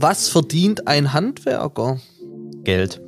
Was 0.00 0.28
verdient 0.28 0.86
ein 0.86 1.12
Handwerker? 1.12 1.98
Geld. 2.62 3.02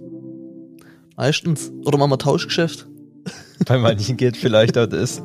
Meistens. 1.16 1.70
Oder 1.84 1.98
machen 1.98 2.10
wir 2.10 2.18
Tauschgeschäft? 2.18 2.88
Bei 3.66 3.78
manchen 3.78 4.16
geht 4.16 4.36
vielleicht 4.36 4.76
auch 4.76 4.88
das. 4.88 5.22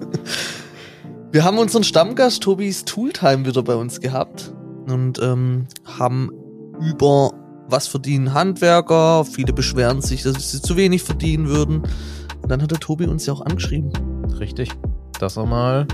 Wir 1.31 1.43
haben 1.43 1.57
unseren 1.57 1.83
Stammgast 1.83 2.43
Tobis 2.43 2.85
Tooltime 2.85 3.47
wieder 3.47 3.63
bei 3.63 3.75
uns 3.75 3.99
gehabt 3.99 4.53
und 4.85 5.17
ähm, 5.19 5.65
haben 5.85 6.29
über 6.79 7.31
was 7.67 7.87
verdienen 7.87 8.35
Handwerker, 8.35 9.25
viele 9.25 9.51
beschweren 9.51 10.03
sich, 10.03 10.21
dass 10.21 10.51
sie 10.51 10.61
zu 10.61 10.77
wenig 10.77 11.01
verdienen 11.01 11.47
würden. 11.47 11.81
Und 12.43 12.51
dann 12.51 12.61
hat 12.61 12.69
der 12.69 12.79
Tobi 12.79 13.07
uns 13.07 13.25
ja 13.25 13.33
auch 13.33 13.41
angeschrieben. 13.41 13.91
Richtig. 14.39 14.69
Dass 15.19 15.35
er 15.35 15.47
mal 15.47 15.87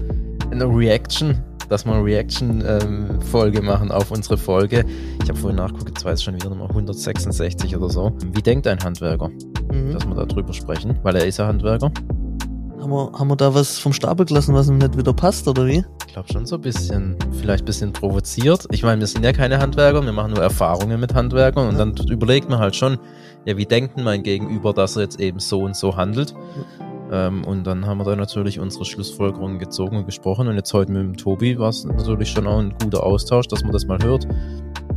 eine 0.52 0.66
Reaction, 0.66 1.42
dass 1.72 1.86
wir 1.86 1.94
eine 1.94 2.04
Reaction-Folge 2.04 3.60
ähm, 3.60 3.66
machen 3.66 3.92
auf 3.92 4.12
unsere 4.12 4.38
Folge. 4.38 4.84
Ich 5.24 5.30
habe 5.30 5.40
vorhin 5.40 5.56
nachgeguckt, 5.56 5.88
jetzt 5.88 6.04
weiß 6.04 6.20
ich 6.20 6.26
schon 6.26 6.36
wieder 6.36 6.50
Nummer 6.50 6.70
166 6.70 7.78
oder 7.78 7.90
so. 7.90 8.12
Wie 8.34 8.42
denkt 8.42 8.68
ein 8.68 8.78
Handwerker? 8.80 9.30
Mhm. 9.72 9.94
Dass 9.94 10.06
wir 10.06 10.26
darüber 10.26 10.54
sprechen, 10.54 11.00
weil 11.04 11.16
er 11.16 11.26
ist 11.26 11.38
ja 11.38 11.48
Handwerker. 11.48 11.90
Haben 12.82 12.92
wir, 12.92 13.12
haben 13.14 13.28
wir 13.30 13.36
da 13.38 13.54
was 13.54 13.80
vom 13.80 13.94
Stapel 13.94 14.26
gelassen, 14.26 14.54
was 14.54 14.68
ihm 14.68 14.80
nicht 14.80 14.98
wieder 14.98 15.14
passt, 15.14 15.48
oder 15.48 15.66
wie? 15.66 15.86
Ich 16.08 16.14
glaube 16.14 16.28
schon 16.34 16.46
so 16.46 16.56
ein 16.56 16.62
bisschen, 16.62 17.16
vielleicht 17.40 17.64
ein 17.64 17.66
bisschen 17.66 17.94
provoziert. 17.94 18.66
Ich 18.72 18.84
meine, 18.84 19.00
wir 19.00 19.08
sind 19.08 19.24
ja 19.24 19.32
keine 19.32 19.60
Handwerker, 19.60 20.04
wir 20.04 20.12
machen 20.12 20.34
nur 20.34 20.44
Erfahrungen 20.44 21.00
mit 21.00 21.14
Handwerkern 21.14 21.70
und 21.70 21.78
dann 21.78 21.96
überlegt 22.10 22.50
man 22.50 22.60
halt 22.60 22.76
schon, 22.76 22.98
ja, 23.46 23.56
wie 23.56 23.66
denkt 23.66 23.98
denn 23.98 24.04
mein 24.04 24.24
Gegenüber, 24.24 24.74
dass 24.74 24.98
er 24.98 25.04
jetzt 25.04 25.22
eben 25.22 25.40
so 25.40 25.62
und 25.62 25.76
so 25.76 25.96
handelt? 25.96 26.36
Ähm, 27.12 27.44
und 27.44 27.68
dann 27.68 27.86
haben 27.86 28.00
wir 28.00 28.06
da 28.06 28.16
natürlich 28.16 28.60
unsere 28.60 28.86
Schlussfolgerungen 28.86 29.60
gezogen 29.60 29.98
und 29.98 30.06
gesprochen. 30.06 30.48
Und 30.48 30.56
jetzt 30.56 30.74
heute 30.74 30.92
mit 30.92 31.02
dem 31.02 31.18
Tobi 31.18 31.60
war 31.60 31.70
es 31.70 31.84
natürlich 31.84 32.30
schon 32.30 32.48
auch 32.48 32.60
ein 32.60 32.74
guter 32.82 33.04
Austausch, 33.04 33.48
dass 33.48 33.64
man 33.64 33.74
das 33.74 33.86
mal 33.86 34.00
hört, 34.02 34.28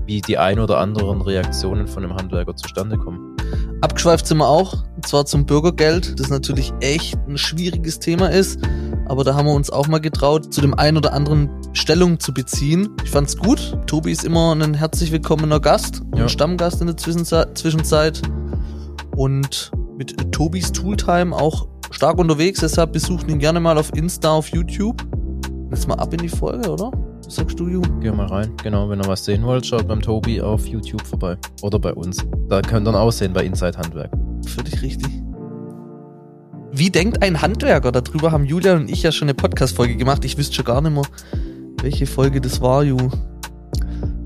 wie 0.07 0.21
die 0.21 0.39
ein 0.39 0.61
oder 0.61 0.79
anderen 0.79 1.21
Reaktionen 1.21 1.89
von 1.89 2.05
einem 2.05 2.15
Handwerker 2.15 2.55
zustande 2.55 2.97
kommen. 2.97 3.37
Abgeschweift 3.81 4.27
sind 4.27 4.39
wir 4.39 4.49
auch, 4.49 4.85
und 4.97 5.07
zwar 5.07 5.27
zum 5.27 5.45
Bürgergeld, 5.45 6.19
das 6.19 6.31
natürlich 6.31 6.73
echt 6.81 7.19
ein 7.29 7.37
schwieriges 7.37 7.99
Thema 7.99 8.29
ist. 8.29 8.61
Aber 9.07 9.25
da 9.25 9.35
haben 9.35 9.47
wir 9.47 9.53
uns 9.53 9.69
auch 9.71 9.89
mal 9.89 10.01
getraut, 10.01 10.55
zu 10.55 10.61
dem 10.61 10.73
einen 10.75 10.97
oder 10.97 11.13
anderen 11.13 11.51
Stellung 11.75 12.19
zu 12.19 12.33
beziehen. 12.33 12.89
Ich 13.05 13.11
fand's 13.11 13.37
gut. 13.37 13.77
Tobi 13.87 14.13
ist 14.13 14.25
immer 14.25 14.55
ein 14.55 14.73
herzlich 14.73 15.13
willkommener 15.13 15.61
Gast, 15.61 16.03
ja. 16.15 16.23
ein 16.23 16.29
Stammgast 16.29 16.81
in 16.81 16.87
der 16.87 16.97
Zwischenzeit. 16.97 18.23
Und 19.17 19.71
mit 19.99 20.33
Tobis 20.33 20.73
Tooltime 20.73 21.37
auch 21.37 21.69
stark 21.95 22.19
unterwegs, 22.19 22.61
deshalb 22.61 22.93
besucht 22.93 23.31
ihn 23.31 23.39
gerne 23.39 23.61
mal 23.61 23.79
auf 23.79 23.95
Insta, 23.97 24.33
auf 24.33 24.49
YouTube. 24.49 25.03
Jetzt 25.71 25.89
mal 25.89 25.95
ab 25.95 26.13
in 26.13 26.19
die 26.19 26.29
Folge, 26.29 26.71
oder? 26.71 26.91
Was 27.25 27.37
sagst 27.37 27.59
du, 27.59 27.69
Ju? 27.69 27.83
Geh 28.01 28.11
mal 28.11 28.27
rein. 28.27 28.53
Genau, 28.63 28.89
wenn 28.91 29.01
ihr 29.01 29.07
was 29.07 29.25
sehen 29.25 29.45
wollt, 29.45 29.65
schaut 29.65 29.89
beim 29.89 30.03
Tobi 30.03 30.41
auf 30.41 30.67
YouTube 30.67 31.07
vorbei. 31.07 31.37
Oder 31.63 31.79
bei 31.79 31.93
uns. 31.95 32.19
Da 32.49 32.61
könnt 32.61 32.87
ihr 32.87 32.93
dann 32.93 33.01
aussehen 33.01 33.33
bei 33.33 33.45
Inside 33.45 33.79
Handwerk. 33.79 34.11
Völlig 34.47 34.83
richtig. 34.83 35.09
Wie 36.73 36.91
denkt 36.91 37.23
ein 37.23 37.41
Handwerker? 37.41 37.93
Darüber 37.93 38.33
haben 38.33 38.45
Julian 38.45 38.83
und 38.83 38.91
ich 38.91 39.05
ja 39.05 39.13
schon 39.13 39.27
eine 39.27 39.35
Podcast-Folge 39.35 39.97
gemacht. 39.97 40.25
Ich 40.25 40.37
wüsste 40.37 40.57
schon 40.57 40.65
gar 40.65 40.81
nicht 40.81 40.93
mehr, 40.93 41.05
welche 41.81 42.07
Folge 42.07 42.41
das 42.41 42.61
war, 42.61 42.83
Ju. 42.83 42.99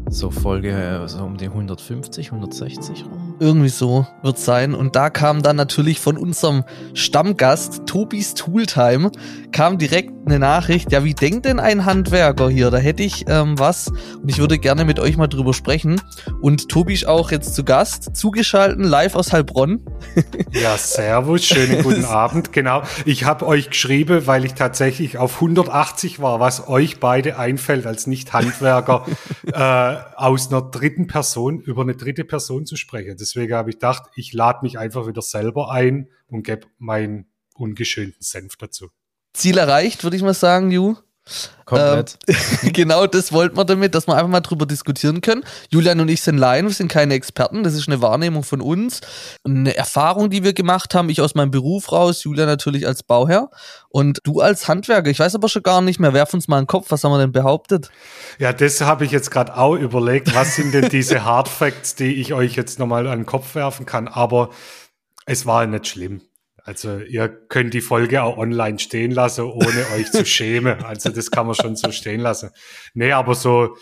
So 0.08 0.30
Folge 0.30 0.70
äh, 0.70 1.06
so 1.06 1.22
um 1.22 1.36
die 1.36 1.46
150, 1.46 2.32
160 2.32 3.04
rum. 3.04 3.27
Irgendwie 3.40 3.68
so 3.68 4.06
wird 4.22 4.38
sein. 4.38 4.74
Und 4.74 4.96
da 4.96 5.10
kam 5.10 5.42
dann 5.42 5.56
natürlich 5.56 6.00
von 6.00 6.16
unserem 6.16 6.64
Stammgast 6.94 7.86
Tobis 7.86 8.34
Tooltime 8.34 9.12
kam 9.52 9.78
direkt 9.78 10.17
eine 10.30 10.38
Nachricht. 10.38 10.92
Ja, 10.92 11.04
wie 11.04 11.14
denkt 11.14 11.46
denn 11.46 11.58
ein 11.58 11.84
Handwerker 11.84 12.48
hier? 12.48 12.70
Da 12.70 12.78
hätte 12.78 13.02
ich 13.02 13.24
ähm, 13.28 13.58
was 13.58 13.88
und 13.88 14.28
ich 14.28 14.38
würde 14.38 14.58
gerne 14.58 14.84
mit 14.84 15.00
euch 15.00 15.16
mal 15.16 15.26
drüber 15.26 15.54
sprechen. 15.54 16.00
Und 16.40 16.68
Tobi 16.68 16.94
ist 16.94 17.06
auch 17.06 17.30
jetzt 17.30 17.54
zu 17.54 17.64
Gast, 17.64 18.14
zugeschalten, 18.14 18.84
live 18.84 19.14
aus 19.14 19.32
Heilbronn. 19.32 19.84
ja, 20.52 20.76
servus, 20.76 21.44
schönen 21.44 21.82
guten 21.82 22.04
Abend. 22.04 22.52
Genau, 22.52 22.82
ich 23.04 23.24
habe 23.24 23.46
euch 23.46 23.70
geschrieben, 23.70 24.26
weil 24.26 24.44
ich 24.44 24.54
tatsächlich 24.54 25.18
auf 25.18 25.36
180 25.36 26.20
war, 26.20 26.40
was 26.40 26.68
euch 26.68 27.00
beide 27.00 27.38
einfällt 27.38 27.86
als 27.86 28.06
Nicht-Handwerker 28.06 29.06
äh, 29.46 29.96
aus 30.16 30.50
einer 30.50 30.62
dritten 30.62 31.06
Person 31.06 31.60
über 31.60 31.82
eine 31.82 31.94
dritte 31.94 32.24
Person 32.24 32.66
zu 32.66 32.76
sprechen. 32.76 33.16
Deswegen 33.18 33.54
habe 33.54 33.70
ich 33.70 33.76
gedacht, 33.76 34.04
ich 34.14 34.32
lade 34.32 34.60
mich 34.62 34.78
einfach 34.78 35.06
wieder 35.06 35.22
selber 35.22 35.70
ein 35.70 36.08
und 36.26 36.42
gebe 36.42 36.66
meinen 36.78 37.26
ungeschönten 37.54 38.20
Senf 38.20 38.56
dazu. 38.56 38.88
Ziel 39.38 39.58
erreicht, 39.58 40.02
würde 40.04 40.16
ich 40.16 40.22
mal 40.22 40.34
sagen, 40.34 40.70
Ju. 40.70 40.96
Komplett. 41.66 42.18
Ähm, 42.26 42.36
genau 42.72 43.06
das 43.06 43.32
wollten 43.32 43.56
wir 43.56 43.64
damit, 43.66 43.94
dass 43.94 44.06
wir 44.06 44.14
einfach 44.14 44.28
mal 44.28 44.40
drüber 44.40 44.64
diskutieren 44.64 45.20
können. 45.20 45.44
Julian 45.70 46.00
und 46.00 46.08
ich 46.08 46.22
sind 46.22 46.38
Laien, 46.38 46.66
wir 46.66 46.72
sind 46.72 46.90
keine 46.90 47.12
Experten, 47.12 47.62
das 47.62 47.74
ist 47.74 47.86
eine 47.86 48.00
Wahrnehmung 48.00 48.42
von 48.42 48.62
uns, 48.62 49.02
eine 49.44 49.76
Erfahrung, 49.76 50.30
die 50.30 50.42
wir 50.42 50.54
gemacht 50.54 50.94
haben, 50.94 51.10
ich 51.10 51.20
aus 51.20 51.34
meinem 51.34 51.50
Beruf 51.50 51.92
raus, 51.92 52.24
Julian 52.24 52.46
natürlich 52.46 52.86
als 52.86 53.02
Bauherr 53.02 53.50
und 53.90 54.20
du 54.24 54.40
als 54.40 54.68
Handwerker. 54.68 55.10
Ich 55.10 55.18
weiß 55.18 55.34
aber 55.34 55.50
schon 55.50 55.62
gar 55.62 55.82
nicht 55.82 56.00
mehr, 56.00 56.14
werf 56.14 56.32
uns 56.32 56.48
mal 56.48 56.56
einen 56.56 56.66
Kopf, 56.66 56.86
was 56.88 57.04
haben 57.04 57.12
wir 57.12 57.18
denn 57.18 57.32
behauptet? 57.32 57.90
Ja, 58.38 58.54
das 58.54 58.80
habe 58.80 59.04
ich 59.04 59.10
jetzt 59.10 59.30
gerade 59.30 59.54
auch 59.54 59.74
überlegt, 59.74 60.34
was 60.34 60.56
sind 60.56 60.72
denn 60.72 60.88
diese 60.88 61.24
Hard 61.24 61.48
Facts, 61.48 61.94
die 61.94 62.14
ich 62.14 62.32
euch 62.32 62.56
jetzt 62.56 62.78
nochmal 62.78 63.06
an 63.06 63.20
den 63.20 63.26
Kopf 63.26 63.54
werfen 63.54 63.84
kann, 63.84 64.08
aber 64.08 64.48
es 65.26 65.44
war 65.44 65.66
nicht 65.66 65.86
schlimm. 65.86 66.22
Also 66.68 66.98
ihr 66.98 67.30
könnt 67.30 67.72
die 67.72 67.80
Folge 67.80 68.22
auch 68.22 68.36
online 68.36 68.78
stehen 68.78 69.10
lassen, 69.10 69.46
ohne 69.46 69.86
euch 69.94 70.10
zu 70.10 70.26
schämen. 70.26 70.84
Also 70.84 71.08
das 71.08 71.30
kann 71.30 71.46
man 71.46 71.54
schon 71.54 71.76
so 71.76 71.90
stehen 71.92 72.20
lassen. 72.20 72.50
Nee, 72.92 73.12
aber 73.12 73.34
so 73.34 73.78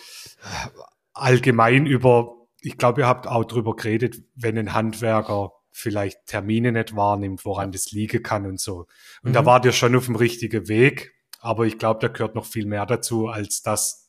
allgemein 1.12 1.86
über, 1.86 2.46
ich 2.60 2.78
glaube, 2.78 3.00
ihr 3.00 3.08
habt 3.08 3.26
auch 3.26 3.44
drüber 3.44 3.74
geredet, 3.74 4.22
wenn 4.36 4.56
ein 4.56 4.72
Handwerker 4.72 5.50
vielleicht 5.72 6.26
Termine 6.26 6.70
nicht 6.70 6.94
wahrnimmt, 6.94 7.44
woran 7.44 7.72
das 7.72 7.90
liegen 7.90 8.22
kann 8.22 8.46
und 8.46 8.60
so. 8.60 8.86
Und 9.24 9.30
mhm. 9.30 9.32
da 9.32 9.44
wart 9.44 9.64
ihr 9.64 9.72
schon 9.72 9.96
auf 9.96 10.06
dem 10.06 10.14
richtigen 10.14 10.68
Weg. 10.68 11.12
Aber 11.40 11.66
ich 11.66 11.78
glaube, 11.78 11.98
da 11.98 12.06
gehört 12.06 12.36
noch 12.36 12.46
viel 12.46 12.66
mehr 12.66 12.86
dazu, 12.86 13.26
als 13.26 13.62
das 13.62 14.05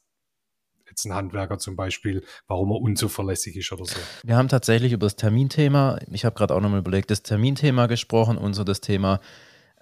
jetzt 0.90 1.06
ein 1.06 1.14
Handwerker 1.14 1.58
zum 1.58 1.76
Beispiel, 1.76 2.24
warum 2.48 2.72
er 2.72 2.82
unzuverlässig 2.82 3.56
ist 3.56 3.72
oder 3.72 3.86
so. 3.86 3.96
Wir 4.24 4.38
haben 4.38 4.48
tatsächlich 4.48 4.94
über 4.94 5.06
das 5.06 5.16
Terminthema, 5.16 6.00
ich 6.12 6.26
habe 6.26 6.36
gerade 6.36 6.56
auch 6.56 6.62
nochmal 6.62 6.80
überlegt, 6.80 7.12
das 7.12 7.24
Terminthema 7.24 7.88
gesprochen 7.88 8.38
und 8.38 8.54
so 8.54 8.64
das 8.64 8.82
Thema 8.82 9.20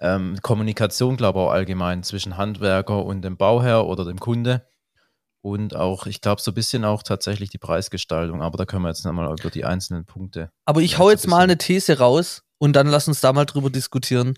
ähm, 0.00 0.36
Kommunikation, 0.42 1.16
glaube 1.16 1.38
ich, 1.38 1.44
auch 1.44 1.50
allgemein 1.50 2.02
zwischen 2.02 2.36
Handwerker 2.36 3.04
und 3.04 3.22
dem 3.22 3.36
Bauherr 3.36 3.86
oder 3.86 4.04
dem 4.04 4.18
Kunde. 4.18 4.66
Und 5.40 5.76
auch, 5.76 6.06
ich 6.06 6.20
glaube, 6.20 6.40
so 6.42 6.50
ein 6.50 6.54
bisschen 6.54 6.84
auch 6.84 7.04
tatsächlich 7.04 7.50
die 7.50 7.58
Preisgestaltung, 7.58 8.42
aber 8.42 8.58
da 8.58 8.64
können 8.64 8.82
wir 8.82 8.88
jetzt 8.88 9.04
nochmal 9.04 9.32
über 9.38 9.50
die 9.50 9.64
einzelnen 9.64 10.04
Punkte. 10.04 10.50
Aber 10.64 10.80
ich 10.80 10.98
hau 10.98 11.08
jetzt 11.08 11.28
mal 11.28 11.44
eine 11.44 11.56
These 11.56 11.98
raus 11.98 12.42
und 12.58 12.74
dann 12.74 12.88
lass 12.88 13.06
uns 13.06 13.20
da 13.20 13.32
mal 13.32 13.44
drüber 13.44 13.70
diskutieren. 13.70 14.34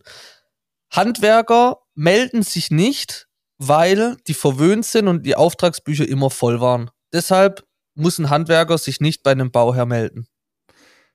Handwerker 0.90 1.78
melden 1.94 2.42
sich 2.42 2.70
nicht, 2.70 3.27
weil 3.58 4.16
die 4.26 4.34
verwöhnt 4.34 4.86
sind 4.86 5.08
und 5.08 5.26
die 5.26 5.36
Auftragsbücher 5.36 6.08
immer 6.08 6.30
voll 6.30 6.60
waren. 6.60 6.90
Deshalb 7.12 7.64
muss 7.94 8.18
ein 8.18 8.30
Handwerker 8.30 8.78
sich 8.78 9.00
nicht 9.00 9.22
bei 9.22 9.32
einem 9.32 9.50
Bauherr 9.50 9.86
melden. 9.86 10.28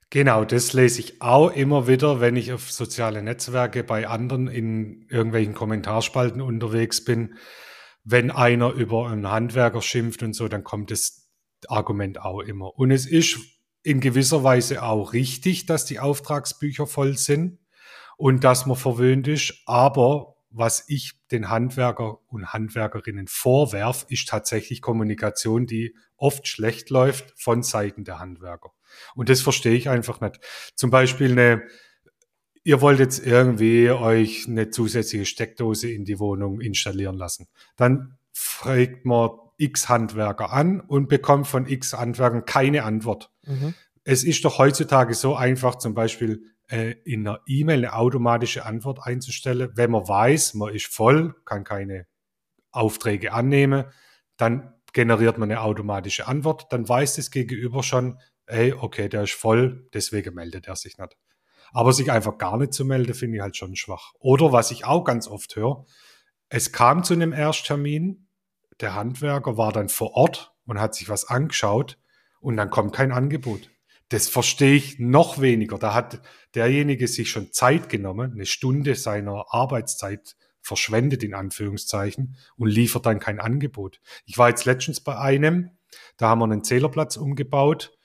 Genau, 0.09 0.45
das 0.45 0.73
lese 0.73 0.99
ich 0.99 1.21
auch 1.21 1.49
immer 1.49 1.87
wieder, 1.87 2.19
wenn 2.19 2.35
ich 2.35 2.53
auf 2.53 2.71
soziale 2.71 3.23
Netzwerke 3.23 3.83
bei 3.83 4.07
anderen 4.07 4.47
in 4.47 5.07
irgendwelchen 5.09 5.55
Kommentarspalten 5.55 6.39
unterwegs 6.39 7.03
bin. 7.03 7.35
Wenn 8.03 8.29
einer 8.29 8.73
über 8.73 9.07
einen 9.07 9.31
Handwerker 9.31 9.81
schimpft 9.81 10.21
und 10.21 10.35
so, 10.35 10.47
dann 10.47 10.63
kommt 10.63 10.91
das 10.91 11.31
Argument 11.67 12.21
auch 12.21 12.41
immer. 12.41 12.77
Und 12.77 12.91
es 12.91 13.07
ist 13.07 13.39
in 13.81 14.01
gewisser 14.01 14.43
Weise 14.43 14.83
auch 14.83 15.13
richtig, 15.13 15.65
dass 15.65 15.85
die 15.85 15.99
Auftragsbücher 15.99 16.85
voll 16.85 17.17
sind 17.17 17.59
und 18.17 18.43
dass 18.43 18.65
man 18.65 18.77
verwöhnt 18.77 19.27
ist, 19.27 19.63
aber 19.65 20.32
was 20.53 20.85
ich 20.87 21.13
den 21.31 21.49
Handwerker 21.49 22.19
und 22.27 22.53
Handwerkerinnen 22.53 23.27
vorwerf, 23.27 24.05
ist 24.09 24.29
tatsächlich 24.29 24.81
Kommunikation, 24.81 25.65
die 25.65 25.95
oft 26.15 26.47
schlecht 26.47 26.89
läuft 26.91 27.33
von 27.35 27.63
Seiten 27.63 28.03
der 28.03 28.19
Handwerker. 28.19 28.71
Und 29.15 29.29
das 29.29 29.41
verstehe 29.41 29.73
ich 29.73 29.89
einfach 29.89 30.21
nicht. 30.21 30.39
Zum 30.75 30.91
Beispiel 30.91 31.31
eine, 31.31 31.63
ihr 32.63 32.81
wollt 32.81 32.99
jetzt 32.99 33.25
irgendwie 33.25 33.89
euch 33.89 34.47
eine 34.47 34.69
zusätzliche 34.69 35.25
Steckdose 35.25 35.89
in 35.89 36.05
die 36.05 36.19
Wohnung 36.19 36.61
installieren 36.61 37.15
lassen. 37.15 37.47
Dann 37.75 38.17
fragt 38.31 39.05
man 39.05 39.31
x 39.57 39.89
Handwerker 39.89 40.51
an 40.51 40.81
und 40.81 41.09
bekommt 41.09 41.47
von 41.47 41.67
x 41.67 41.93
Handwerkern 41.93 42.45
keine 42.45 42.83
Antwort. 42.83 43.31
Mhm. 43.45 43.73
Es 44.03 44.23
ist 44.23 44.45
doch 44.45 44.59
heutzutage 44.59 45.15
so 45.15 45.35
einfach, 45.35 45.75
zum 45.75 45.93
Beispiel 45.93 46.43
äh, 46.73 46.95
in 47.03 47.27
einer 47.27 47.39
E-Mail 47.45 47.85
eine 47.85 47.93
automatische 47.93 48.65
Antwort 48.65 49.05
einzustellen. 49.05 49.71
Wenn 49.75 49.91
man 49.91 50.07
weiß, 50.07 50.55
man 50.55 50.73
ist 50.73 50.87
voll, 50.87 51.35
kann 51.45 51.63
keine 51.63 52.07
Aufträge 52.71 53.31
annehmen, 53.31 53.85
dann 54.37 54.73
generiert 54.91 55.37
man 55.37 55.51
eine 55.51 55.61
automatische 55.61 56.27
Antwort. 56.27 56.73
Dann 56.73 56.89
weiß 56.89 57.17
das 57.17 57.29
Gegenüber 57.29 57.83
schon, 57.83 58.17
hey, 58.47 58.73
okay, 58.73 59.07
der 59.07 59.23
ist 59.23 59.33
voll, 59.33 59.87
deswegen 59.93 60.33
meldet 60.33 60.67
er 60.67 60.75
sich 60.75 60.97
nicht. 60.97 61.15
Aber 61.73 61.93
sich 61.93 62.11
einfach 62.11 62.39
gar 62.39 62.57
nicht 62.57 62.73
zu 62.73 62.85
melden, 62.85 63.13
finde 63.13 63.37
ich 63.37 63.41
halt 63.43 63.55
schon 63.55 63.75
schwach. 63.75 64.13
Oder 64.19 64.51
was 64.51 64.71
ich 64.71 64.85
auch 64.85 65.03
ganz 65.03 65.27
oft 65.27 65.55
höre, 65.55 65.85
es 66.49 66.71
kam 66.71 67.03
zu 67.03 67.13
einem 67.13 67.33
Ersttermin, 67.33 68.27
der 68.79 68.95
Handwerker 68.95 69.57
war 69.57 69.71
dann 69.71 69.89
vor 69.89 70.13
Ort 70.15 70.55
und 70.65 70.79
hat 70.79 70.95
sich 70.95 71.07
was 71.07 71.25
angeschaut 71.25 71.99
und 72.41 72.57
dann 72.57 72.71
kommt 72.71 72.93
kein 72.93 73.11
Angebot. 73.11 73.69
Das 74.13 74.29
verstehe 74.29 74.75
ich 74.75 74.99
noch 74.99 75.41
weniger. 75.41 75.79
Da 75.79 75.95
hat 75.95 76.21
derjenige 76.53 77.07
sich 77.07 77.31
schon 77.31 77.51
Zeit 77.51 77.89
genommen, 77.89 78.33
eine 78.33 78.45
Stunde 78.45 78.93
seiner 78.93 79.45
Arbeitszeit 79.51 80.35
verschwendet 80.61 81.23
in 81.23 81.33
Anführungszeichen 81.33 82.35
und 82.55 82.67
liefert 82.67 83.07
dann 83.07 83.17
kein 83.17 83.39
Angebot. 83.39 84.01
Ich 84.25 84.37
war 84.37 84.49
jetzt 84.49 84.65
letztens 84.65 85.01
bei 85.01 85.17
einem, 85.17 85.71
da 86.17 86.29
haben 86.29 86.41
wir 86.41 86.43
einen 86.43 86.63
Zählerplatz 86.63 87.17
umgebaut. 87.17 87.97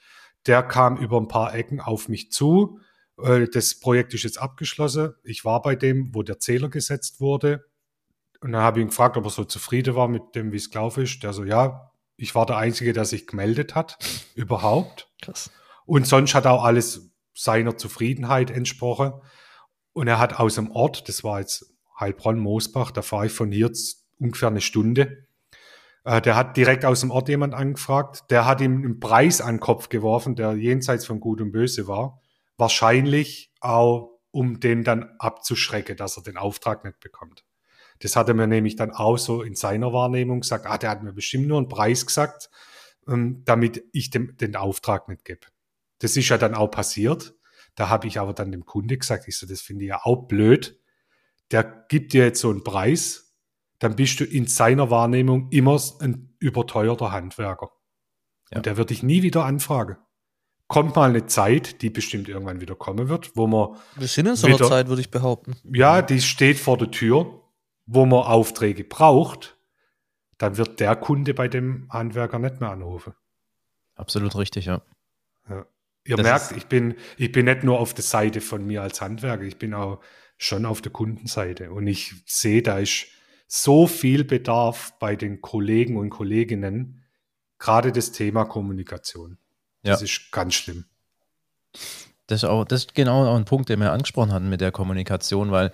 Der 0.46 0.62
kam 0.62 0.96
über 0.96 1.20
ein 1.20 1.28
paar 1.28 1.54
Ecken 1.54 1.78
auf 1.78 2.08
mich 2.08 2.32
zu. 2.32 2.80
Äh, 3.22 3.46
das 3.46 3.78
Projekt 3.78 4.14
ist 4.14 4.22
jetzt 4.22 4.40
abgeschlossen. 4.40 5.12
Ich 5.24 5.44
war 5.44 5.60
bei 5.60 5.76
dem, 5.76 6.14
wo 6.14 6.22
der 6.22 6.40
Zähler 6.40 6.70
gesetzt 6.70 7.20
wurde. 7.20 7.66
Und 8.40 8.52
dann 8.52 8.62
habe 8.62 8.80
ich 8.80 8.86
ihn 8.86 8.88
gefragt, 8.88 9.18
ob 9.18 9.24
er 9.24 9.30
so 9.30 9.44
zufrieden 9.44 9.94
war 9.94 10.08
mit 10.08 10.34
dem, 10.34 10.52
wie 10.52 10.56
es 10.56 10.70
gelaufen 10.70 11.04
ist. 11.04 11.22
Der 11.22 11.34
so, 11.34 11.44
ja, 11.44 11.92
ich 12.16 12.34
war 12.34 12.46
der 12.46 12.56
Einzige, 12.56 12.94
der 12.94 13.04
sich 13.04 13.26
gemeldet 13.26 13.74
hat, 13.74 13.98
überhaupt. 14.34 15.12
Krass. 15.20 15.50
Und 15.88 16.06
sonst 16.06 16.34
hat 16.34 16.46
auch 16.46 16.64
alles 16.64 17.10
seiner 17.32 17.78
Zufriedenheit 17.78 18.50
entsprochen. 18.50 19.14
Und 19.94 20.06
er 20.06 20.18
hat 20.18 20.38
aus 20.38 20.56
dem 20.56 20.70
Ort, 20.70 21.08
das 21.08 21.24
war 21.24 21.40
jetzt 21.40 21.74
Heilbronn-Moosbach, 21.98 22.90
da 22.90 23.00
fahre 23.00 23.26
ich 23.26 23.32
von 23.32 23.50
hier 23.50 23.72
ungefähr 24.20 24.50
eine 24.50 24.60
Stunde. 24.60 25.26
Äh, 26.04 26.20
der 26.20 26.36
hat 26.36 26.58
direkt 26.58 26.84
aus 26.84 27.00
dem 27.00 27.10
Ort 27.10 27.30
jemand 27.30 27.54
angefragt. 27.54 28.30
Der 28.30 28.44
hat 28.44 28.60
ihm 28.60 28.76
einen 28.76 29.00
Preis 29.00 29.40
an 29.40 29.54
den 29.54 29.60
Kopf 29.60 29.88
geworfen, 29.88 30.36
der 30.36 30.52
jenseits 30.56 31.06
von 31.06 31.20
Gut 31.20 31.40
und 31.40 31.52
Böse 31.52 31.88
war. 31.88 32.20
Wahrscheinlich 32.58 33.50
auch, 33.60 34.20
um 34.30 34.60
den 34.60 34.84
dann 34.84 35.14
abzuschrecken, 35.18 35.96
dass 35.96 36.18
er 36.18 36.22
den 36.22 36.36
Auftrag 36.36 36.84
nicht 36.84 37.00
bekommt. 37.00 37.46
Das 38.00 38.14
hat 38.14 38.28
er 38.28 38.34
mir 38.34 38.46
nämlich 38.46 38.76
dann 38.76 38.90
auch 38.90 39.16
so 39.16 39.40
in 39.40 39.54
seiner 39.54 39.94
Wahrnehmung 39.94 40.40
gesagt, 40.42 40.66
ah, 40.66 40.76
der 40.76 40.90
hat 40.90 41.02
mir 41.02 41.14
bestimmt 41.14 41.48
nur 41.48 41.56
einen 41.56 41.70
Preis 41.70 42.04
gesagt, 42.04 42.50
ähm, 43.08 43.42
damit 43.46 43.84
ich 43.92 44.10
dem, 44.10 44.36
den 44.36 44.54
Auftrag 44.54 45.08
nicht 45.08 45.24
gebe. 45.24 45.46
Das 45.98 46.16
ist 46.16 46.28
ja 46.28 46.38
dann 46.38 46.54
auch 46.54 46.68
passiert. 46.68 47.34
Da 47.74 47.88
habe 47.88 48.06
ich 48.06 48.18
aber 48.18 48.32
dann 48.32 48.50
dem 48.50 48.64
Kunde 48.64 48.98
gesagt, 48.98 49.28
ich 49.28 49.38
so, 49.38 49.46
das 49.46 49.60
finde 49.60 49.84
ich 49.84 49.90
ja 49.90 50.00
auch 50.02 50.26
blöd. 50.26 50.80
Der 51.50 51.64
gibt 51.88 52.12
dir 52.12 52.24
jetzt 52.24 52.40
so 52.40 52.50
einen 52.50 52.64
Preis, 52.64 53.36
dann 53.78 53.96
bist 53.96 54.20
du 54.20 54.24
in 54.24 54.46
seiner 54.46 54.90
Wahrnehmung 54.90 55.48
immer 55.50 55.80
ein 56.00 56.34
überteuerter 56.40 57.12
Handwerker. 57.12 57.70
Ja. 58.50 58.58
Und 58.58 58.66
der 58.66 58.76
wird 58.76 58.90
dich 58.90 59.02
nie 59.02 59.22
wieder 59.22 59.44
anfragen. 59.44 59.96
Kommt 60.66 60.96
mal 60.96 61.08
eine 61.08 61.26
Zeit, 61.26 61.80
die 61.80 61.88
bestimmt 61.88 62.28
irgendwann 62.28 62.60
wieder 62.60 62.74
kommen 62.74 63.08
wird, 63.08 63.36
wo 63.36 63.46
man. 63.46 63.76
Wir 63.96 64.08
sind 64.08 64.26
in 64.26 64.36
so 64.36 64.48
einer 64.48 64.58
Zeit, 64.58 64.88
würde 64.88 65.00
ich 65.00 65.10
behaupten. 65.10 65.56
Ja, 65.64 66.02
die 66.02 66.20
steht 66.20 66.58
vor 66.58 66.76
der 66.76 66.90
Tür, 66.90 67.42
wo 67.86 68.04
man 68.04 68.24
Aufträge 68.24 68.84
braucht. 68.84 69.56
Dann 70.36 70.56
wird 70.56 70.78
der 70.80 70.94
Kunde 70.94 71.32
bei 71.32 71.48
dem 71.48 71.88
Handwerker 71.90 72.38
nicht 72.38 72.60
mehr 72.60 72.70
anrufen. 72.70 73.14
Absolut 73.94 74.36
richtig, 74.36 74.66
ja. 74.66 74.82
ja. 75.48 75.64
Ihr 76.08 76.16
das 76.16 76.24
merkt, 76.24 76.56
ich 76.56 76.66
bin, 76.66 76.94
ich 77.18 77.32
bin 77.32 77.44
nicht 77.44 77.64
nur 77.64 77.78
auf 77.78 77.92
der 77.92 78.02
Seite 78.02 78.40
von 78.40 78.66
mir 78.66 78.82
als 78.82 79.00
Handwerker, 79.02 79.44
ich 79.44 79.58
bin 79.58 79.74
auch 79.74 80.00
schon 80.38 80.64
auf 80.64 80.80
der 80.80 80.90
Kundenseite. 80.90 81.70
Und 81.70 81.86
ich 81.86 82.14
sehe, 82.24 82.62
da 82.62 82.78
ist 82.78 83.08
so 83.46 83.86
viel 83.86 84.24
Bedarf 84.24 84.94
bei 84.98 85.16
den 85.16 85.42
Kollegen 85.42 85.98
und 85.98 86.08
Kolleginnen, 86.08 87.04
gerade 87.58 87.92
das 87.92 88.12
Thema 88.12 88.46
Kommunikation. 88.46 89.36
Das 89.82 90.00
ja. 90.00 90.04
ist 90.04 90.32
ganz 90.32 90.54
schlimm. 90.54 90.86
Das 92.26 92.42
ist, 92.42 92.44
auch, 92.48 92.64
das 92.64 92.80
ist 92.80 92.94
genau 92.94 93.26
auch 93.26 93.36
ein 93.36 93.44
Punkt, 93.44 93.68
den 93.68 93.80
wir 93.80 93.92
angesprochen 93.92 94.32
hatten 94.32 94.48
mit 94.48 94.60
der 94.60 94.72
Kommunikation, 94.72 95.50
weil 95.50 95.72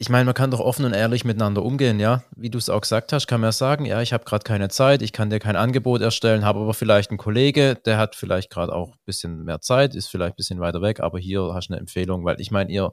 ich 0.00 0.08
meine, 0.08 0.24
man 0.26 0.34
kann 0.34 0.52
doch 0.52 0.60
offen 0.60 0.84
und 0.84 0.92
ehrlich 0.92 1.24
miteinander 1.24 1.62
umgehen, 1.64 1.98
ja. 1.98 2.22
Wie 2.36 2.50
du 2.50 2.58
es 2.58 2.70
auch 2.70 2.80
gesagt 2.80 3.12
hast, 3.12 3.26
kann 3.26 3.40
man 3.40 3.50
sagen, 3.50 3.84
ja, 3.84 4.00
ich 4.00 4.12
habe 4.12 4.24
gerade 4.24 4.44
keine 4.44 4.68
Zeit, 4.68 5.02
ich 5.02 5.12
kann 5.12 5.28
dir 5.28 5.40
kein 5.40 5.56
Angebot 5.56 6.00
erstellen, 6.00 6.44
habe 6.44 6.60
aber 6.60 6.72
vielleicht 6.72 7.10
einen 7.10 7.18
Kollege, 7.18 7.74
der 7.74 7.98
hat 7.98 8.14
vielleicht 8.14 8.50
gerade 8.50 8.72
auch 8.72 8.92
ein 8.92 8.98
bisschen 9.04 9.42
mehr 9.42 9.60
Zeit, 9.60 9.96
ist 9.96 10.06
vielleicht 10.06 10.34
ein 10.34 10.36
bisschen 10.36 10.60
weiter 10.60 10.82
weg, 10.82 11.00
aber 11.00 11.18
hier 11.18 11.52
hast 11.52 11.68
du 11.68 11.74
eine 11.74 11.80
Empfehlung, 11.80 12.24
weil 12.24 12.40
ich 12.40 12.52
meine, 12.52 12.70
ihr 12.70 12.92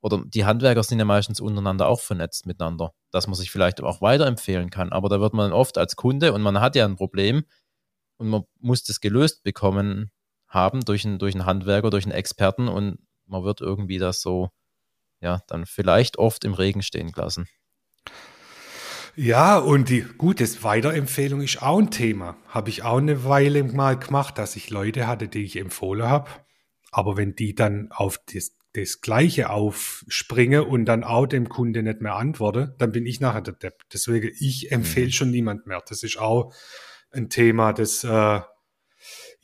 oder 0.00 0.22
die 0.24 0.44
Handwerker 0.44 0.82
sind 0.82 0.98
ja 0.98 1.04
meistens 1.04 1.40
untereinander 1.40 1.88
auch 1.88 2.00
vernetzt 2.00 2.46
miteinander, 2.46 2.92
dass 3.10 3.26
man 3.26 3.34
sich 3.34 3.50
vielleicht 3.50 3.82
auch 3.82 4.00
weiterempfehlen 4.00 4.70
kann. 4.70 4.92
Aber 4.92 5.08
da 5.08 5.20
wird 5.20 5.34
man 5.34 5.52
oft 5.52 5.78
als 5.78 5.96
Kunde 5.96 6.32
und 6.32 6.42
man 6.42 6.60
hat 6.60 6.76
ja 6.76 6.84
ein 6.84 6.96
Problem 6.96 7.44
und 8.18 8.28
man 8.28 8.44
muss 8.60 8.84
das 8.84 9.00
gelöst 9.00 9.42
bekommen 9.42 10.10
haben 10.48 10.84
durch 10.84 11.04
einen, 11.04 11.18
durch 11.18 11.34
einen 11.34 11.46
Handwerker, 11.46 11.90
durch 11.90 12.04
einen 12.04 12.12
Experten 12.12 12.68
und 12.68 12.98
man 13.26 13.44
wird 13.44 13.60
irgendwie 13.60 13.98
das 13.98 14.20
so, 14.20 14.50
ja, 15.20 15.40
dann 15.48 15.66
vielleicht 15.66 16.18
oft 16.18 16.44
im 16.44 16.54
Regen 16.54 16.82
stehen 16.82 17.12
gelassen. 17.12 17.48
Ja, 19.14 19.56
und 19.56 19.88
die 19.88 20.02
gute 20.02 20.44
Weiterempfehlung 20.62 21.40
ist 21.40 21.62
auch 21.62 21.78
ein 21.78 21.90
Thema. 21.90 22.36
Habe 22.48 22.68
ich 22.68 22.82
auch 22.82 22.98
eine 22.98 23.24
Weile 23.24 23.64
mal 23.64 23.98
gemacht, 23.98 24.36
dass 24.36 24.56
ich 24.56 24.68
Leute 24.68 25.06
hatte, 25.06 25.28
die 25.28 25.42
ich 25.42 25.56
empfohlen 25.56 26.06
habe. 26.06 26.30
Aber 26.92 27.16
wenn 27.16 27.34
die 27.34 27.54
dann 27.54 27.88
auf 27.90 28.20
das 28.32 28.56
das 28.76 29.00
Gleiche 29.00 29.50
aufspringe 29.50 30.64
und 30.64 30.84
dann 30.84 31.02
auch 31.02 31.26
dem 31.26 31.48
Kunde 31.48 31.82
nicht 31.82 32.00
mehr 32.00 32.16
antworte, 32.16 32.74
dann 32.78 32.92
bin 32.92 33.06
ich 33.06 33.20
nachher 33.20 33.40
der 33.40 33.54
Depp. 33.54 33.82
Deswegen, 33.92 34.30
ich 34.38 34.70
empfehle 34.70 35.06
mhm. 35.06 35.12
schon 35.12 35.30
niemand 35.30 35.66
mehr. 35.66 35.82
Das 35.88 36.02
ist 36.02 36.18
auch 36.18 36.52
ein 37.10 37.30
Thema, 37.30 37.72
das 37.72 38.04
äh, 38.04 38.40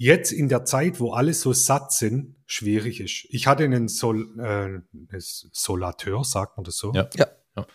jetzt 0.03 0.33
in 0.33 0.49
der 0.49 0.65
Zeit, 0.65 0.99
wo 0.99 1.13
alle 1.13 1.33
so 1.33 1.53
satt 1.53 1.93
sind, 1.93 2.35
schwierig 2.47 3.01
ist. 3.01 3.27
Ich 3.31 3.47
hatte 3.47 3.63
einen 3.65 3.87
Sol, 3.87 4.37
äh, 4.41 4.81
Solateur, 5.19 6.25
sagt 6.25 6.57
man 6.57 6.65
das 6.65 6.77
so? 6.77 6.93
Ja. 6.93 7.09
ja. 7.15 7.27
ja. 7.57 7.67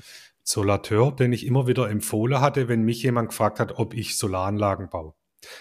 Solateur, 0.43 1.13
den 1.13 1.31
ich 1.31 1.45
immer 1.45 1.67
wieder 1.67 1.89
empfohlen 1.89 2.41
hatte, 2.41 2.67
wenn 2.67 2.83
mich 2.83 3.01
jemand 3.01 3.29
gefragt 3.29 3.59
hat, 3.59 3.73
ob 3.77 3.93
ich 3.93 4.17
Solaranlagen 4.17 4.89
baue. 4.89 5.13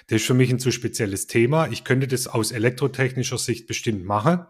Das 0.09 0.17
ist 0.17 0.27
für 0.27 0.35
mich 0.35 0.51
ein 0.51 0.59
zu 0.59 0.73
spezielles 0.73 1.29
Thema. 1.29 1.69
Ich 1.69 1.85
könnte 1.85 2.09
das 2.09 2.27
aus 2.27 2.51
elektrotechnischer 2.51 3.39
Sicht 3.39 3.69
bestimmt 3.69 4.05
machen, 4.05 4.45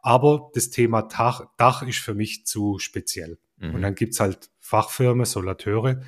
aber 0.00 0.50
das 0.54 0.70
Thema 0.70 1.02
Dach, 1.02 1.46
Dach 1.58 1.82
ist 1.82 1.98
für 1.98 2.14
mich 2.14 2.46
zu 2.46 2.78
speziell. 2.78 3.38
Mhm. 3.58 3.74
Und 3.74 3.82
dann 3.82 3.94
gibt's 3.94 4.20
halt 4.20 4.50
Fachfirmen, 4.58 5.26
Solateure, 5.26 6.00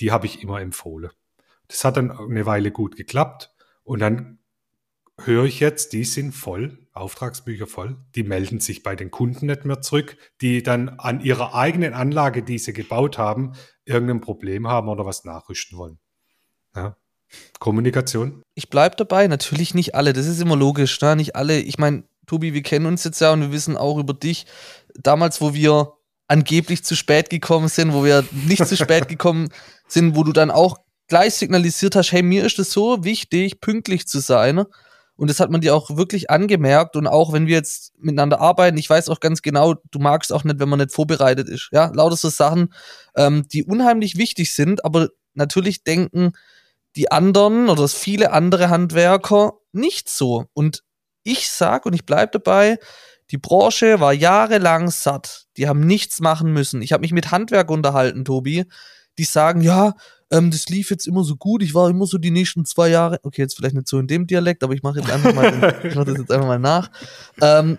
die 0.00 0.10
habe 0.10 0.24
ich 0.24 0.42
immer 0.42 0.60
empfohlen. 0.60 1.10
Das 1.68 1.84
hat 1.84 1.98
dann 1.98 2.10
eine 2.10 2.46
Weile 2.46 2.70
gut 2.70 2.96
geklappt. 2.96 3.50
Und 3.84 4.00
dann 4.00 4.38
höre 5.26 5.44
ich 5.44 5.60
jetzt, 5.60 5.92
die 5.92 6.04
sind 6.04 6.32
voll, 6.32 6.78
Auftragsbücher 6.92 7.66
voll, 7.66 7.96
die 8.14 8.22
melden 8.22 8.60
sich 8.60 8.82
bei 8.82 8.96
den 8.96 9.10
Kunden 9.10 9.46
nicht 9.46 9.64
mehr 9.64 9.80
zurück, 9.80 10.16
die 10.40 10.62
dann 10.62 10.88
an 10.90 11.20
ihrer 11.20 11.54
eigenen 11.54 11.94
Anlage, 11.94 12.42
die 12.42 12.58
sie 12.58 12.72
gebaut 12.72 13.18
haben, 13.18 13.52
irgendein 13.84 14.20
Problem 14.20 14.68
haben 14.68 14.88
oder 14.88 15.06
was 15.06 15.24
nachrüsten 15.24 15.78
wollen. 15.78 15.98
Ja. 16.74 16.96
Kommunikation. 17.58 18.42
Ich 18.54 18.68
bleibe 18.68 18.96
dabei, 18.96 19.26
natürlich 19.26 19.74
nicht 19.74 19.94
alle, 19.94 20.12
das 20.12 20.26
ist 20.26 20.40
immer 20.40 20.56
logisch, 20.56 21.00
ne? 21.00 21.16
nicht 21.16 21.34
alle. 21.34 21.58
Ich 21.60 21.78
meine, 21.78 22.04
Tobi, 22.26 22.52
wir 22.52 22.62
kennen 22.62 22.86
uns 22.86 23.04
jetzt 23.04 23.20
ja 23.20 23.32
und 23.32 23.40
wir 23.40 23.52
wissen 23.52 23.76
auch 23.76 23.98
über 23.98 24.14
dich. 24.14 24.46
Damals, 24.94 25.40
wo 25.40 25.54
wir 25.54 25.94
angeblich 26.28 26.84
zu 26.84 26.94
spät 26.94 27.30
gekommen 27.30 27.68
sind, 27.68 27.92
wo 27.92 28.04
wir 28.04 28.24
nicht 28.46 28.66
zu 28.66 28.76
spät 28.76 29.08
gekommen 29.08 29.48
sind, 29.88 30.14
wo 30.14 30.24
du 30.24 30.32
dann 30.32 30.50
auch 30.50 30.76
gleich 31.08 31.34
signalisiert 31.34 31.96
hast, 31.96 32.12
hey, 32.12 32.22
mir 32.22 32.44
ist 32.44 32.58
es 32.58 32.72
so 32.72 33.04
wichtig, 33.04 33.60
pünktlich 33.60 34.06
zu 34.06 34.18
sein. 34.20 34.64
Und 35.16 35.28
das 35.28 35.40
hat 35.40 35.50
man 35.50 35.60
dir 35.60 35.74
auch 35.74 35.96
wirklich 35.96 36.30
angemerkt. 36.30 36.96
Und 36.96 37.06
auch 37.06 37.32
wenn 37.32 37.46
wir 37.46 37.56
jetzt 37.56 37.92
miteinander 37.98 38.40
arbeiten, 38.40 38.78
ich 38.78 38.88
weiß 38.88 39.08
auch 39.08 39.20
ganz 39.20 39.42
genau, 39.42 39.74
du 39.90 39.98
magst 39.98 40.32
auch 40.32 40.44
nicht, 40.44 40.58
wenn 40.58 40.68
man 40.68 40.78
nicht 40.78 40.92
vorbereitet 40.92 41.48
ist. 41.48 41.68
Ja, 41.72 41.90
lauter 41.94 42.16
so 42.16 42.28
Sachen, 42.28 42.72
ähm, 43.16 43.46
die 43.52 43.64
unheimlich 43.64 44.16
wichtig 44.16 44.54
sind, 44.54 44.84
aber 44.84 45.08
natürlich 45.34 45.84
denken 45.84 46.32
die 46.96 47.10
anderen 47.10 47.68
oder 47.68 47.88
viele 47.88 48.32
andere 48.32 48.68
Handwerker 48.68 49.54
nicht 49.72 50.08
so. 50.08 50.46
Und 50.52 50.82
ich 51.22 51.50
sag 51.50 51.86
und 51.86 51.94
ich 51.94 52.04
bleibe 52.04 52.32
dabei, 52.32 52.78
die 53.30 53.38
Branche 53.38 54.00
war 54.00 54.12
jahrelang 54.12 54.90
satt. 54.90 55.46
Die 55.56 55.68
haben 55.68 55.86
nichts 55.86 56.20
machen 56.20 56.52
müssen. 56.52 56.82
Ich 56.82 56.92
habe 56.92 57.02
mich 57.02 57.12
mit 57.12 57.30
Handwerk 57.30 57.70
unterhalten, 57.70 58.24
Tobi. 58.24 58.66
Die 59.18 59.24
sagen, 59.24 59.62
ja, 59.62 59.94
ähm, 60.32 60.50
das 60.50 60.68
lief 60.68 60.90
jetzt 60.90 61.06
immer 61.06 61.24
so 61.24 61.36
gut. 61.36 61.62
Ich 61.62 61.74
war 61.74 61.90
immer 61.90 62.06
so 62.06 62.16
die 62.16 62.30
nächsten 62.30 62.64
zwei 62.64 62.88
Jahre. 62.88 63.20
Okay, 63.22 63.42
jetzt 63.42 63.54
vielleicht 63.54 63.74
nicht 63.74 63.86
so 63.86 63.98
in 63.98 64.06
dem 64.06 64.26
Dialekt, 64.26 64.64
aber 64.64 64.72
ich 64.72 64.82
mache 64.82 64.98
jetzt 64.98 65.10
einfach 65.10 65.34
mal, 65.34 65.80
ich 65.84 65.94
mach 65.94 66.04
das 66.04 66.16
jetzt 66.18 66.32
einfach 66.32 66.46
mal 66.46 66.58
nach. 66.58 66.90
Ähm, 67.42 67.78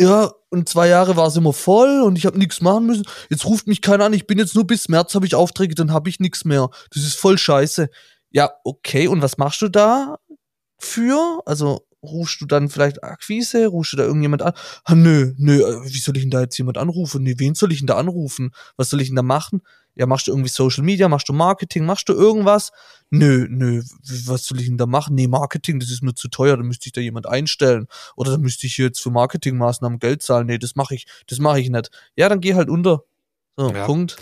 ja, 0.00 0.32
und 0.50 0.68
zwei 0.68 0.88
Jahre 0.88 1.16
war 1.16 1.28
es 1.28 1.36
immer 1.36 1.52
voll 1.52 2.02
und 2.02 2.18
ich 2.18 2.26
habe 2.26 2.38
nichts 2.38 2.60
machen 2.60 2.86
müssen. 2.86 3.04
Jetzt 3.30 3.46
ruft 3.46 3.68
mich 3.68 3.80
keiner 3.82 4.04
an. 4.06 4.12
Ich 4.14 4.26
bin 4.26 4.38
jetzt 4.38 4.56
nur 4.56 4.66
bis 4.66 4.88
März 4.88 5.14
habe 5.14 5.26
ich 5.26 5.36
Aufträge, 5.36 5.76
dann 5.76 5.92
habe 5.92 6.08
ich 6.08 6.18
nichts 6.18 6.44
mehr. 6.44 6.70
Das 6.92 7.04
ist 7.04 7.14
voll 7.14 7.38
scheiße. 7.38 7.88
Ja, 8.30 8.50
okay. 8.64 9.06
Und 9.06 9.22
was 9.22 9.38
machst 9.38 9.62
du 9.62 9.68
da 9.68 10.18
für? 10.78 11.40
Also 11.46 11.86
rufst 12.02 12.40
du 12.40 12.46
dann 12.46 12.68
vielleicht 12.68 13.02
Akquise, 13.04 13.66
rufst 13.68 13.92
du 13.92 13.96
da 13.96 14.04
irgendjemand 14.04 14.42
an? 14.42 14.52
Ah, 14.84 14.94
nö, 14.94 15.34
nö, 15.38 15.60
äh, 15.60 15.84
wie 15.84 15.98
soll 15.98 16.16
ich 16.16 16.24
denn 16.24 16.30
da 16.30 16.40
jetzt 16.40 16.58
jemand 16.58 16.78
anrufen? 16.78 17.22
Nee, 17.22 17.34
wen 17.38 17.54
soll 17.54 17.72
ich 17.72 17.78
denn 17.78 17.86
da 17.86 17.96
anrufen? 17.96 18.50
Was 18.76 18.90
soll 18.90 19.00
ich 19.00 19.08
denn 19.08 19.16
da 19.16 19.22
machen? 19.22 19.62
Ja, 19.94 20.06
machst 20.06 20.26
du 20.26 20.30
irgendwie 20.30 20.48
Social 20.48 20.84
Media, 20.84 21.08
machst 21.08 21.28
du 21.28 21.34
Marketing, 21.34 21.84
machst 21.84 22.08
du 22.08 22.14
irgendwas? 22.14 22.72
Nö, 23.10 23.46
nö, 23.48 23.82
was 24.24 24.46
soll 24.46 24.58
ich 24.60 24.66
denn 24.66 24.78
da 24.78 24.86
machen? 24.86 25.14
Nee, 25.14 25.28
Marketing, 25.28 25.80
das 25.80 25.90
ist 25.90 26.02
mir 26.02 26.14
zu 26.14 26.28
teuer, 26.28 26.56
da 26.56 26.62
müsste 26.62 26.86
ich 26.86 26.92
da 26.92 27.00
jemand 27.00 27.26
einstellen. 27.26 27.86
Oder 28.16 28.32
da 28.32 28.38
müsste 28.38 28.66
ich 28.66 28.78
jetzt 28.78 29.02
für 29.02 29.10
Marketingmaßnahmen 29.10 29.98
Geld 29.98 30.22
zahlen. 30.22 30.46
Nee, 30.46 30.58
das 30.58 30.76
mache 30.76 30.94
ich, 30.94 31.06
das 31.26 31.38
mache 31.40 31.60
ich 31.60 31.68
nicht. 31.68 31.90
Ja, 32.16 32.28
dann 32.30 32.40
geh 32.40 32.54
halt 32.54 32.70
unter. 32.70 33.04
So, 33.56 33.70
ja. 33.70 33.84
Punkt. 33.84 34.16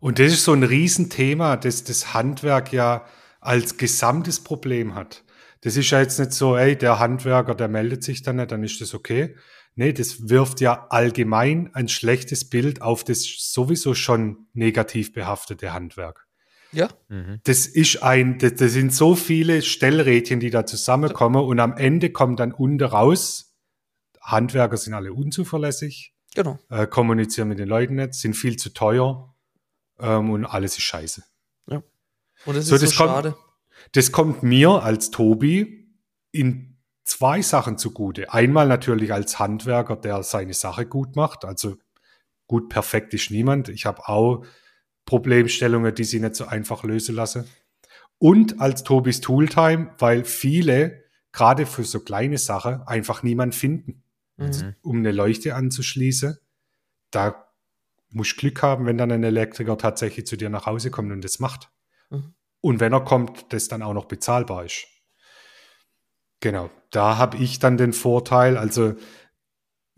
Und 0.00 0.18
das 0.18 0.32
ist 0.32 0.44
so 0.44 0.52
ein 0.52 0.62
Riesenthema, 0.62 1.56
das 1.56 1.84
das 1.84 2.12
Handwerk 2.12 2.72
ja 2.72 3.06
als 3.40 3.78
gesamtes 3.78 4.40
Problem 4.40 4.94
hat 4.94 5.24
Das 5.62 5.76
ist 5.76 5.90
ja 5.90 6.00
jetzt 6.00 6.18
nicht 6.18 6.32
so, 6.32 6.56
ey, 6.56 6.76
der 6.76 6.98
Handwerker, 6.98 7.54
der 7.54 7.68
meldet 7.68 8.04
sich 8.04 8.22
dann 8.22 8.36
nicht, 8.36 8.52
dann 8.52 8.62
ist 8.62 8.80
das 8.80 8.94
okay. 8.94 9.34
Nee, 9.74 9.92
das 9.92 10.28
wirft 10.28 10.60
ja 10.60 10.86
allgemein 10.90 11.70
ein 11.74 11.88
schlechtes 11.88 12.48
Bild 12.48 12.82
auf 12.82 13.04
das 13.04 13.22
sowieso 13.38 13.94
schon 13.94 14.46
negativ 14.52 15.12
behaftete 15.12 15.72
Handwerk. 15.72 16.26
Ja. 16.72 16.88
Mhm. 17.08 17.40
Das 17.44 17.66
ist 17.66 18.02
ein, 18.02 18.38
das, 18.38 18.54
das 18.56 18.72
sind 18.72 18.92
so 18.92 19.14
viele 19.14 19.62
Stellrädchen, 19.62 20.40
die 20.40 20.50
da 20.50 20.66
zusammenkommen 20.66 21.42
und 21.44 21.60
am 21.60 21.72
Ende 21.76 22.10
kommt 22.10 22.40
dann 22.40 22.52
unten 22.52 22.84
raus, 22.84 23.54
Handwerker 24.20 24.76
sind 24.76 24.94
alle 24.94 25.12
unzuverlässig, 25.12 26.12
Genau. 26.34 26.58
äh, 26.68 26.86
kommunizieren 26.86 27.48
mit 27.48 27.58
den 27.58 27.68
Leuten 27.68 27.94
nicht, 27.94 28.14
sind 28.14 28.34
viel 28.34 28.56
zu 28.56 28.70
teuer 28.74 29.34
ähm, 29.98 30.30
und 30.30 30.44
alles 30.44 30.76
ist 30.76 30.84
scheiße. 30.84 31.22
Und 32.46 32.54
das 32.56 32.66
So, 32.66 32.76
ist 32.76 32.80
so 32.82 32.86
das 32.86 32.96
kommt- 32.96 33.10
schade. 33.10 33.36
Das 33.92 34.12
kommt 34.12 34.42
mir 34.42 34.82
als 34.82 35.10
Tobi 35.10 35.92
in 36.32 36.76
zwei 37.04 37.42
Sachen 37.42 37.78
zugute. 37.78 38.32
Einmal 38.32 38.68
natürlich 38.68 39.12
als 39.12 39.38
Handwerker, 39.38 39.96
der 39.96 40.22
seine 40.22 40.54
Sache 40.54 40.86
gut 40.86 41.16
macht. 41.16 41.44
Also 41.44 41.76
gut, 42.46 42.68
perfekt 42.68 43.14
ist 43.14 43.30
niemand. 43.30 43.68
Ich 43.68 43.86
habe 43.86 44.08
auch 44.08 44.44
Problemstellungen, 45.06 45.94
die 45.94 46.04
sie 46.04 46.20
nicht 46.20 46.36
so 46.36 46.46
einfach 46.46 46.84
lösen 46.84 47.14
lassen. 47.14 47.48
Und 48.18 48.60
als 48.60 48.82
Tobis 48.82 49.20
Tooltime, 49.20 49.94
weil 49.98 50.24
viele, 50.24 51.04
gerade 51.32 51.66
für 51.66 51.84
so 51.84 52.00
kleine 52.00 52.36
Sachen, 52.36 52.82
einfach 52.82 53.22
niemand 53.22 53.54
finden, 53.54 54.02
Mhm. 54.36 54.74
um 54.82 54.98
eine 54.98 55.12
Leuchte 55.12 55.54
anzuschließen. 55.54 56.36
Da 57.10 57.48
musst 58.10 58.32
du 58.32 58.36
Glück 58.36 58.62
haben, 58.62 58.86
wenn 58.86 58.96
dann 58.98 59.10
ein 59.10 59.24
Elektriker 59.24 59.76
tatsächlich 59.78 60.26
zu 60.26 60.36
dir 60.36 60.48
nach 60.48 60.66
Hause 60.66 60.90
kommt 60.90 61.10
und 61.10 61.24
das 61.24 61.38
macht. 61.40 61.70
Und 62.60 62.80
wenn 62.80 62.92
er 62.92 63.04
kommt, 63.04 63.52
das 63.52 63.68
dann 63.68 63.82
auch 63.82 63.94
noch 63.94 64.06
bezahlbar 64.06 64.64
ist. 64.64 64.86
Genau, 66.40 66.70
da 66.90 67.18
habe 67.18 67.36
ich 67.38 67.58
dann 67.58 67.76
den 67.76 67.92
Vorteil, 67.92 68.56
also 68.56 68.94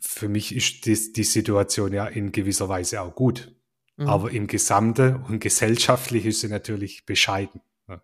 für 0.01 0.29
mich 0.29 0.55
ist 0.55 0.87
das, 0.87 1.13
die 1.13 1.25
Situation 1.25 1.93
ja 1.93 2.07
in 2.07 2.33
gewisser 2.33 2.69
Weise 2.69 3.03
auch 3.03 3.15
gut. 3.15 3.55
Mhm. 3.97 4.09
Aber 4.09 4.31
im 4.31 4.47
Gesamte 4.47 5.23
und 5.29 5.41
gesellschaftlich 5.41 6.25
ist 6.25 6.41
sie 6.41 6.49
natürlich 6.49 7.05
bescheiden. 7.05 7.61
Ja. 7.89 8.03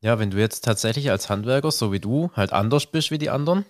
Ja, 0.00 0.18
wenn 0.18 0.30
du 0.30 0.38
jetzt 0.38 0.64
tatsächlich 0.64 1.10
als 1.10 1.30
Handwerker, 1.30 1.70
so 1.70 1.92
wie 1.92 2.00
du, 2.00 2.30
halt 2.34 2.52
anders 2.52 2.86
bist 2.86 3.12
wie 3.12 3.18
die 3.18 3.30
anderen 3.30 3.64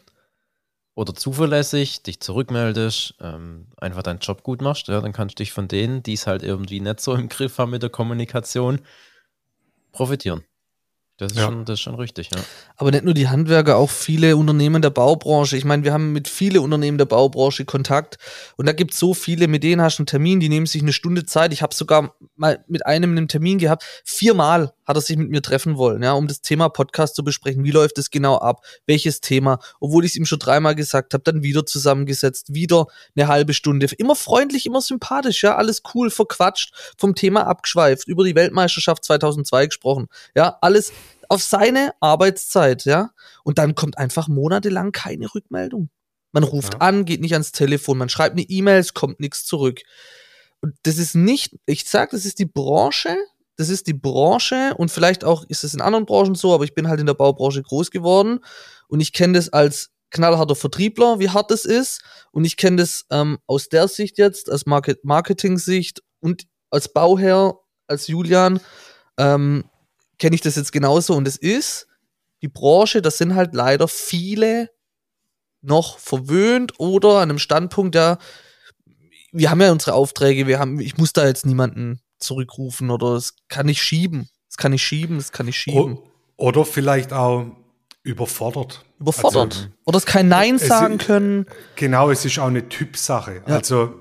oder 0.95 1.15
zuverlässig, 1.15 2.03
dich 2.03 2.21
zurückmeldest, 2.21 3.17
ähm, 3.21 3.69
einfach 3.77 4.03
deinen 4.03 4.21
Job 4.21 4.43
gut 4.43 4.63
machst, 4.63 4.89
ja, 4.89 5.01
dann 5.01 5.13
kannst 5.13 5.39
du 5.39 5.43
dich 5.43 5.53
von 5.53 5.69
denen, 5.69 6.03
die 6.03 6.15
es 6.15 6.27
halt 6.27 6.43
irgendwie 6.43 6.81
nicht 6.81 7.01
so 7.01 7.15
im 7.15 7.29
Griff 7.29 7.59
haben 7.59 7.71
mit 7.71 7.83
der 7.83 7.91
Kommunikation, 7.91 8.81
profitieren. 9.93 10.45
Das 11.19 11.33
ist, 11.33 11.39
Ja. 11.39 11.45
schon, 11.45 11.65
das 11.67 11.75
ist 11.75 11.83
schon 11.83 11.95
richtig, 11.95 12.31
ja. 12.35 12.41
Aber 12.77 12.91
nicht 12.91 13.05
nur 13.05 13.15
die 13.15 13.29
Handwerker, 13.29 13.77
auch 13.77 13.91
viele 13.91 14.37
Unternehmen 14.37 14.83
der 14.83 14.91
Baubranche. 14.91 15.57
Ich 15.57 15.65
meine, 15.65 15.85
wir 15.85 15.93
haben 15.93 16.13
mit 16.13 16.27
vielen 16.27 16.59
Unternehmen 16.59 16.99
der 16.99 17.05
Baubranche 17.05 17.65
Kontakt 17.65 18.17
und 18.57 18.67
da 18.67 18.73
gibt 18.73 18.93
es 18.93 18.99
so 18.99 19.15
viele, 19.15 19.47
mit 19.47 19.63
denen 19.63 19.83
hast 19.83 19.99
du 19.99 20.01
einen 20.01 20.07
Termin, 20.07 20.41
die 20.41 20.49
nehmen 20.49 20.67
sich 20.67 20.83
eine 20.83 20.93
Stunde 20.93 21.25
Zeit. 21.25 21.53
Ich 21.53 21.63
habe 21.63 21.75
sogar 21.75 22.17
mal 22.35 22.65
mit 22.67 22.87
einem 22.87 23.13
einen 23.13 23.29
Termin 23.29 23.59
gehabt. 23.59 23.85
Viermal 24.05 24.73
hat 24.85 24.97
er 24.97 25.01
sich 25.01 25.17
mit 25.17 25.31
mir 25.31 25.43
treffen 25.43 25.77
wollen, 25.77 26.03
ja, 26.03 26.13
um 26.13 26.27
das 26.27 26.41
Thema 26.41 26.69
Podcast 26.69 27.15
zu 27.15 27.25
besprechen. 27.25 27.65
Wie 27.65 27.71
läuft 27.71 27.99
es 27.99 28.11
genau 28.11 28.39
ab? 28.39 28.65
Welches 28.87 29.21
Thema? 29.21 29.59
Obwohl 29.81 30.05
ich 30.05 30.13
es 30.13 30.17
ihm 30.17 30.27
schon 30.27 30.39
dreimal 30.39 30.75
gesagt 30.75 31.15
habe, 31.15 31.23
dann 31.25 31.43
wieder 31.43 31.65
zusammengesetzt, 31.67 32.55
wieder 32.55 32.87
eine 33.17 33.29
halbe 33.29 33.55
Stunde. 33.55 33.87
Immer 33.99 34.17
freundlich, 34.17 34.67
immer 34.67 34.81
sympathisch, 34.81 35.43
ja, 35.43 35.57
alles 35.57 35.83
cool, 35.95 36.11
verquatscht, 36.11 36.95
vom 36.99 37.15
Thema 37.15 37.47
abgeschweift, 37.47 38.09
über 38.09 38.25
die 38.25 38.35
Weltmeisterschaft 38.35 39.05
2002 39.05 39.67
gesprochen. 39.67 40.07
Ja, 40.35 40.59
alles 40.61 40.93
auf 41.29 41.43
seine 41.43 41.93
Arbeitszeit, 42.01 42.85
ja. 42.85 43.11
Und 43.45 43.59
dann 43.59 43.75
kommt 43.75 43.99
einfach 43.99 44.29
monatelang 44.29 44.93
keine 44.93 45.35
Rückmeldung. 45.35 45.89
Man 46.33 46.45
ruft 46.45 46.75
Ja. 46.75 46.81
an, 46.81 47.05
geht 47.05 47.21
nicht 47.21 47.35
ans 47.35 47.53
Telefon, 47.53 47.99
man 47.99 48.09
schreibt 48.09 48.33
eine 48.35 48.43
E-Mail, 48.49 48.79
es 48.81 48.95
kommt 48.95 49.21
nichts 49.21 49.45
zurück. 49.45 49.81
Und 50.61 50.75
das 50.85 50.99
ist 50.99 51.15
nicht, 51.15 51.57
ich 51.67 51.85
sag, 51.89 52.11
das 52.11 52.25
ist 52.25 52.39
die 52.39 52.47
Branche, 52.47 53.17
das 53.57 53.69
ist 53.69 53.87
die 53.87 53.95
Branche 53.95 54.75
und 54.77 54.91
vielleicht 54.91 55.25
auch 55.25 55.45
ist 55.45 55.65
es 55.65 55.75
in 55.75 55.81
anderen 55.81 56.07
Branchen 56.07 56.35
so, 56.35 56.55
aber 56.55 56.65
ich 56.65 56.75
bin 56.75 56.89
halt 56.89 57.01
in 57.01 57.07
der 57.07 57.15
Baubranche 57.15 57.63
groß 57.63 57.91
geworden 57.91 58.41
und 58.89 59.01
ich 59.01 59.13
kenne 59.13 59.35
das 59.35 59.51
als 59.51 59.91
knallharter 60.13 60.55
Vertriebler, 60.55 61.19
wie 61.19 61.31
hart 61.31 61.51
das 61.51 61.65
ist. 61.65 62.03
Und 62.31 62.45
ich 62.45 62.57
kenne 62.57 62.77
das 62.77 63.07
ähm, 63.11 63.39
aus 63.47 63.69
der 63.69 63.89
Sicht 63.89 64.19
jetzt, 64.19 64.51
als 64.51 64.67
Market 64.67 65.05
Marketing-Sicht 65.05 66.03
und 66.21 66.47
als 66.71 66.93
Bauherr, 66.93 67.59
als 67.89 68.07
Julian, 68.07 68.61
ähm, 69.19 69.65
kenne 70.19 70.37
ich 70.37 70.41
das 70.41 70.57
jetzt 70.57 70.73
genauso. 70.73 71.15
Und 71.15 71.27
es 71.27 71.37
ist 71.37 71.89
die 72.43 72.49
Branche, 72.49 73.03
das 73.03 73.19
sind 73.19 73.35
halt 73.35 73.55
leider 73.55 73.89
viele 73.89 74.71
noch 75.63 75.99
verwöhnt 75.99 76.79
oder 76.79 77.17
an 77.17 77.31
einem 77.31 77.39
Standpunkt, 77.39 77.95
ja, 77.95 78.19
wir 79.33 79.51
haben 79.51 79.63
ja 79.63 79.73
unsere 79.73 79.95
Aufträge, 79.95 80.47
wir 80.47 80.59
haben, 80.59 80.79
ich 80.81 80.99
muss 80.99 81.13
da 81.13 81.27
jetzt 81.27 81.47
niemanden 81.47 82.01
zurückrufen 82.23 82.91
oder 82.91 83.15
es 83.15 83.35
kann 83.49 83.69
ich 83.69 83.83
schieben. 83.83 84.29
Es 84.49 84.57
kann 84.57 84.73
ich 84.73 84.83
schieben, 84.83 85.17
es 85.17 85.33
kann 85.33 85.49
ich 85.49 85.57
schieben. 85.57 85.95
O- 85.99 86.09
Oder 86.37 86.65
vielleicht 86.65 87.13
auch 87.13 87.47
überfordert. 88.03 88.85
Überfordert. 88.99 89.55
Also, 89.55 89.69
oder 89.85 89.99
es 89.99 90.07
kein 90.07 90.29
Nein 90.29 90.57
es- 90.57 90.67
sagen 90.67 90.99
können. 90.99 91.47
Genau, 91.77 92.11
es 92.11 92.25
ist 92.25 92.39
auch 92.39 92.47
eine 92.49 92.69
Typsache. 92.69 93.43
Ja. 93.47 93.55
Also 93.57 93.95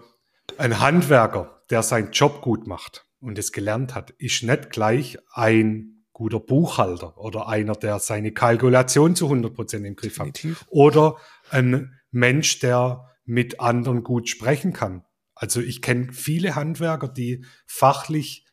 ein 0.57 0.79
Handwerker, 0.79 1.61
der 1.69 1.83
seinen 1.83 2.11
Job 2.11 2.41
gut 2.41 2.67
macht 2.67 3.05
und 3.19 3.37
es 3.37 3.51
gelernt 3.51 3.95
hat, 3.95 4.11
ist 4.11 4.43
nicht 4.43 4.71
gleich 4.71 5.17
ein 5.33 6.05
guter 6.13 6.39
Buchhalter 6.39 7.17
oder 7.17 7.47
einer, 7.47 7.73
der 7.73 7.99
seine 7.99 8.31
Kalkulation 8.31 9.15
zu 9.15 9.27
100% 9.29 9.85
im 9.85 9.95
Griff 9.95 10.19
hat. 10.19 10.27
Definitiv. 10.27 10.65
Oder 10.69 11.15
ein 11.49 11.97
Mensch, 12.11 12.59
der 12.59 13.05
mit 13.25 13.59
anderen 13.59 14.03
gut 14.03 14.27
sprechen 14.29 14.73
kann. 14.73 15.03
Also 15.41 15.59
ich 15.59 15.81
kenne 15.81 16.13
viele 16.13 16.53
Handwerker, 16.53 17.07
die 17.07 17.43
fachlich 17.65 18.45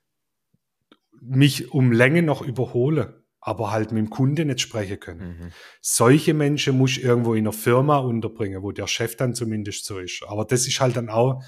mich 1.21 1.71
um 1.71 1.93
Länge 1.93 2.23
noch 2.23 2.41
überhole, 2.41 3.27
aber 3.41 3.71
halt 3.71 3.93
mit 3.93 3.99
dem 3.99 4.09
Kunde 4.09 4.47
nicht 4.47 4.63
sprechen 4.63 4.99
können. 4.99 5.29
Mhm. 5.29 5.53
Solche 5.83 6.33
Menschen 6.33 6.79
muss 6.79 6.93
ich 6.93 7.05
irgendwo 7.05 7.35
in 7.35 7.45
einer 7.45 7.53
Firma 7.53 7.99
unterbringen, 7.99 8.63
wo 8.63 8.73
der 8.73 8.87
Chef 8.87 9.17
dann 9.17 9.35
zumindest 9.35 9.85
so 9.85 9.99
ist. 9.99 10.23
Aber 10.27 10.47
das 10.47 10.67
ist 10.67 10.81
halt 10.81 10.97
dann 10.97 11.11
auch, 11.11 11.45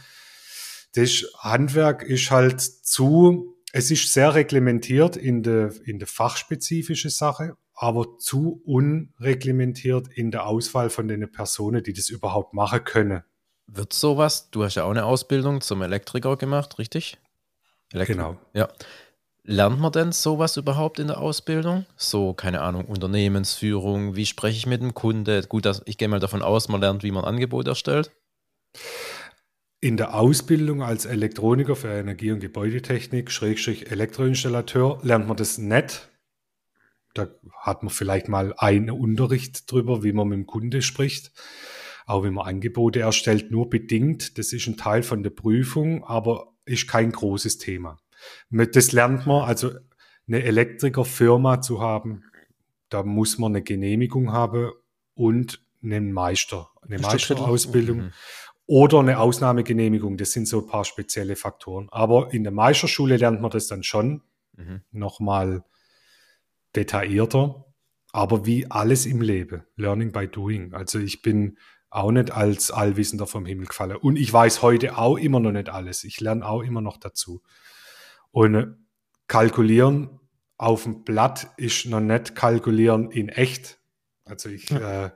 das 0.92 1.24
Handwerk 1.38 2.02
ist 2.02 2.30
halt 2.30 2.60
zu, 2.60 3.56
es 3.72 3.90
ist 3.90 4.12
sehr 4.12 4.34
reglementiert 4.34 5.16
in 5.16 5.42
der, 5.42 5.72
in 5.86 5.98
der 5.98 6.08
fachspezifische 6.08 7.08
Sache, 7.08 7.56
aber 7.72 8.18
zu 8.18 8.60
unreglementiert 8.66 10.06
in 10.08 10.30
der 10.30 10.44
Auswahl 10.44 10.90
von 10.90 11.08
den 11.08 11.32
Personen, 11.32 11.82
die 11.82 11.94
das 11.94 12.10
überhaupt 12.10 12.52
machen 12.52 12.84
können. 12.84 13.22
Wird 13.72 13.92
sowas, 13.92 14.50
du 14.50 14.64
hast 14.64 14.74
ja 14.74 14.84
auch 14.84 14.90
eine 14.90 15.04
Ausbildung 15.04 15.60
zum 15.60 15.82
Elektriker 15.82 16.36
gemacht, 16.36 16.78
richtig? 16.78 17.18
Elektri- 17.92 18.06
Genau. 18.14 18.36
Ja. 18.52 18.68
Lernt 19.44 19.80
man 19.80 19.92
denn 19.92 20.12
sowas 20.12 20.56
überhaupt 20.56 20.98
in 20.98 21.06
der 21.06 21.18
Ausbildung? 21.18 21.86
So, 21.96 22.34
keine 22.34 22.60
Ahnung, 22.60 22.84
Unternehmensführung, 22.84 24.16
wie 24.16 24.26
spreche 24.26 24.56
ich 24.56 24.66
mit 24.66 24.82
dem 24.82 24.92
Kunde? 24.92 25.42
Gut, 25.42 25.64
das, 25.64 25.82
ich 25.86 25.98
gehe 25.98 26.08
mal 26.08 26.20
davon 26.20 26.42
aus, 26.42 26.68
man 26.68 26.80
lernt, 26.80 27.02
wie 27.02 27.10
man 27.10 27.24
ein 27.24 27.34
Angebot 27.34 27.66
erstellt. 27.68 28.10
In 29.80 29.96
der 29.96 30.14
Ausbildung 30.14 30.82
als 30.82 31.06
Elektroniker 31.06 31.74
für 31.74 31.88
Energie- 31.88 32.32
und 32.32 32.40
Gebäudetechnik, 32.40 33.30
Schrägstrich 33.30 33.90
Elektroinstallateur, 33.90 34.98
lernt 35.02 35.26
man 35.26 35.36
das 35.36 35.58
nicht. 35.58 36.08
Da 37.14 37.28
hat 37.58 37.82
man 37.82 37.90
vielleicht 37.90 38.28
mal 38.28 38.52
einen 38.58 38.90
Unterricht 38.90 39.70
drüber, 39.70 40.02
wie 40.02 40.12
man 40.12 40.28
mit 40.28 40.38
dem 40.38 40.46
Kunde 40.46 40.82
spricht. 40.82 41.32
Auch 42.10 42.24
wenn 42.24 42.34
man 42.34 42.46
Angebote 42.46 43.00
erstellt, 43.00 43.50
nur 43.50 43.70
bedingt. 43.70 44.36
Das 44.36 44.52
ist 44.52 44.66
ein 44.66 44.76
Teil 44.76 45.02
von 45.02 45.22
der 45.22 45.30
Prüfung, 45.30 46.02
aber 46.04 46.52
ist 46.64 46.88
kein 46.88 47.12
großes 47.12 47.58
Thema. 47.58 47.98
Das 48.50 48.92
lernt 48.92 49.26
man, 49.26 49.44
also 49.44 49.70
eine 50.26 50.42
Elektrikerfirma 50.42 51.60
zu 51.60 51.80
haben, 51.80 52.24
da 52.88 53.02
muss 53.04 53.38
man 53.38 53.52
eine 53.52 53.62
Genehmigung 53.62 54.32
haben 54.32 54.72
und 55.14 55.64
einen 55.82 56.12
Meister, 56.12 56.68
eine 56.82 56.96
Ein. 56.96 57.02
Meisterausbildung 57.02 57.98
Mhm. 57.98 58.12
oder 58.66 58.98
eine 58.98 59.18
Ausnahmegenehmigung. 59.18 60.16
Das 60.16 60.32
sind 60.32 60.46
so 60.48 60.60
ein 60.62 60.66
paar 60.66 60.84
spezielle 60.84 61.36
Faktoren. 61.36 61.88
Aber 61.90 62.32
in 62.34 62.42
der 62.42 62.52
Meisterschule 62.52 63.16
lernt 63.16 63.40
man 63.40 63.50
das 63.50 63.68
dann 63.68 63.82
schon 63.82 64.22
Mhm. 64.56 64.82
nochmal 64.90 65.64
detaillierter. 66.76 67.64
Aber 68.12 68.44
wie 68.44 68.68
alles 68.70 69.06
im 69.06 69.20
Leben, 69.22 69.62
Learning 69.76 70.10
by 70.12 70.26
Doing. 70.26 70.74
Also 70.74 70.98
ich 70.98 71.22
bin 71.22 71.56
auch 71.90 72.12
nicht 72.12 72.30
als 72.30 72.70
Allwissender 72.70 73.26
vom 73.26 73.44
Himmel 73.44 73.66
gefallen. 73.66 73.96
Und 73.96 74.16
ich 74.16 74.32
weiß 74.32 74.62
heute 74.62 74.96
auch 74.96 75.16
immer 75.16 75.40
noch 75.40 75.52
nicht 75.52 75.68
alles. 75.68 76.04
Ich 76.04 76.20
lerne 76.20 76.46
auch 76.46 76.62
immer 76.62 76.80
noch 76.80 76.96
dazu. 76.96 77.42
Und 78.30 78.54
äh, 78.54 78.66
kalkulieren 79.26 80.20
auf 80.60 80.82
dem 80.82 81.04
Blatt 81.04 81.48
ist 81.56 81.86
noch 81.86 82.00
nicht 82.00 82.34
kalkulieren 82.34 83.10
in 83.10 83.30
echt. 83.30 83.80
Also 84.26 84.50
ich 84.50 84.70
äh, 84.70 85.10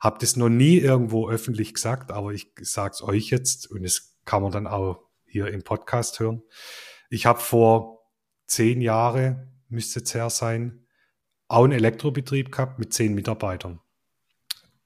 habe 0.00 0.18
das 0.18 0.36
noch 0.36 0.48
nie 0.48 0.78
irgendwo 0.78 1.28
öffentlich 1.28 1.74
gesagt, 1.74 2.10
aber 2.10 2.32
ich 2.32 2.52
sage 2.62 2.94
es 2.94 3.02
euch 3.02 3.28
jetzt 3.28 3.70
und 3.70 3.84
es 3.84 4.18
kann 4.24 4.42
man 4.42 4.50
dann 4.50 4.66
auch 4.66 5.04
hier 5.26 5.48
im 5.48 5.62
Podcast 5.62 6.20
hören. 6.20 6.42
Ich 7.10 7.26
habe 7.26 7.38
vor 7.38 8.06
zehn 8.46 8.80
Jahre, 8.80 9.46
müsste 9.68 10.00
es 10.00 10.14
her 10.14 10.30
sein, 10.30 10.86
auch 11.48 11.64
einen 11.64 11.74
Elektrobetrieb 11.74 12.50
gehabt 12.50 12.78
mit 12.78 12.94
zehn 12.94 13.14
Mitarbeitern. 13.14 13.80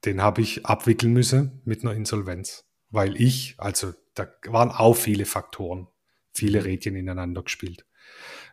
Den 0.04 0.22
habe 0.22 0.42
ich 0.42 0.66
abwickeln 0.66 1.12
müssen 1.12 1.60
mit 1.64 1.82
einer 1.82 1.94
Insolvenz, 1.94 2.64
weil 2.90 3.20
ich, 3.20 3.54
also 3.58 3.92
da 4.14 4.28
waren 4.46 4.70
auch 4.70 4.94
viele 4.94 5.24
Faktoren, 5.24 5.88
viele 6.32 6.64
Rädchen 6.64 6.96
ineinander 6.96 7.42
gespielt. 7.42 7.86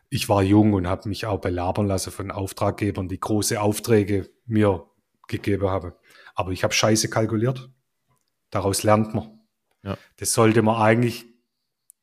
Ich 0.08 0.28
war 0.28 0.42
jung 0.42 0.72
und 0.74 0.86
habe 0.86 1.08
mich 1.08 1.26
auch 1.26 1.40
belabern 1.40 1.86
lassen 1.86 2.10
von 2.10 2.30
Auftraggebern, 2.30 3.08
die 3.08 3.20
große 3.20 3.60
Aufträge 3.60 4.30
mir 4.46 4.88
gegeben 5.28 5.68
haben. 5.68 5.92
Aber 6.34 6.52
ich 6.52 6.64
habe 6.64 6.74
scheiße 6.74 7.08
kalkuliert. 7.08 7.70
Daraus 8.50 8.82
lernt 8.82 9.14
man. 9.14 9.40
Ja. 9.82 9.96
Das 10.16 10.32
sollte 10.32 10.62
man 10.62 10.80
eigentlich 10.80 11.26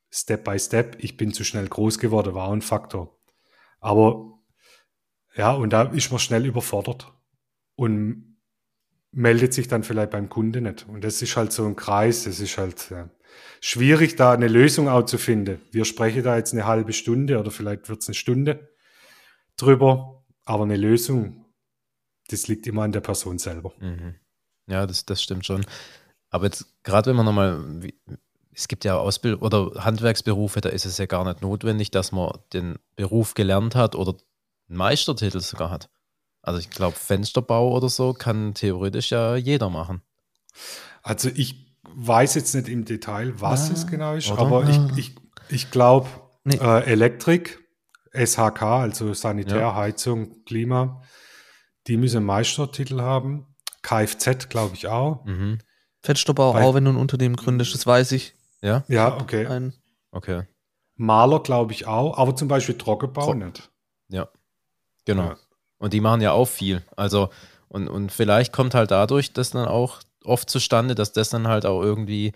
Step 0.09 0.43
by 0.43 0.59
Step. 0.59 0.97
Ich 0.99 1.17
bin 1.17 1.33
zu 1.33 1.43
schnell 1.43 1.67
groß 1.67 1.99
geworden, 1.99 2.33
war 2.33 2.51
ein 2.51 2.61
Faktor. 2.61 3.17
Aber 3.79 4.39
ja, 5.35 5.53
und 5.53 5.71
da 5.71 5.83
ist 5.83 6.11
man 6.11 6.19
schnell 6.19 6.45
überfordert 6.45 7.13
und 7.75 8.30
meldet 9.11 9.53
sich 9.53 9.67
dann 9.67 9.83
vielleicht 9.83 10.11
beim 10.11 10.29
Kunde 10.29 10.61
nicht. 10.61 10.87
Und 10.87 11.03
das 11.03 11.21
ist 11.21 11.35
halt 11.35 11.51
so 11.51 11.65
ein 11.65 11.75
Kreis, 11.75 12.23
das 12.23 12.39
ist 12.39 12.57
halt 12.57 12.89
ja, 12.89 13.09
schwierig, 13.59 14.15
da 14.15 14.31
eine 14.31 14.47
Lösung 14.47 14.87
auch 14.87 15.05
zu 15.05 15.17
finden. 15.17 15.61
Wir 15.71 15.85
sprechen 15.85 16.23
da 16.23 16.37
jetzt 16.37 16.53
eine 16.53 16.65
halbe 16.65 16.93
Stunde 16.93 17.39
oder 17.39 17.51
vielleicht 17.51 17.89
wird 17.89 18.01
es 18.01 18.07
eine 18.07 18.15
Stunde 18.15 18.69
drüber, 19.57 20.23
aber 20.45 20.63
eine 20.63 20.77
Lösung, 20.77 21.45
das 22.29 22.47
liegt 22.47 22.67
immer 22.67 22.83
an 22.83 22.93
der 22.93 23.01
Person 23.01 23.37
selber. 23.37 23.73
Mhm. 23.79 24.15
Ja, 24.67 24.87
das, 24.87 25.05
das 25.05 25.21
stimmt 25.21 25.45
schon. 25.45 25.65
Aber 26.29 26.45
jetzt, 26.45 26.65
gerade 26.83 27.09
wenn 27.09 27.17
man 27.17 27.25
nochmal, 27.25 27.81
es 28.53 28.69
gibt 28.69 28.85
ja 28.85 28.97
Ausbildung 28.97 29.41
oder 29.41 29.83
Handwerksberufe, 29.83 30.61
da 30.61 30.69
ist 30.69 30.85
es 30.85 30.97
ja 30.97 31.05
gar 31.05 31.25
nicht 31.25 31.41
notwendig, 31.41 31.91
dass 31.91 32.13
man 32.13 32.31
den 32.53 32.79
Beruf 32.95 33.33
gelernt 33.33 33.75
hat 33.75 33.95
oder 33.95 34.15
einen 34.69 34.77
Meistertitel 34.77 35.41
sogar 35.41 35.69
hat. 35.69 35.89
Also 36.41 36.59
ich 36.59 36.69
glaube, 36.69 36.95
Fensterbau 36.97 37.71
oder 37.75 37.89
so 37.89 38.13
kann 38.13 38.53
theoretisch 38.53 39.11
ja 39.11 39.35
jeder 39.35 39.69
machen. 39.69 40.01
Also 41.03 41.29
ich 41.33 41.75
weiß 41.83 42.35
jetzt 42.35 42.55
nicht 42.55 42.67
im 42.67 42.85
Detail, 42.85 43.39
was 43.41 43.69
Ah, 43.69 43.73
es 43.73 43.87
genau 43.87 44.13
ist, 44.15 44.31
aber 44.31 44.67
ich, 44.69 44.77
Ah. 44.77 44.89
ich, 44.95 45.15
ich 45.49 45.71
glaube, 45.71 46.07
Nee. 46.43 46.55
äh, 46.57 46.83
Elektrik, 46.85 47.59
SHK, 48.13 48.61
also 48.81 49.13
Sanitär, 49.13 49.59
Ja. 49.61 49.75
Heizung, 49.75 50.43
Klima, 50.45 51.01
die 51.87 51.97
müssen 51.97 52.23
Meistertitel 52.23 53.01
haben. 53.01 53.47
Kfz, 53.83 54.49
glaube 54.49 54.75
ich 54.75 54.87
auch. 54.87 55.23
Mhm. 55.25 55.59
Weil- 56.03 56.63
auch, 56.63 56.73
wenn 56.73 56.85
du 56.85 56.91
ein 56.91 56.97
Unternehmen 56.97 57.35
gründest, 57.35 57.73
das 57.73 57.85
weiß 57.85 58.11
ich. 58.13 58.33
Ja, 58.61 58.83
Ja, 58.87 59.15
okay. 59.19 59.45
Ein, 59.47 59.73
okay. 60.11 60.43
Maler, 60.95 61.39
glaube 61.41 61.73
ich 61.73 61.87
auch, 61.87 62.17
aber 62.17 62.35
zum 62.35 62.47
Beispiel 62.47 62.77
Trockenbau 62.77 63.25
Tro- 63.25 63.33
nicht. 63.35 63.71
Ja, 64.09 64.27
genau. 65.05 65.23
Ja. 65.29 65.37
Und 65.81 65.93
die 65.93 65.99
machen 66.01 66.21
ja 66.21 66.31
auch 66.31 66.47
viel. 66.47 66.83
Also, 66.95 67.29
und, 67.67 67.87
und 67.87 68.11
vielleicht 68.11 68.53
kommt 68.53 68.73
halt 68.75 68.91
dadurch 68.91 69.33
das 69.33 69.49
dann 69.51 69.67
auch 69.67 69.99
oft 70.23 70.49
zustande, 70.49 70.93
dass 70.95 71.11
das 71.11 71.29
dann 71.29 71.47
halt 71.47 71.65
auch 71.65 71.81
irgendwie 71.81 72.33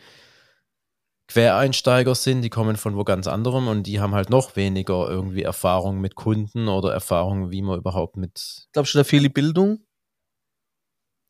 Quereinsteiger 1.27 2.13
sind, 2.15 2.41
die 2.43 2.49
kommen 2.49 2.75
von 2.75 2.95
wo 2.95 3.03
ganz 3.03 3.27
anderem 3.27 3.67
und 3.67 3.83
die 3.83 3.99
haben 3.99 4.13
halt 4.13 4.29
noch 4.29 4.55
weniger 4.55 5.09
irgendwie 5.09 5.41
Erfahrung 5.43 5.99
mit 5.99 6.15
Kunden 6.15 6.67
oder 6.67 6.93
Erfahrung, 6.93 7.49
wie 7.51 7.61
man 7.63 7.79
überhaupt 7.79 8.15
mit, 8.15 8.67
glaubst 8.73 8.93
du, 8.93 8.99
da 8.99 9.03
fehlt 9.03 9.23
die 9.23 9.29
Bildung? 9.29 9.79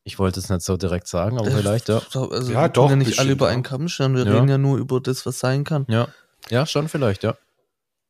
ich 0.07 0.19
wollte 0.19 0.39
es 0.39 0.49
nicht 0.49 0.61
so 0.61 0.77
direkt 0.77 1.07
sagen, 1.07 1.39
aber 1.39 1.49
Das- 1.49 1.57
vielleicht, 1.61 1.89
ja. 1.89 1.99
Also, 2.13 2.51
Ja, 2.53 2.61
wir 2.63 2.69
doch, 2.69 2.89
können 2.89 3.01
ja 3.01 3.07
nicht 3.07 3.17
alle 3.19 3.31
über 3.31 3.47
einen 3.47 3.63
Kamm 3.63 3.87
stellen. 3.87 4.15
Wir 4.15 4.23
Ja. 4.27 4.33
reden 4.35 4.49
ja 4.49 4.59
nur 4.59 4.77
über 4.77 5.01
das, 5.01 5.25
was 5.25 5.39
sein 5.39 5.63
kann. 5.63 5.85
Ja, 5.89 6.07
ja 6.51 6.67
schon 6.67 6.87
vielleicht, 6.89 7.23
ja. 7.23 7.35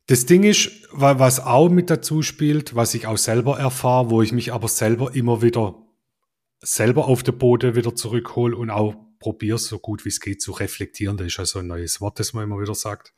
Das 0.07 0.25
Ding 0.25 0.43
ist, 0.43 0.69
wa- 0.91 1.17
was 1.19 1.39
auch 1.39 1.69
mit 1.69 1.89
dazu 1.89 2.21
spielt, 2.21 2.75
was 2.75 2.93
ich 2.93 3.07
auch 3.07 3.17
selber 3.17 3.57
erfahre, 3.59 4.09
wo 4.09 4.21
ich 4.21 4.31
mich 4.31 4.53
aber 4.53 4.67
selber 4.67 5.15
immer 5.15 5.41
wieder 5.41 5.81
selber 6.59 7.05
auf 7.07 7.21
den 7.23 7.37
Boden 7.37 7.75
wieder 7.75 7.95
zurückhole 7.95 8.55
und 8.55 8.69
auch 8.69 8.95
probiere, 9.19 9.57
so 9.57 9.79
gut 9.79 10.05
wie 10.05 10.09
es 10.09 10.19
geht, 10.19 10.41
zu 10.41 10.51
reflektieren. 10.51 11.17
Das 11.17 11.27
ist 11.27 11.37
ja 11.37 11.45
so 11.45 11.59
ein 11.59 11.67
neues 11.67 12.01
Wort, 12.01 12.19
das 12.19 12.33
man 12.33 12.43
immer 12.43 12.59
wieder 12.59 12.75
sagt. 12.75 13.13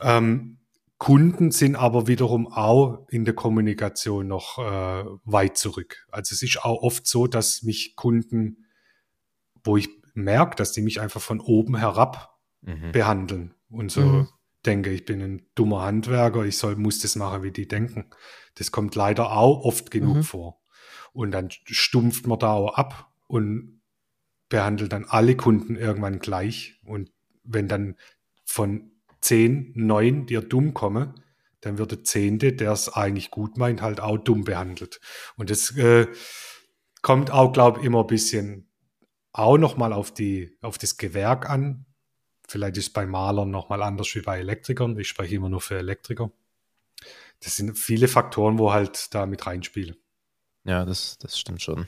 Ähm, 0.00 0.58
Kunden 0.98 1.50
sind 1.50 1.76
aber 1.76 2.06
wiederum 2.06 2.46
auch 2.50 3.06
in 3.10 3.24
der 3.24 3.34
Kommunikation 3.34 4.26
noch 4.28 4.58
äh, 4.58 5.04
weit 5.24 5.56
zurück. 5.58 6.06
Also 6.10 6.32
es 6.34 6.42
ist 6.42 6.64
auch 6.64 6.82
oft 6.82 7.06
so, 7.06 7.26
dass 7.26 7.62
mich 7.62 7.96
Kunden, 7.96 8.66
wo 9.62 9.76
ich 9.76 9.88
merke, 10.14 10.56
dass 10.56 10.72
die 10.72 10.80
mich 10.82 11.00
einfach 11.00 11.20
von 11.20 11.40
oben 11.40 11.76
herab 11.76 12.32
Mhm. 12.62 12.90
behandeln 12.92 13.54
und 13.68 13.92
so 13.92 14.00
Mhm. 14.00 14.28
Denke, 14.66 14.90
ich 14.90 15.04
bin 15.04 15.22
ein 15.22 15.46
dummer 15.54 15.82
Handwerker, 15.82 16.44
ich 16.44 16.58
soll, 16.58 16.76
muss 16.76 17.00
das 17.00 17.16
machen, 17.16 17.42
wie 17.42 17.52
die 17.52 17.68
denken. 17.68 18.10
Das 18.56 18.70
kommt 18.72 18.94
leider 18.94 19.32
auch 19.32 19.64
oft 19.64 19.90
genug 19.90 20.16
Mhm. 20.16 20.22
vor. 20.22 20.60
Und 21.12 21.30
dann 21.30 21.48
stumpft 21.50 22.26
man 22.26 22.38
da 22.38 22.52
auch 22.52 22.74
ab 22.74 23.10
und 23.26 23.80
behandelt 24.48 24.92
dann 24.92 25.06
alle 25.06 25.36
Kunden 25.36 25.76
irgendwann 25.76 26.18
gleich. 26.18 26.80
Und 26.84 27.10
wenn 27.42 27.68
dann 27.68 27.96
von 28.44 28.90
zehn, 29.20 29.72
neun 29.74 30.26
dir 30.26 30.40
dumm 30.42 30.74
komme, 30.74 31.14
dann 31.60 31.78
wird 31.78 31.90
der 31.90 32.04
Zehnte, 32.04 32.52
der 32.52 32.72
es 32.72 32.88
eigentlich 32.88 33.30
gut 33.30 33.56
meint, 33.56 33.82
halt 33.82 34.00
auch 34.00 34.18
dumm 34.18 34.44
behandelt. 34.44 35.00
Und 35.36 35.50
das 35.50 35.76
äh, 35.76 36.06
kommt 37.02 37.30
auch, 37.30 37.52
glaube 37.52 37.80
ich, 37.80 37.86
immer 37.86 38.00
ein 38.00 38.06
bisschen 38.06 38.68
auch 39.32 39.58
nochmal 39.58 39.92
auf, 39.92 40.12
die, 40.12 40.56
auf 40.60 40.78
das 40.78 40.96
Gewerk 40.96 41.48
an. 41.50 41.85
Vielleicht 42.48 42.76
ist 42.76 42.92
bei 42.92 43.06
Malern 43.06 43.50
nochmal 43.50 43.82
anders 43.82 44.14
wie 44.14 44.20
bei 44.20 44.38
Elektrikern. 44.38 44.98
Ich 44.98 45.08
spreche 45.08 45.34
immer 45.34 45.48
nur 45.48 45.60
für 45.60 45.78
Elektriker. 45.78 46.30
Das 47.40 47.56
sind 47.56 47.76
viele 47.76 48.08
Faktoren, 48.08 48.58
wo 48.58 48.72
halt 48.72 49.14
da 49.14 49.26
mit 49.26 49.46
reinspielen. 49.46 49.96
Ja, 50.64 50.84
das, 50.84 51.18
das 51.18 51.38
stimmt 51.38 51.62
schon. 51.62 51.86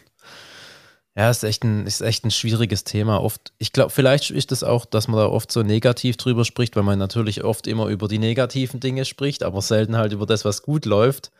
Ja, 1.17 1.31
ist 1.31 1.43
echt 1.43 1.65
ein, 1.65 1.85
ist 1.87 2.01
echt 2.01 2.25
ein 2.25 2.31
schwieriges 2.31 2.85
Thema. 2.85 3.21
Oft, 3.21 3.53
ich 3.59 3.73
glaube, 3.73 3.91
vielleicht 3.91 4.31
ist 4.31 4.53
es 4.53 4.61
das 4.61 4.69
auch, 4.69 4.85
dass 4.85 5.09
man 5.09 5.19
da 5.19 5.27
oft 5.27 5.51
so 5.51 5.65
negativ 5.65 6.17
drüber 6.17 6.45
spricht, 6.45 6.77
weil 6.77 6.85
man 6.85 6.99
natürlich 6.99 7.43
oft 7.43 7.67
immer 7.67 7.87
über 7.89 8.07
die 8.07 8.21
negativen 8.21 8.79
Dinge 8.79 9.05
spricht, 9.05 9.43
aber 9.43 9.61
selten 9.61 9.97
halt 9.97 10.13
über 10.13 10.27
das, 10.27 10.45
was 10.45 10.63
gut 10.63 10.85
läuft. 10.85 11.33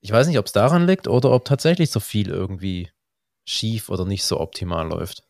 Ich 0.00 0.10
weiß 0.10 0.26
nicht, 0.26 0.38
ob 0.38 0.46
es 0.46 0.52
daran 0.52 0.86
liegt 0.86 1.06
oder 1.06 1.30
ob 1.30 1.44
tatsächlich 1.44 1.92
so 1.92 2.00
viel 2.00 2.28
irgendwie 2.28 2.90
schief 3.44 3.88
oder 3.88 4.04
nicht 4.04 4.24
so 4.24 4.40
optimal 4.40 4.88
läuft. 4.88 5.22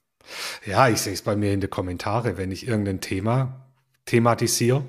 Ja, 0.65 0.89
ich 0.89 0.99
sehe 0.99 1.13
es 1.13 1.23
bei 1.23 1.37
mir 1.37 1.53
in 1.53 1.61
den 1.61 1.71
Kommentaren. 1.71 2.37
Wenn 2.37 2.51
ich 2.51 2.67
irgendein 2.67 3.01
Thema 3.01 3.73
thematisiere, 4.05 4.85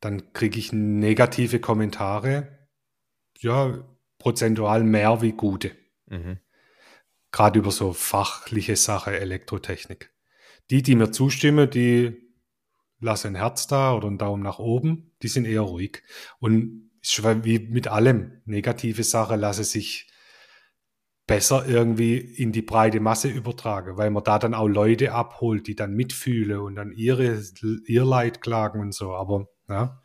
dann 0.00 0.32
kriege 0.32 0.58
ich 0.58 0.72
negative 0.72 1.60
Kommentare, 1.60 2.58
ja, 3.38 3.84
prozentual 4.18 4.84
mehr 4.84 5.22
wie 5.22 5.32
gute. 5.32 5.72
Mhm. 6.06 6.38
Gerade 7.30 7.58
über 7.58 7.70
so 7.70 7.92
fachliche 7.92 8.76
Sache, 8.76 9.18
Elektrotechnik. 9.18 10.10
Die, 10.70 10.82
die 10.82 10.94
mir 10.94 11.10
zustimmen, 11.12 11.70
die 11.70 12.16
lassen 13.00 13.28
ein 13.28 13.34
Herz 13.36 13.66
da 13.66 13.94
oder 13.94 14.06
einen 14.06 14.18
Daumen 14.18 14.42
nach 14.42 14.58
oben, 14.58 15.12
die 15.22 15.28
sind 15.28 15.44
eher 15.44 15.62
ruhig. 15.62 16.02
Und 16.38 16.90
wie 17.42 17.58
mit 17.58 17.88
allem, 17.88 18.40
negative 18.44 19.02
Sache 19.02 19.36
lasse 19.36 19.64
sich 19.64 20.11
besser 21.26 21.66
irgendwie 21.66 22.16
in 22.16 22.52
die 22.52 22.62
breite 22.62 23.00
Masse 23.00 23.28
übertragen, 23.28 23.96
weil 23.96 24.10
man 24.10 24.24
da 24.24 24.38
dann 24.38 24.54
auch 24.54 24.68
Leute 24.68 25.12
abholt, 25.12 25.66
die 25.66 25.76
dann 25.76 25.94
mitfühlen 25.94 26.58
und 26.58 26.74
dann 26.74 26.92
ihre, 26.92 27.40
ihr 27.86 28.04
Leid 28.04 28.40
klagen 28.40 28.80
und 28.80 28.92
so. 28.92 29.14
Aber 29.14 29.48
ja, 29.68 30.02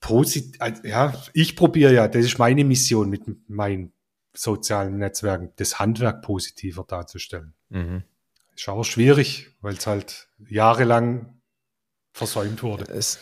Posit 0.00 0.58
ja, 0.84 1.14
ich 1.32 1.56
probiere 1.56 1.92
ja, 1.92 2.06
das 2.06 2.24
ist 2.24 2.38
meine 2.38 2.64
Mission 2.64 3.10
mit 3.10 3.22
meinen 3.48 3.92
sozialen 4.34 4.98
Netzwerken, 4.98 5.52
das 5.56 5.78
Handwerk 5.78 6.22
positiver 6.22 6.84
darzustellen. 6.86 7.54
Mhm. 7.70 8.02
Ist 8.54 8.68
aber 8.68 8.84
schwierig, 8.84 9.50
weil 9.60 9.74
es 9.74 9.86
halt 9.86 10.28
jahrelang 10.48 11.40
versäumt 12.12 12.62
wurde. 12.62 12.84
Es, 12.92 13.18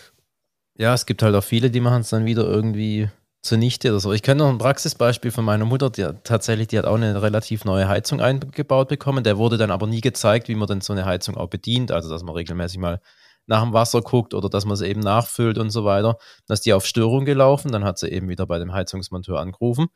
ja, 0.77 0.93
es 0.93 1.07
gibt 1.07 1.23
halt 1.23 1.35
auch 1.35 1.45
viele, 1.45 1.71
die 1.71 1.81
machen 1.81 2.03
es 2.03 2.11
dann 2.11 2.25
wieder 2.25 2.45
irgendwie 2.45 3.09
zunichte 3.45 3.91
oder 3.91 4.01
so. 4.01 4.13
Ich 4.13 4.23
kenne 4.23 4.43
noch 4.43 4.51
ein 4.51 4.59
Praxisbeispiel 4.59 5.31
von 5.31 5.45
meiner 5.45 5.65
Mutter, 5.65 5.91
die 5.91 6.09
tatsächlich, 6.25 6.69
die 6.69 6.79
hat 6.79 6.87
auch 6.87 6.95
eine 6.97 7.23
relativ 7.23 7.65
neue 7.65 7.89
Heizung 7.89 8.21
eingebaut 8.21 8.89
bekommen. 8.89 9.23
Der 9.23 9.39
wurde 9.39 9.59
dann 9.59 9.71
aber 9.71 9.87
nie 9.87 10.01
gezeigt, 10.01 10.49
wie 10.49 10.55
man 10.55 10.67
denn 10.67 10.81
so 10.81 10.93
eine 10.93 11.05
Heizung 11.05 11.37
auch 11.37 11.49
bedient. 11.49 11.93
Also, 11.93 12.09
dass 12.09 12.23
man 12.23 12.35
regelmäßig 12.35 12.79
mal 12.79 13.01
nach 13.47 13.63
dem 13.63 13.73
Wasser 13.73 14.01
guckt 14.01 14.35
oder 14.35 14.49
dass 14.49 14.65
man 14.65 14.77
sie 14.77 14.87
eben 14.87 15.01
nachfüllt 15.01 15.59
und 15.59 15.71
so 15.71 15.85
weiter. 15.85 16.17
Dann 16.47 16.55
ist 16.55 16.67
die 16.67 16.73
auf 16.73 16.87
Störung 16.87 17.25
gelaufen, 17.25 17.73
dann 17.73 17.85
hat 17.85 17.99
sie 17.99 18.09
eben 18.09 18.29
wieder 18.29 18.47
bei 18.47 18.59
dem 18.59 18.73
Heizungsmonteur 18.73 19.39
angerufen. 19.39 19.89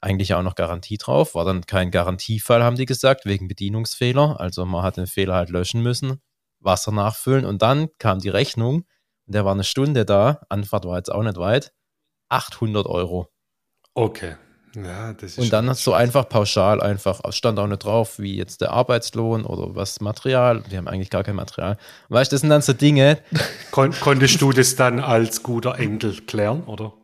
Eigentlich 0.00 0.34
auch 0.34 0.42
noch 0.42 0.56
Garantie 0.56 0.98
drauf, 0.98 1.34
war 1.34 1.44
dann 1.44 1.64
kein 1.64 1.90
Garantiefall, 1.90 2.62
haben 2.62 2.76
die 2.76 2.86
gesagt, 2.86 3.24
wegen 3.24 3.48
Bedienungsfehler. 3.48 4.40
Also 4.40 4.66
man 4.66 4.82
hat 4.82 4.96
den 4.96 5.06
Fehler 5.06 5.34
halt 5.34 5.50
löschen 5.50 5.82
müssen, 5.82 6.20
Wasser 6.60 6.92
nachfüllen 6.92 7.44
und 7.44 7.62
dann 7.62 7.88
kam 7.98 8.18
die 8.18 8.28
Rechnung 8.28 8.84
und 9.26 9.34
der 9.34 9.44
war 9.44 9.52
eine 9.52 9.64
Stunde 9.64 10.04
da, 10.04 10.40
Anfahrt 10.48 10.84
war 10.84 10.96
jetzt 10.96 11.12
auch 11.12 11.22
nicht 11.22 11.36
weit, 11.36 11.72
800 12.32 12.86
Euro. 12.86 13.28
Okay. 13.94 14.36
Ja, 14.74 15.12
das 15.12 15.32
ist 15.32 15.38
Und 15.38 15.52
dann 15.52 15.68
hast 15.68 15.86
du 15.86 15.92
einfach 15.92 16.28
pauschal 16.28 16.80
einfach, 16.80 17.20
stand 17.30 17.58
auch 17.58 17.66
nicht 17.66 17.84
drauf, 17.84 18.18
wie 18.18 18.36
jetzt 18.36 18.62
der 18.62 18.70
Arbeitslohn 18.70 19.44
oder 19.44 19.74
was 19.74 20.00
Material. 20.00 20.62
Wir 20.68 20.78
haben 20.78 20.88
eigentlich 20.88 21.10
gar 21.10 21.24
kein 21.24 21.36
Material. 21.36 21.76
Weißt 22.08 22.32
du, 22.32 22.34
das 22.34 22.40
sind 22.40 22.50
dann 22.50 22.62
so 22.62 22.72
Dinge. 22.72 23.18
Kon 23.70 23.92
konntest 23.92 24.40
du 24.40 24.50
das 24.52 24.74
dann 24.76 24.98
als 24.98 25.42
guter 25.42 25.78
Enkel 25.78 26.22
klären, 26.22 26.64
oder? 26.64 26.94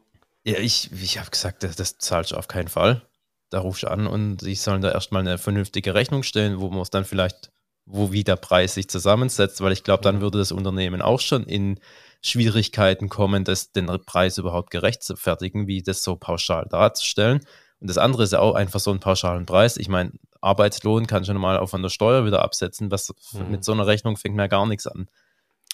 Ja, 0.45 0.59
ich, 0.59 0.91
ich 0.93 1.19
habe 1.19 1.31
gesagt, 1.31 1.63
das, 1.63 1.77
das 1.77 1.99
zahlst 1.99 2.33
du 2.33 2.37
auf 2.37 2.49
keinen 2.49 2.69
Fall. 2.69 3.03
Da 3.51 3.59
rufst 3.59 3.83
du 3.83 3.89
an 3.89 4.07
und 4.07 4.43
ich 4.45 4.63
soll 4.63 4.81
da 4.81 4.91
erstmal 4.91 5.21
eine 5.21 5.37
vernünftige 5.37 5.95
Rechnung 5.95 6.23
stellen, 6.23 6.61
wo 6.61 6.71
man 6.71 6.81
es 6.81 6.91
dann 6.91 7.05
vielleicht, 7.05 7.51
wo 7.85 8.13
wie 8.13 8.25
der 8.25 8.37
Preis 8.37 8.75
sich 8.75 8.89
zusammensetzt, 8.89 9.61
weil 9.61 9.73
ich 9.73 9.85
glaube, 9.85 10.03
dann 10.03 10.23
würde 10.23 10.39
das 10.39 10.53
Unternehmen 10.53 11.03
auch 11.03 11.21
schon 11.21 11.45
in 11.45 11.79
Schwierigkeiten 12.21 13.09
kommen, 13.09 13.45
das, 13.45 13.73
den 13.73 13.87
Preis 14.05 14.39
überhaupt 14.39 14.71
gerecht 14.71 15.03
zu 15.03 15.17
fertigen, 15.17 15.67
wie 15.67 15.83
das 15.83 16.03
so 16.03 16.17
pauschal 16.17 16.67
darzustellen. 16.69 17.41
Und 17.81 17.89
das 17.89 17.99
andere 17.99 18.25
ist 18.25 18.33
ja 18.33 18.41
auch 18.41 18.55
einfach 18.55 18.81
so 18.81 18.91
einen 18.91 19.01
pauschalen 19.01 19.47
Preis. 19.47 19.77
Ich 19.77 19.89
meine, 19.89 20.13
Arbeitslohn 20.41 21.07
kann 21.07 21.25
schon 21.25 21.37
mal 21.37 21.59
auch 21.59 21.69
von 21.69 21.83
der 21.83 21.91
Steuer 21.91 22.25
wieder 22.25 22.43
absetzen. 22.43 22.91
Was 22.91 23.15
mhm. 23.33 23.53
mit 23.53 23.65
so 23.65 23.73
einer 23.73 23.87
Rechnung 23.87 24.17
fängt 24.17 24.35
mir 24.35 24.43
ja 24.43 24.49
gar 24.49 24.67
nichts 24.67 24.87
an. 24.87 25.09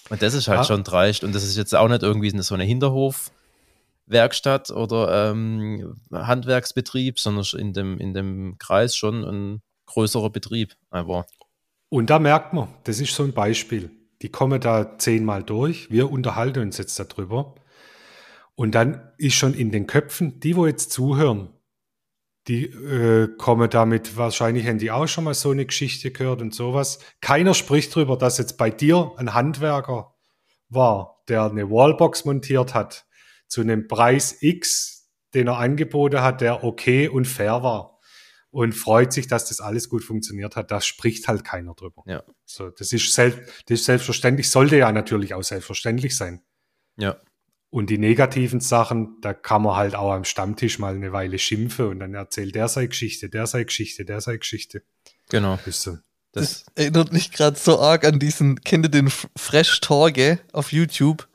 Und 0.09 0.21
das 0.21 0.35
ist 0.35 0.47
halt 0.47 0.59
ja. 0.59 0.65
schon 0.65 0.83
dreist. 0.83 1.23
Und 1.23 1.33
das 1.33 1.43
ist 1.43 1.57
jetzt 1.57 1.73
auch 1.73 1.87
nicht 1.87 2.03
irgendwie 2.03 2.29
so 2.41 2.53
eine 2.53 2.63
Hinterhofwerkstatt 2.63 4.69
oder 4.69 5.31
ähm, 5.31 5.95
Handwerksbetrieb, 6.11 7.19
sondern 7.19 7.45
in 7.57 7.73
dem, 7.73 7.97
in 7.97 8.13
dem 8.13 8.57
Kreis 8.59 8.95
schon 8.95 9.23
ein 9.23 9.63
größerer 9.87 10.29
Betrieb. 10.29 10.75
Aber 10.91 11.25
und 11.89 12.09
da 12.09 12.19
merkt 12.19 12.53
man, 12.53 12.67
das 12.83 12.99
ist 12.99 13.15
so 13.15 13.23
ein 13.23 13.33
Beispiel. 13.33 13.89
Die 14.25 14.31
kommen 14.31 14.59
da 14.59 14.97
zehnmal 14.97 15.43
durch. 15.43 15.91
Wir 15.91 16.09
unterhalten 16.09 16.63
uns 16.63 16.79
jetzt 16.79 16.97
darüber. 16.97 17.53
Und 18.55 18.73
dann 18.73 19.11
ist 19.19 19.35
schon 19.35 19.53
in 19.53 19.71
den 19.71 19.85
Köpfen, 19.85 20.39
die, 20.39 20.55
wo 20.55 20.65
jetzt 20.65 20.91
zuhören, 20.91 21.49
die 22.47 22.63
äh, 22.63 23.27
kommen 23.37 23.69
damit, 23.69 24.17
wahrscheinlich 24.17 24.65
haben 24.65 24.79
die 24.79 24.89
auch 24.89 25.05
schon 25.07 25.25
mal 25.25 25.35
so 25.35 25.51
eine 25.51 25.67
Geschichte 25.67 26.09
gehört 26.09 26.41
und 26.41 26.55
sowas. 26.55 26.97
Keiner 27.21 27.53
spricht 27.53 27.95
darüber, 27.95 28.17
dass 28.17 28.39
jetzt 28.39 28.57
bei 28.57 28.71
dir 28.71 29.11
ein 29.17 29.35
Handwerker 29.35 30.15
war, 30.69 31.21
der 31.29 31.43
eine 31.43 31.69
Wallbox 31.69 32.25
montiert 32.25 32.73
hat, 32.73 33.05
zu 33.47 33.61
einem 33.61 33.87
Preis 33.87 34.37
X, 34.41 35.07
den 35.35 35.49
er 35.49 35.59
angeboten 35.59 36.23
hat, 36.23 36.41
der 36.41 36.63
okay 36.63 37.09
und 37.09 37.25
fair 37.25 37.61
war. 37.61 37.94
Und 38.55 38.71
freut 38.71 39.11
sich, 39.11 39.27
dass 39.27 39.49
das 39.49 39.59
alles 39.59 39.89
gut 39.89 40.01
funktioniert 40.01 40.55
hat. 40.55 40.71
Da 40.71 40.79
spricht 40.79 41.27
halt 41.27 41.43
keiner 41.43 41.73
drüber. 41.73 42.03
Ja. 42.05 42.23
So, 42.45 42.69
das 42.69 42.93
ist, 42.93 43.11
selbst, 43.11 43.41
das 43.65 43.79
ist 43.81 43.85
selbstverständlich, 43.85 44.49
sollte 44.49 44.77
ja 44.77 44.93
natürlich 44.93 45.33
auch 45.33 45.43
selbstverständlich 45.43 46.15
sein. 46.15 46.41
Ja. 46.95 47.17
Und 47.69 47.89
die 47.89 47.97
negativen 47.97 48.61
Sachen, 48.61 49.17
da 49.19 49.33
kann 49.33 49.63
man 49.63 49.75
halt 49.75 49.93
auch 49.93 50.13
am 50.13 50.23
Stammtisch 50.23 50.79
mal 50.79 50.95
eine 50.95 51.11
Weile 51.11 51.37
schimpfen 51.37 51.87
und 51.87 51.99
dann 51.99 52.13
erzählt 52.13 52.55
der 52.55 52.69
sei 52.69 52.85
Geschichte, 52.85 53.27
der 53.27 53.45
sei 53.45 53.65
Geschichte, 53.65 54.05
der 54.05 54.21
sei 54.21 54.37
Geschichte. 54.37 54.83
Genau. 55.27 55.59
So. 55.65 55.97
Das, 56.31 56.63
das, 56.63 56.65
erinnert 56.75 57.11
mich 57.11 57.33
gerade 57.33 57.59
so 57.59 57.81
arg 57.81 58.05
an 58.05 58.19
diesen, 58.19 58.61
kennt 58.61 58.85
ihr 58.85 58.89
den 58.89 59.09
Fresh 59.35 59.81
Torge 59.81 60.39
auf 60.53 60.71
YouTube? 60.71 61.27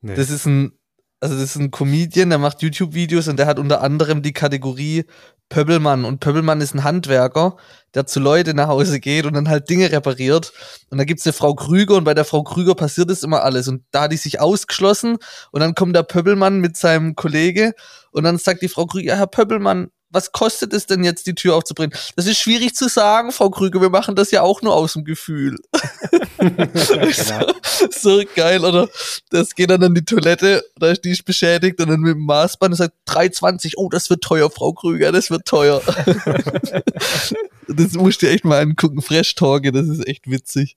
Nee. 0.00 0.16
Das 0.16 0.28
ist 0.28 0.44
ein, 0.44 0.72
also 1.20 1.36
das 1.36 1.54
ist 1.54 1.56
ein 1.56 1.70
Comedian, 1.70 2.30
der 2.30 2.38
macht 2.38 2.62
YouTube-Videos 2.62 3.28
und 3.28 3.36
der 3.36 3.46
hat 3.46 3.60
unter 3.60 3.80
anderem 3.80 4.22
die 4.22 4.32
Kategorie 4.32 5.04
Pöbelmann. 5.48 6.04
Und 6.04 6.20
Pöbelmann 6.20 6.60
ist 6.60 6.74
ein 6.74 6.84
Handwerker, 6.84 7.56
der 7.94 8.06
zu 8.06 8.20
Leute 8.20 8.54
nach 8.54 8.68
Hause 8.68 9.00
geht 9.00 9.26
und 9.26 9.34
dann 9.34 9.48
halt 9.48 9.68
Dinge 9.68 9.90
repariert. 9.90 10.52
Und 10.90 10.98
da 10.98 11.04
gibt's 11.04 11.26
eine 11.26 11.32
Frau 11.32 11.54
Krüger 11.54 11.96
und 11.96 12.04
bei 12.04 12.14
der 12.14 12.24
Frau 12.24 12.42
Krüger 12.42 12.74
passiert 12.74 13.10
das 13.10 13.22
immer 13.22 13.42
alles. 13.42 13.68
Und 13.68 13.82
da 13.90 14.02
hat 14.02 14.12
die 14.12 14.16
sich 14.16 14.40
ausgeschlossen 14.40 15.18
und 15.50 15.60
dann 15.60 15.74
kommt 15.74 15.96
der 15.96 16.02
Pöbelmann 16.02 16.60
mit 16.60 16.76
seinem 16.76 17.14
Kollege 17.14 17.74
und 18.10 18.24
dann 18.24 18.38
sagt 18.38 18.62
die 18.62 18.68
Frau 18.68 18.86
Krüger, 18.86 19.16
Herr 19.16 19.26
Pöbelmann, 19.26 19.90
was 20.10 20.32
kostet 20.32 20.72
es 20.72 20.86
denn 20.86 21.04
jetzt, 21.04 21.26
die 21.26 21.34
Tür 21.34 21.54
aufzubringen? 21.54 21.96
Das 22.16 22.26
ist 22.26 22.38
schwierig 22.38 22.74
zu 22.74 22.88
sagen, 22.88 23.32
Frau 23.32 23.50
Krüger. 23.50 23.80
Wir 23.80 23.90
machen 23.90 24.16
das 24.16 24.30
ja 24.30 24.42
auch 24.42 24.62
nur 24.62 24.74
aus 24.74 24.94
dem 24.94 25.04
Gefühl. 25.04 25.56
so, 26.38 27.52
so, 27.90 28.22
geil, 28.34 28.64
oder? 28.64 28.88
Das 29.30 29.54
geht 29.54 29.70
dann 29.70 29.82
an 29.82 29.94
die 29.94 30.04
Toilette, 30.04 30.64
da 30.76 30.90
ist 30.90 31.04
die 31.04 31.10
ist 31.10 31.24
beschädigt 31.24 31.80
und 31.80 31.88
dann 31.88 32.00
mit 32.00 32.14
dem 32.14 32.24
Maßband 32.24 32.72
und 32.72 32.76
sagt 32.76 32.94
3,20. 33.06 33.74
Oh, 33.76 33.88
das 33.88 34.08
wird 34.10 34.22
teuer, 34.22 34.50
Frau 34.50 34.72
Krüger, 34.72 35.12
das 35.12 35.30
wird 35.30 35.46
teuer. 35.46 35.82
das 37.68 37.92
musst 37.94 38.22
du 38.22 38.28
echt 38.28 38.44
mal 38.44 38.60
angucken. 38.60 39.02
Fresh 39.02 39.34
Talke, 39.34 39.72
das 39.72 39.88
ist 39.88 40.06
echt 40.06 40.30
witzig. 40.30 40.76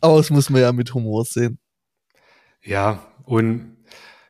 Aber 0.00 0.18
das 0.18 0.30
muss 0.30 0.50
man 0.50 0.60
ja 0.60 0.72
mit 0.72 0.94
Humor 0.94 1.24
sehen. 1.24 1.58
Ja, 2.62 3.04
und 3.24 3.76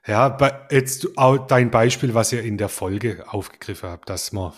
ja, 0.07 0.37
jetzt 0.71 1.17
auch 1.17 1.39
dein 1.47 1.71
Beispiel, 1.71 2.15
was 2.15 2.33
ihr 2.33 2.43
in 2.43 2.59
der 2.59 2.69
Folge 2.69 3.25
aufgegriffen 3.27 3.89
habt, 3.89 4.11
dass 4.11 4.33
man 4.33 4.53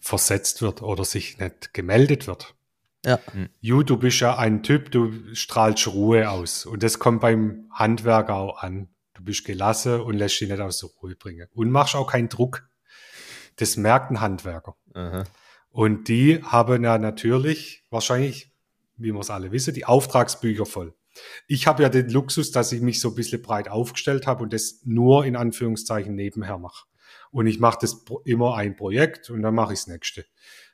versetzt 0.00 0.62
wird 0.62 0.82
oder 0.82 1.04
sich 1.04 1.38
nicht 1.38 1.74
gemeldet 1.74 2.26
wird. 2.26 2.54
Ja. 3.08 3.18
Ju, 3.60 3.82
du 3.82 3.96
bist 3.96 4.20
ja 4.20 4.36
ein 4.36 4.62
Typ, 4.62 4.90
du 4.90 5.34
strahlst 5.34 5.86
Ruhe 5.88 6.30
aus. 6.30 6.66
Und 6.66 6.82
das 6.82 6.98
kommt 6.98 7.22
beim 7.22 7.66
Handwerker 7.72 8.34
auch 8.34 8.62
an. 8.62 8.88
Du 9.14 9.24
bist 9.24 9.46
gelassen 9.46 10.00
und 10.00 10.14
lässt 10.16 10.40
dich 10.40 10.50
nicht 10.50 10.60
aus 10.60 10.80
der 10.80 10.90
Ruhe 11.02 11.16
bringen. 11.16 11.48
Und 11.54 11.70
machst 11.70 11.96
auch 11.96 12.10
keinen 12.10 12.28
Druck. 12.28 12.68
Das 13.56 13.76
merkt 13.78 14.10
ein 14.10 14.20
Handwerker. 14.20 14.76
Aha. 14.92 15.24
Und 15.70 16.08
die 16.08 16.42
haben 16.42 16.84
ja 16.84 16.98
natürlich, 16.98 17.84
wahrscheinlich, 17.90 18.52
wie 18.96 19.12
wir 19.12 19.20
es 19.20 19.30
alle 19.30 19.52
wissen, 19.52 19.72
die 19.72 19.86
Auftragsbücher 19.86 20.66
voll. 20.66 20.94
Ich 21.46 21.66
habe 21.66 21.82
ja 21.82 21.88
den 21.88 22.10
Luxus, 22.10 22.52
dass 22.52 22.72
ich 22.72 22.82
mich 22.82 23.00
so 23.00 23.08
ein 23.08 23.14
bisschen 23.14 23.40
breit 23.42 23.68
aufgestellt 23.68 24.26
habe 24.26 24.42
und 24.42 24.52
das 24.52 24.82
nur 24.84 25.24
in 25.24 25.34
Anführungszeichen 25.34 26.14
nebenher 26.14 26.58
mache. 26.58 26.86
Und 27.30 27.46
ich 27.46 27.58
mache 27.58 27.78
das 27.80 28.04
immer 28.24 28.56
ein 28.56 28.76
Projekt 28.76 29.30
und 29.30 29.42
dann 29.42 29.54
mache 29.54 29.72
ich 29.72 29.80
das 29.80 29.88
nächste. 29.88 30.26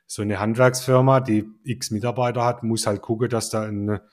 So 0.07 0.21
eine 0.21 0.39
Handwerksfirma, 0.39 1.19
die 1.19 1.45
x 1.63 1.91
Mitarbeiter 1.91 2.45
hat, 2.45 2.63
muss 2.63 2.87
halt 2.87 3.01
gucken, 3.01 3.29
dass 3.29 3.49
da, 3.49 3.63
eine, 3.63 4.03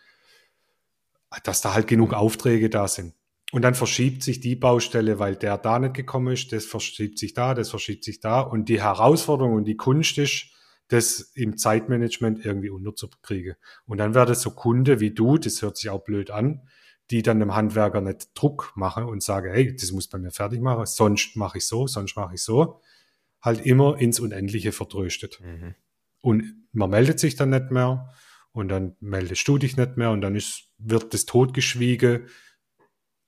dass 1.45 1.61
da 1.61 1.75
halt 1.75 1.87
genug 1.87 2.15
Aufträge 2.15 2.71
da 2.71 2.89
sind. 2.89 3.15
Und 3.53 3.63
dann 3.63 3.75
verschiebt 3.75 4.23
sich 4.23 4.41
die 4.41 4.57
Baustelle, 4.57 5.19
weil 5.19 5.37
der 5.37 5.59
da 5.59 5.79
nicht 5.79 5.93
gekommen 5.93 6.33
ist, 6.33 6.53
das 6.53 6.65
verschiebt 6.65 7.19
sich 7.19 7.35
da, 7.35 7.53
das 7.53 7.69
verschiebt 7.69 8.03
sich 8.03 8.21
da. 8.21 8.41
Und 8.41 8.71
die 8.71 8.81
Herausforderung 8.81 9.53
und 9.53 9.65
die 9.65 9.77
Kunst 9.77 10.17
ist, 10.17 10.47
das 10.89 11.33
im 11.35 11.57
Zeitmanagement 11.57 12.45
irgendwie 12.45 12.71
unterzukriegen. 12.71 13.55
Und 13.87 13.99
dann 13.99 14.13
das 14.13 14.43
so 14.43 14.51
Kunde 14.51 15.01
wie 15.01 15.11
du, 15.11 15.39
das 15.39 15.63
hört 15.63 15.77
sich 15.77 15.91
auch 15.91 16.05
blöd 16.05 16.31
an, 16.31 16.69
die 17.11 17.23
dann 17.23 17.41
dem 17.41 17.55
Handwerker 17.55 18.01
nicht 18.01 18.31
Druck 18.35 18.73
machen 18.75 19.05
und 19.05 19.23
sagen, 19.23 19.53
hey, 19.53 19.75
das 19.75 19.93
muss 19.93 20.09
bei 20.09 20.19
mir 20.19 20.31
fertig 20.31 20.61
machen, 20.61 20.87
sonst 20.87 21.37
mache 21.37 21.59
ich 21.59 21.67
so, 21.67 21.87
sonst 21.87 22.17
mache 22.17 22.35
ich 22.35 22.43
so, 22.43 22.81
halt 23.43 23.65
immer 23.67 23.99
ins 23.99 24.21
Unendliche 24.21 24.73
vertröstet. 24.73 25.41
Mhm. 25.41 25.75
Und 26.23 26.67
man 26.73 26.91
meldet 26.91 27.21
sich 27.21 27.37
dann 27.37 27.51
nicht 27.51 27.71
mehr 27.71 28.09
und 28.53 28.69
dann 28.69 28.97
meldest 29.01 29.47
du 29.47 29.59
dich 29.59 29.77
nicht 29.77 29.97
mehr 29.97 30.11
und 30.11 30.23
dann 30.23 30.35
ist, 30.35 30.71
wird 30.79 31.13
das 31.13 31.27
totgeschwiegen. 31.27 32.29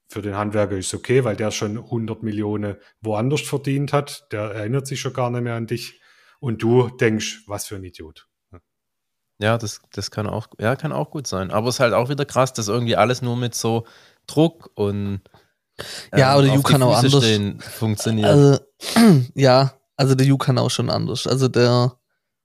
Für 0.09 0.23
den 0.23 0.37
Handwerker 0.37 0.77
ist 0.77 0.87
es 0.87 0.95
okay, 0.95 1.25
weil 1.25 1.37
der 1.37 1.51
schon 1.51 1.77
100 1.77 2.23
Millionen 2.23 2.77
woanders 3.01 3.43
verdient 3.43 3.93
hat. 3.93 4.27
Der 4.33 4.43
erinnert 4.43 4.87
sich 4.87 5.01
schon 5.01 5.13
gar 5.13 5.31
nicht 5.31 5.43
mehr 5.43 5.55
an 5.55 5.67
dich 5.67 6.01
und 6.41 6.63
du 6.63 6.89
denkst, 6.89 7.43
was 7.47 7.67
für 7.67 7.77
ein 7.77 7.85
Idiot. 7.85 8.29
Ja, 9.39 9.59
das, 9.59 9.81
das 9.93 10.11
kann 10.11 10.29
auch, 10.29 10.47
ja, 10.61 10.77
kann 10.77 10.93
auch 10.93 11.11
gut 11.11 11.27
sein. 11.27 11.51
Aber 11.51 11.69
es 11.69 11.77
ist 11.77 11.81
halt 11.81 11.93
auch 11.93 12.09
wieder 12.09 12.25
krass, 12.25 12.53
dass 12.53 12.69
irgendwie 12.69 12.97
alles 12.97 13.21
nur 13.21 13.37
mit 13.37 13.55
so 13.55 13.85
Druck 14.27 14.71
und 14.75 15.21
ähm, 16.13 16.19
ja, 16.19 16.33
aber 16.33 16.43
der 16.43 16.55
Ju 16.55 16.63
kann 16.63 16.83
auch 16.83 16.97
anders 16.97 17.25
funktioniert. 17.59 18.29
Also, 18.29 18.61
ja, 19.35 19.75
also 19.97 20.15
der 20.15 20.27
Ju 20.27 20.39
kann 20.39 20.59
auch 20.59 20.71
schon 20.71 20.89
anders. 20.89 21.27
Also 21.27 21.49
der 21.49 21.99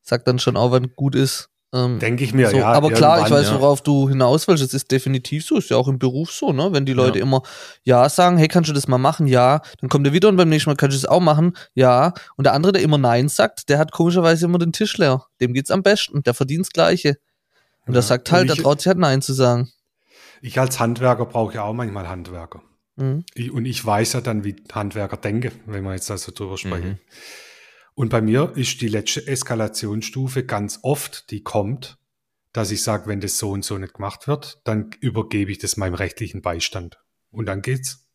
sagt 0.10 0.28
dann 0.28 0.40
schon 0.40 0.58
auch, 0.58 0.72
wann 0.72 0.92
gut 0.96 1.16
ist. 1.16 1.50
Ähm, 1.72 2.00
Denke 2.00 2.24
ich 2.24 2.34
mir, 2.34 2.50
so, 2.50 2.58
ja. 2.58 2.72
Aber 2.72 2.90
klar, 2.92 3.24
ich 3.24 3.32
weiß, 3.32 3.54
worauf 3.54 3.80
ja. 3.80 3.84
du 3.84 4.10
hinaus 4.10 4.48
willst. 4.48 4.64
Es 4.64 4.74
ist 4.74 4.90
definitiv 4.90 5.46
so, 5.46 5.58
ist 5.58 5.70
ja 5.70 5.78
auch 5.78 5.88
im 5.88 6.00
Beruf 6.00 6.32
so, 6.32 6.52
ne? 6.52 6.70
Wenn 6.74 6.86
die 6.86 6.94
Leute 6.94 7.20
ja. 7.20 7.24
immer 7.24 7.44
Ja 7.84 8.10
sagen, 8.10 8.38
hey, 8.38 8.48
kannst 8.48 8.70
du 8.70 8.74
das 8.74 8.88
mal 8.88 8.98
machen? 8.98 9.28
Ja. 9.28 9.62
Dann 9.80 9.90
kommt 9.90 10.08
er 10.08 10.14
wieder 10.14 10.30
und 10.30 10.36
beim 10.36 10.50
nächsten 10.50 10.72
Mal 10.72 10.76
kannst 10.76 10.98
du 10.98 11.02
das 11.02 11.10
auch 11.10 11.20
machen? 11.20 11.54
Ja. 11.76 12.14
Und 12.38 12.46
der 12.46 12.54
andere, 12.54 12.72
der 12.72 12.82
immer 12.82 12.98
Nein 12.98 13.30
sagt, 13.30 13.70
der 13.70 13.78
hat 13.78 13.92
komischerweise 13.92 14.46
immer 14.46 14.58
den 14.58 14.74
Tisch 14.74 14.98
leer. 14.98 15.26
Dem 15.42 15.54
geht's 15.54 15.70
am 15.70 15.84
besten. 15.84 16.24
Der 16.24 16.34
verdient 16.34 16.62
das 16.62 16.72
Gleiche. 16.72 17.18
Und 17.86 17.94
ja. 17.94 17.94
der 17.94 18.02
sagt 18.02 18.32
halt, 18.32 18.50
der 18.50 18.56
traut 18.56 18.80
sich 18.82 18.88
halt 18.88 18.98
Nein 18.98 19.22
zu 19.22 19.34
sagen. 19.34 19.70
Ich 20.42 20.60
als 20.60 20.80
Handwerker 20.80 21.26
brauche 21.26 21.54
ja 21.54 21.64
auch 21.64 21.74
manchmal 21.74 22.10
Handwerker. 22.10 22.64
Mhm. 22.96 23.26
Ich, 23.36 23.52
und 23.52 23.66
ich 23.66 23.86
weiß 23.86 24.14
ja 24.14 24.22
dann, 24.22 24.44
wie 24.44 24.56
Handwerker 24.72 25.18
denken, 25.18 25.52
wenn 25.68 25.84
wir 25.84 25.94
jetzt 25.94 26.10
da 26.10 26.18
so 26.18 26.32
drüber 26.32 26.58
sprechen. 26.58 26.90
Mhm. 26.90 26.98
Und 28.00 28.08
bei 28.08 28.22
mir 28.22 28.54
ist 28.56 28.80
die 28.80 28.88
letzte 28.88 29.28
Eskalationsstufe 29.28 30.46
ganz 30.46 30.80
oft, 30.84 31.30
die 31.32 31.44
kommt, 31.44 31.98
dass 32.54 32.72
ich 32.72 32.82
sage, 32.82 33.08
wenn 33.08 33.20
das 33.20 33.38
so 33.38 33.52
und 33.52 33.66
so 33.66 33.78
nicht 33.78 33.96
gemacht 33.96 34.26
wird, 34.26 34.62
dann 34.64 34.92
übergebe 35.02 35.52
ich 35.52 35.58
das 35.58 35.76
meinem 35.76 35.96
rechtlichen 35.96 36.42
Beistand. 36.42 36.98
Und 37.30 37.48
dann 37.48 37.62
geht's. 37.62 38.08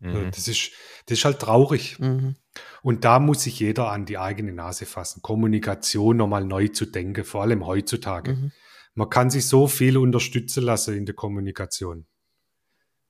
Mhm. 0.00 0.32
Das, 0.32 0.48
ist, 0.48 0.72
das 1.06 1.18
ist 1.18 1.24
halt 1.24 1.38
traurig. 1.38 2.00
Mhm. 2.00 2.34
Und 2.82 3.04
da 3.04 3.20
muss 3.20 3.44
sich 3.44 3.60
jeder 3.60 3.92
an 3.92 4.06
die 4.06 4.18
eigene 4.18 4.52
Nase 4.52 4.86
fassen. 4.86 5.22
Kommunikation 5.22 6.16
nochmal 6.16 6.44
neu 6.44 6.66
zu 6.66 6.84
denken, 6.84 7.22
vor 7.22 7.42
allem 7.42 7.64
heutzutage. 7.64 8.32
Mhm. 8.32 8.52
Man 8.94 9.08
kann 9.08 9.30
sich 9.30 9.46
so 9.46 9.68
viel 9.68 9.98
unterstützen 9.98 10.64
lassen 10.64 10.96
in 10.96 11.06
der 11.06 11.14
Kommunikation. 11.14 12.08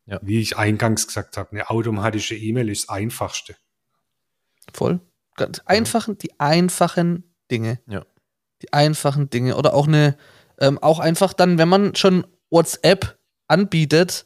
Ja. 0.05 0.21
Wie 0.23 0.41
ich 0.41 0.59
eingangs 0.59 1.07
gesagt 1.07 1.39
habe, 1.39 1.53
eine 1.53 1.71
automatische 1.71 2.37
E-Mail 2.37 2.69
ist 2.69 2.83
das 2.83 2.89
einfachste. 2.91 3.57
Voll. 4.75 5.01
Ganz 5.37 5.61
einfachen, 5.65 6.19
die 6.19 6.39
einfachen 6.39 7.25
Dinge. 7.51 7.79
Ja. 7.87 8.05
Die 8.63 8.73
einfachen 8.73 9.31
Dinge. 9.31 9.57
Oder 9.57 9.75
auch 9.75 9.87
eine, 9.87 10.17
ähm, 10.59 10.79
auch 10.79 10.99
einfach 10.99 11.33
dann, 11.33 11.59
wenn 11.59 11.69
man 11.69 11.95
schon 11.95 12.27
WhatsApp 12.51 13.19
anbietet 13.49 14.25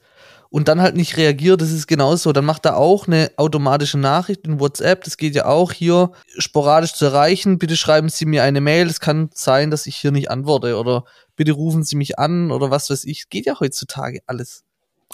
und 0.51 0.69
dann 0.69 0.81
halt 0.81 0.97
nicht 0.97 1.17
reagiert, 1.17 1.61
das 1.61 1.71
ist 1.71 1.87
genauso. 1.87 2.33
Dann 2.33 2.45
macht 2.45 2.65
er 2.67 2.77
auch 2.77 3.07
eine 3.07 3.31
automatische 3.37 3.99
Nachricht 3.99 4.47
in 4.47 4.61
WhatsApp. 4.61 5.05
Das 5.05 5.17
geht 5.17 5.35
ja 5.35 5.47
auch 5.47 5.73
hier 5.73 6.13
sporadisch 6.39 6.95
zu 6.95 7.07
erreichen. 7.07 7.59
Bitte 7.59 7.77
schreiben 7.77 8.09
Sie 8.09 8.27
mir 8.27 8.43
eine 8.43 8.61
Mail. 8.61 8.87
Es 8.87 9.01
kann 9.01 9.31
sein, 9.35 9.71
dass 9.71 9.87
ich 9.87 9.97
hier 9.97 10.13
nicht 10.13 10.31
antworte 10.31 10.77
oder 10.77 11.05
bitte 11.37 11.53
rufen 11.53 11.83
Sie 11.83 11.97
mich 11.97 12.19
an 12.19 12.51
oder 12.51 12.71
was 12.71 12.91
weiß 12.91 13.05
ich. 13.05 13.29
Geht 13.29 13.47
ja 13.47 13.59
heutzutage 13.61 14.21
alles. 14.27 14.65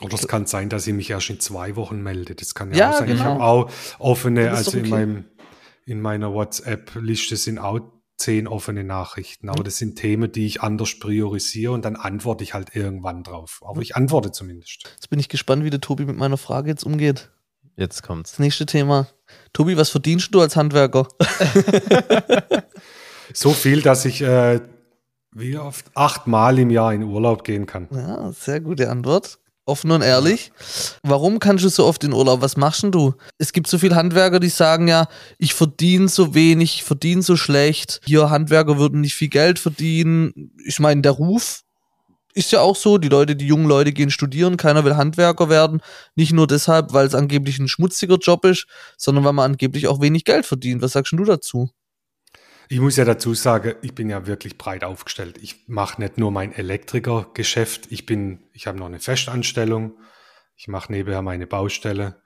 Oder 0.01 0.15
es 0.15 0.27
kann 0.27 0.47
sein, 0.47 0.69
dass 0.69 0.87
ich 0.87 0.95
mich 0.95 1.11
erst 1.11 1.31
in 1.31 1.39
zwei 1.39 1.77
Wochen 1.77 2.03
melde. 2.03 2.35
Das 2.35 2.55
kann 2.55 2.71
ja, 2.73 2.77
Ja, 2.77 2.91
auch 2.91 2.99
sein. 2.99 3.09
Ich 3.11 3.19
genau. 3.19 3.25
habe 3.25 3.43
auch 3.45 3.71
offene, 3.99 4.51
also 4.51 4.71
doch 4.71 4.79
in, 4.79 4.81
okay. 4.81 4.91
meinem, 4.91 5.25
in 5.85 6.01
meiner 6.01 6.33
WhatsApp-Liste 6.33 7.37
sind 7.37 7.59
auch 7.59 7.81
zehn 8.17 8.47
offene 8.47 8.85
Nachrichten. 8.85 9.47
Mhm. 9.47 9.53
Aber 9.53 9.65
das 9.65 9.77
sind 9.77 9.97
Themen, 9.97 10.31
die 10.31 10.47
ich 10.47 10.63
anders 10.63 10.99
priorisiere 10.99 11.73
und 11.73 11.85
dann 11.85 11.97
antworte 11.97 12.45
ich 12.45 12.55
halt 12.55 12.77
irgendwann 12.77 13.23
drauf. 13.25 13.61
Aber 13.65 13.83
ich 13.83 13.97
antworte 13.97 14.33
zumindest. 14.33 14.85
Jetzt 14.95 15.11
bin 15.11 15.19
ich 15.19 15.29
gespannt, 15.29 15.65
wie 15.65 15.71
der 15.71 15.81
Tobi 15.81 16.05
mit 16.05 16.17
meiner 16.17 16.37
Frage 16.37 16.71
jetzt 16.71 16.85
umgeht. 16.85 17.31
Jetzt 17.77 18.03
kommt's. 18.03 18.33
Das 18.33 18.39
nächste 18.39 18.67
Thema. 18.67 19.09
Tobi, 19.53 19.77
was 19.77 19.89
verdienst 19.89 20.35
du 20.35 20.41
als 20.41 20.57
Handwerker? 20.57 21.09
So 23.35 23.51
viel, 23.51 23.83
dass 23.83 24.05
ich 24.05 24.23
äh, 24.23 24.61
wie 25.33 25.57
oft 25.59 25.87
achtmal 25.95 26.59
im 26.59 26.71
Jahr 26.71 26.93
in 26.93 27.03
Urlaub 27.03 27.45
gehen 27.45 27.67
kann. 27.67 27.89
Ja, 27.91 28.31
sehr 28.33 28.61
gute 28.61 28.91
Antwort. 28.91 29.39
Offen 29.73 29.91
und 29.91 30.03
ehrlich. 30.03 30.53
Warum 31.03 31.39
kannst 31.39 31.65
du 31.65 31.71
so 31.71 31.87
oft 31.87 32.05
in 32.05 32.13
Urlaub? 32.13 32.43
Was 32.43 32.59
machst 32.59 32.83
denn 32.83 32.93
du? 32.93 33.15
Es 33.39 33.55
gibt 33.55 33.69
so 33.69 33.79
viele 33.79 33.97
Handwerker, 33.97 34.39
die 34.39 34.51
sagen 34.51 34.87
ja, 34.87 35.07
ich 35.39 35.55
verdiene 35.55 36.09
so 36.09 36.35
wenig, 36.35 36.75
ich 36.75 36.85
verdiene 36.85 37.23
so 37.23 37.37
schlecht. 37.37 38.03
Hier 38.05 38.29
Handwerker 38.29 38.77
würden 38.77 39.01
nicht 39.01 39.15
viel 39.15 39.31
Geld 39.31 39.59
verdienen. 39.59 40.53
Ich 40.67 40.79
meine, 40.79 41.01
der 41.01 41.13
Ruf 41.13 41.63
ist 42.35 42.53
ja 42.53 42.61
auch 42.61 42.77
so. 42.77 42.99
Die 42.99 43.09
Leute, 43.09 43.35
die 43.35 43.47
jungen 43.47 43.67
Leute 43.67 43.93
gehen 43.93 44.11
studieren. 44.11 44.59
Keiner 44.59 44.85
will 44.85 44.97
Handwerker 44.97 45.49
werden. 45.49 45.81
Nicht 46.17 46.35
nur 46.35 46.47
deshalb, 46.47 46.93
weil 46.93 47.07
es 47.07 47.15
angeblich 47.15 47.59
ein 47.59 47.69
schmutziger 47.69 48.19
Job 48.19 48.45
ist, 48.45 48.67
sondern 48.99 49.25
weil 49.25 49.33
man 49.33 49.53
angeblich 49.53 49.89
auch 49.89 50.03
wenig 50.03 50.27
Geld 50.27 50.45
verdient. 50.45 50.83
Was 50.83 50.93
sagst 50.93 51.13
du 51.13 51.25
dazu? 51.25 51.71
Ich 52.73 52.81
muss 52.81 52.97
ja 52.97 53.05
dazu 53.05 53.35
sagen, 53.35 53.75
ich 53.83 53.95
bin 53.95 54.09
ja 54.09 54.27
wirklich 54.27 54.57
breit 54.57 54.83
aufgestellt. 54.83 55.37
Ich 55.43 55.69
mache 55.69 56.01
nicht 56.01 56.17
nur 56.17 56.31
mein 56.31 56.55
Elektrikergeschäft, 56.55 57.93
ich 57.93 58.07
bin, 58.07 58.49
ich 58.55 58.67
habe 58.67 58.79
noch 58.79 58.87
eine 58.87 58.99
Festanstellung, 58.99 59.99
ich 60.57 60.69
mache 60.69 60.91
nebenher 60.91 61.21
meine 61.21 61.47
Baustelle 61.47 62.23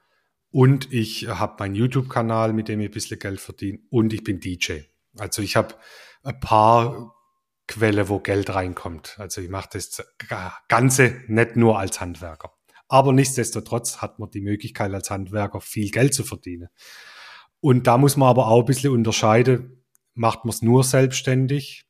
und 0.53 0.93
ich 0.93 1.27
habe 1.27 1.57
meinen 1.59 1.75
YouTube-Kanal, 1.75 2.53
mit 2.53 2.69
dem 2.69 2.79
ich 2.79 2.91
ein 2.91 2.93
bisschen 2.93 3.19
Geld 3.19 3.41
verdiene 3.41 3.81
und 3.91 4.13
ich 4.13 4.23
bin 4.23 4.39
DJ. 4.39 4.83
Also 5.19 5.43
ich 5.43 5.57
habe 5.57 5.75
ein 6.23 6.39
paar 6.39 7.13
Quelle, 7.67 8.09
wo 8.09 8.21
Geld 8.21 8.55
reinkommt. 8.55 9.17
Also 9.19 9.41
ich 9.41 9.51
mache 9.51 9.71
das 9.73 10.01
Ganze 10.69 11.23
nicht 11.27 11.57
nur 11.57 11.77
als 11.77 12.01
Handwerker. 12.01 12.53
Aber 12.87 13.13
nichtsdestotrotz 13.13 13.97
hat 13.97 14.21
man 14.21 14.31
die 14.31 14.43
Möglichkeit 14.43 14.95
als 14.95 15.11
Handwerker 15.11 15.61
viel 15.61 15.91
Geld 15.91 16.15
zu 16.15 16.23
verdienen. 16.23 16.69
Und 17.59 17.89
da 17.89 17.99
muss 17.99 18.17
man 18.17 18.29
aber 18.29 18.47
auch 18.47 18.61
ein 18.61 18.67
bisschen 18.67 18.93
unterscheiden, 18.93 19.83
macht 20.17 20.45
man 20.45 20.51
es 20.51 20.63
nur 20.63 20.83
selbstständig, 20.83 21.87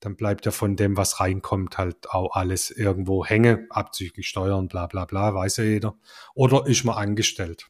dann 0.00 0.14
bleibt 0.14 0.46
ja 0.46 0.52
von 0.52 0.76
dem, 0.76 0.96
was 0.96 1.18
reinkommt, 1.18 1.76
halt 1.78 2.10
auch 2.10 2.36
alles 2.36 2.70
irgendwo 2.70 3.24
hängen, 3.24 3.66
abzüglich 3.70 4.28
Steuern, 4.28 4.68
bla 4.68 4.86
bla 4.86 5.06
bla, 5.06 5.34
weiß 5.34 5.56
ja 5.56 5.64
jeder. 5.64 5.98
Oder 6.34 6.66
ist 6.66 6.84
man 6.84 6.96
angestellt. 6.96 7.68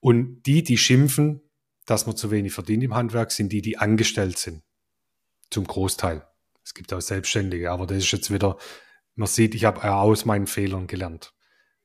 Und 0.00 0.42
die, 0.44 0.62
die 0.62 0.78
schimpfen, 0.78 1.42
dass 1.86 2.06
man 2.06 2.16
zu 2.16 2.30
wenig 2.30 2.52
verdient 2.52 2.84
im 2.84 2.94
Handwerk, 2.94 3.32
sind 3.32 3.52
die, 3.52 3.62
die 3.62 3.78
angestellt 3.78 4.38
sind. 4.38 4.62
Zum 5.50 5.66
Großteil. 5.66 6.26
Es 6.64 6.74
gibt 6.74 6.92
auch 6.92 7.00
Selbstständige, 7.00 7.70
aber 7.70 7.86
das 7.86 7.98
ist 7.98 8.12
jetzt 8.12 8.32
wieder, 8.32 8.56
man 9.14 9.28
sieht, 9.28 9.54
ich 9.54 9.64
habe 9.64 9.90
aus 9.90 10.24
meinen 10.24 10.46
Fehlern 10.46 10.86
gelernt. 10.86 11.32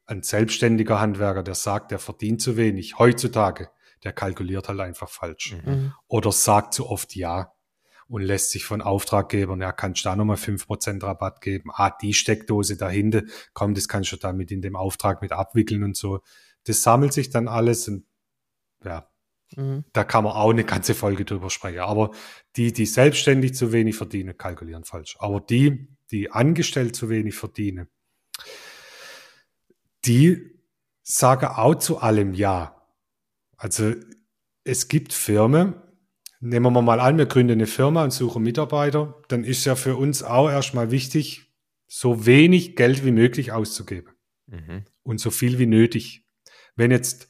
Ein 0.05 0.23
selbstständiger 0.23 0.99
Handwerker, 0.99 1.43
der 1.43 1.55
sagt, 1.55 1.91
der 1.91 1.99
verdient 1.99 2.41
zu 2.41 2.57
wenig, 2.57 2.99
heutzutage, 2.99 3.69
der 4.03 4.13
kalkuliert 4.13 4.67
halt 4.69 4.79
einfach 4.79 5.09
falsch 5.09 5.55
Mhm. 5.65 5.93
oder 6.07 6.31
sagt 6.31 6.73
zu 6.73 6.89
oft 6.89 7.15
ja 7.15 7.53
und 8.07 8.21
lässt 8.23 8.51
sich 8.51 8.65
von 8.65 8.81
Auftraggebern, 8.81 9.61
ja, 9.61 9.71
kannst 9.71 10.03
du 10.03 10.09
da 10.09 10.15
nochmal 10.15 10.37
5% 10.37 11.03
Rabatt 11.03 11.39
geben? 11.41 11.69
Ah, 11.73 11.91
die 11.91 12.13
Steckdose 12.13 12.75
dahinter, 12.77 13.23
komm, 13.53 13.73
das 13.73 13.87
kannst 13.87 14.11
du 14.11 14.17
da 14.17 14.33
mit 14.33 14.51
in 14.51 14.61
dem 14.61 14.75
Auftrag 14.75 15.21
mit 15.21 15.31
abwickeln 15.31 15.83
und 15.83 15.95
so. 15.95 16.19
Das 16.65 16.83
sammelt 16.83 17.13
sich 17.13 17.29
dann 17.29 17.47
alles 17.47 17.87
und 17.87 18.05
ja, 18.83 19.07
Mhm. 19.55 19.83
da 19.93 20.03
kann 20.05 20.23
man 20.23 20.33
auch 20.33 20.49
eine 20.51 20.63
ganze 20.63 20.93
Folge 20.95 21.25
drüber 21.25 21.49
sprechen. 21.49 21.79
Aber 21.79 22.11
die, 22.55 22.71
die 22.71 22.85
selbstständig 22.85 23.53
zu 23.53 23.71
wenig 23.73 23.95
verdienen, 23.97 24.37
kalkulieren 24.37 24.85
falsch. 24.85 25.17
Aber 25.19 25.41
die, 25.41 25.89
die 26.09 26.31
angestellt 26.31 26.95
zu 26.95 27.09
wenig 27.09 27.35
verdienen, 27.35 27.89
die 30.05 30.59
sagen 31.03 31.45
auch 31.47 31.75
zu 31.75 31.99
allem 31.99 32.33
Ja. 32.33 32.80
Also 33.61 33.93
es 34.63 34.87
gibt 34.87 35.13
Firmen, 35.13 35.75
nehmen 36.39 36.73
wir 36.73 36.81
mal 36.81 36.99
an, 36.99 37.19
wir 37.19 37.27
gründen 37.27 37.53
eine 37.53 37.67
Firma 37.67 38.03
und 38.03 38.09
suchen 38.09 38.41
Mitarbeiter, 38.41 39.21
dann 39.27 39.43
ist 39.43 39.65
ja 39.65 39.75
für 39.75 39.95
uns 39.97 40.23
auch 40.23 40.49
erstmal 40.49 40.89
wichtig, 40.89 41.53
so 41.87 42.25
wenig 42.25 42.75
Geld 42.75 43.05
wie 43.05 43.11
möglich 43.11 43.51
auszugeben 43.51 44.13
Mhm. 44.47 44.85
und 45.03 45.19
so 45.19 45.29
viel 45.29 45.59
wie 45.59 45.67
nötig. 45.67 46.25
Wenn 46.75 46.89
jetzt 46.89 47.27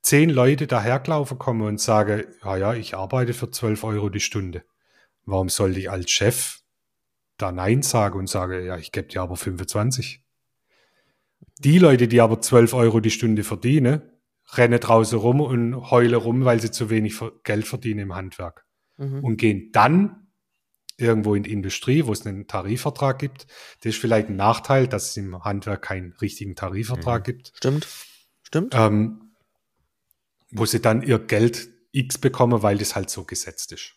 zehn 0.00 0.30
Leute 0.30 0.66
dahergelaufen 0.66 1.38
kommen 1.38 1.60
und 1.60 1.78
sagen, 1.78 2.24
ja, 2.42 2.56
ja, 2.56 2.72
ich 2.74 2.94
arbeite 2.94 3.34
für 3.34 3.50
12 3.50 3.84
Euro 3.84 4.08
die 4.08 4.20
Stunde, 4.20 4.64
warum 5.26 5.50
sollte 5.50 5.78
ich 5.78 5.90
als 5.90 6.10
Chef 6.10 6.60
da 7.36 7.52
Nein 7.52 7.82
sagen 7.82 8.18
und 8.18 8.30
sage, 8.30 8.64
ja, 8.64 8.78
ich 8.78 8.92
gebe 8.92 9.08
dir 9.08 9.20
aber 9.20 9.36
25? 9.36 10.24
Die 11.58 11.78
Leute, 11.78 12.08
die 12.08 12.22
aber 12.22 12.40
12 12.40 12.72
Euro 12.72 13.00
die 13.00 13.10
Stunde 13.10 13.44
verdienen, 13.44 14.09
rennen 14.56 14.80
draußen 14.80 15.18
rum 15.18 15.40
und 15.40 15.90
heulen 15.90 16.14
rum, 16.14 16.44
weil 16.44 16.60
sie 16.60 16.70
zu 16.70 16.90
wenig 16.90 17.18
Geld 17.44 17.66
verdienen 17.66 18.00
im 18.00 18.14
Handwerk 18.14 18.64
Mhm. 18.98 19.24
und 19.24 19.36
gehen 19.38 19.70
dann 19.72 20.26
irgendwo 20.98 21.34
in 21.34 21.44
die 21.44 21.52
Industrie, 21.52 22.04
wo 22.04 22.12
es 22.12 22.26
einen 22.26 22.46
Tarifvertrag 22.46 23.18
gibt. 23.18 23.46
Das 23.80 23.94
ist 23.94 23.98
vielleicht 24.00 24.28
ein 24.28 24.36
Nachteil, 24.36 24.86
dass 24.86 25.10
es 25.10 25.16
im 25.16 25.42
Handwerk 25.44 25.80
keinen 25.82 26.12
richtigen 26.20 26.54
Tarifvertrag 26.56 27.24
gibt, 27.24 27.52
Stimmt. 27.56 27.88
Stimmt. 28.42 28.74
ähm, 28.76 29.32
wo 30.50 30.66
sie 30.66 30.80
dann 30.82 31.02
ihr 31.02 31.18
Geld 31.18 31.68
X 31.92 32.18
bekommen, 32.18 32.62
weil 32.62 32.76
das 32.76 32.94
halt 32.96 33.08
so 33.08 33.24
gesetzt 33.24 33.72
ist. 33.72 33.94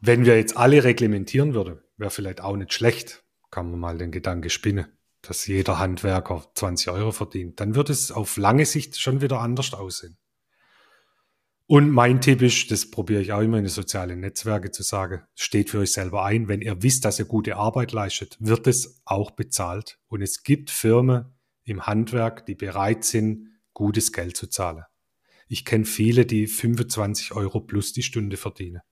Wenn 0.00 0.24
wir 0.24 0.36
jetzt 0.36 0.56
alle 0.56 0.82
reglementieren 0.84 1.52
würden, 1.54 1.80
wäre 1.96 2.10
vielleicht 2.10 2.40
auch 2.40 2.56
nicht 2.56 2.72
schlecht, 2.72 3.22
kann 3.50 3.70
man 3.70 3.78
mal 3.78 3.98
den 3.98 4.10
Gedanke 4.10 4.48
spinnen, 4.50 4.86
dass 5.22 5.46
jeder 5.46 5.78
Handwerker 5.78 6.44
20 6.54 6.90
Euro 6.90 7.12
verdient. 7.12 7.60
Dann 7.60 7.74
wird 7.74 7.90
es 7.90 8.10
auf 8.10 8.36
lange 8.36 8.66
Sicht 8.66 9.00
schon 9.00 9.20
wieder 9.20 9.40
anders 9.40 9.72
aussehen. 9.72 10.18
Und 11.66 11.90
mein 11.90 12.20
Tipp 12.20 12.42
ist, 12.42 12.70
das 12.70 12.90
probiere 12.90 13.22
ich 13.22 13.32
auch 13.32 13.40
immer 13.40 13.56
in 13.56 13.64
den 13.64 13.70
sozialen 13.70 14.20
Netzwerke 14.20 14.72
zu 14.72 14.82
sagen, 14.82 15.22
steht 15.34 15.70
für 15.70 15.78
euch 15.78 15.92
selber 15.92 16.24
ein. 16.24 16.48
Wenn 16.48 16.60
ihr 16.60 16.82
wisst, 16.82 17.04
dass 17.04 17.18
ihr 17.18 17.24
gute 17.24 17.56
Arbeit 17.56 17.92
leistet, 17.92 18.36
wird 18.40 18.66
es 18.66 19.00
auch 19.04 19.30
bezahlt. 19.30 19.98
Und 20.08 20.20
es 20.20 20.42
gibt 20.42 20.70
Firmen 20.70 21.26
im 21.64 21.86
Handwerk, 21.86 22.44
die 22.44 22.56
bereit 22.56 23.04
sind, 23.04 23.48
gutes 23.72 24.12
Geld 24.12 24.36
zu 24.36 24.48
zahlen. 24.48 24.84
Ich 25.48 25.64
kenne 25.64 25.84
viele, 25.84 26.26
die 26.26 26.46
25 26.46 27.32
Euro 27.32 27.60
plus 27.60 27.92
die 27.92 28.02
Stunde 28.02 28.36
verdienen. 28.36 28.82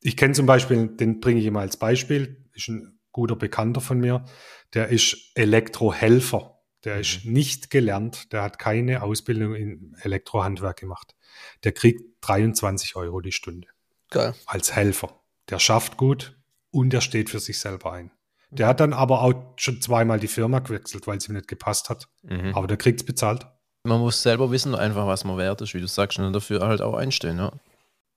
Ich 0.00 0.16
kenne 0.16 0.34
zum 0.34 0.46
Beispiel, 0.46 0.88
den 0.88 1.20
bringe 1.20 1.40
ich 1.40 1.46
immer 1.46 1.60
als 1.60 1.78
Beispiel, 1.78 2.44
ist 2.52 2.68
ein 2.68 2.93
guter 3.14 3.36
Bekannter 3.36 3.80
von 3.80 3.98
mir, 3.98 4.26
der 4.74 4.88
ist 4.88 5.16
Elektrohelfer. 5.34 6.50
Der 6.84 7.00
ist 7.00 7.24
nicht 7.24 7.70
gelernt, 7.70 8.30
der 8.34 8.42
hat 8.42 8.58
keine 8.58 9.02
Ausbildung 9.02 9.54
in 9.54 9.96
Elektrohandwerk 10.02 10.78
gemacht. 10.80 11.14
Der 11.62 11.72
kriegt 11.72 12.02
23 12.20 12.94
Euro 12.96 13.22
die 13.22 13.32
Stunde 13.32 13.68
Geil. 14.10 14.34
als 14.44 14.76
Helfer. 14.76 15.22
Der 15.48 15.58
schafft 15.58 15.96
gut 15.96 16.38
und 16.70 16.92
der 16.92 17.00
steht 17.00 17.30
für 17.30 17.40
sich 17.40 17.58
selber 17.58 17.92
ein. 17.92 18.10
Der 18.50 18.66
hat 18.66 18.80
dann 18.80 18.92
aber 18.92 19.22
auch 19.22 19.54
schon 19.56 19.80
zweimal 19.80 20.20
die 20.20 20.28
Firma 20.28 20.58
gewechselt, 20.58 21.06
weil 21.06 21.16
es 21.16 21.28
ihm 21.28 21.34
nicht 21.34 21.48
gepasst 21.48 21.88
hat. 21.88 22.08
Mhm. 22.22 22.54
Aber 22.54 22.66
der 22.66 22.76
kriegt's 22.76 23.02
bezahlt. 23.02 23.46
Man 23.84 24.00
muss 24.00 24.22
selber 24.22 24.50
wissen, 24.50 24.74
einfach 24.74 25.06
was 25.06 25.24
man 25.24 25.38
wert 25.38 25.62
ist, 25.62 25.72
wie 25.72 25.80
du 25.80 25.86
sagst, 25.88 26.18
und 26.18 26.32
dafür 26.32 26.60
halt 26.60 26.82
auch 26.82 26.94
einstellen, 26.94 27.38
ja. 27.38 27.52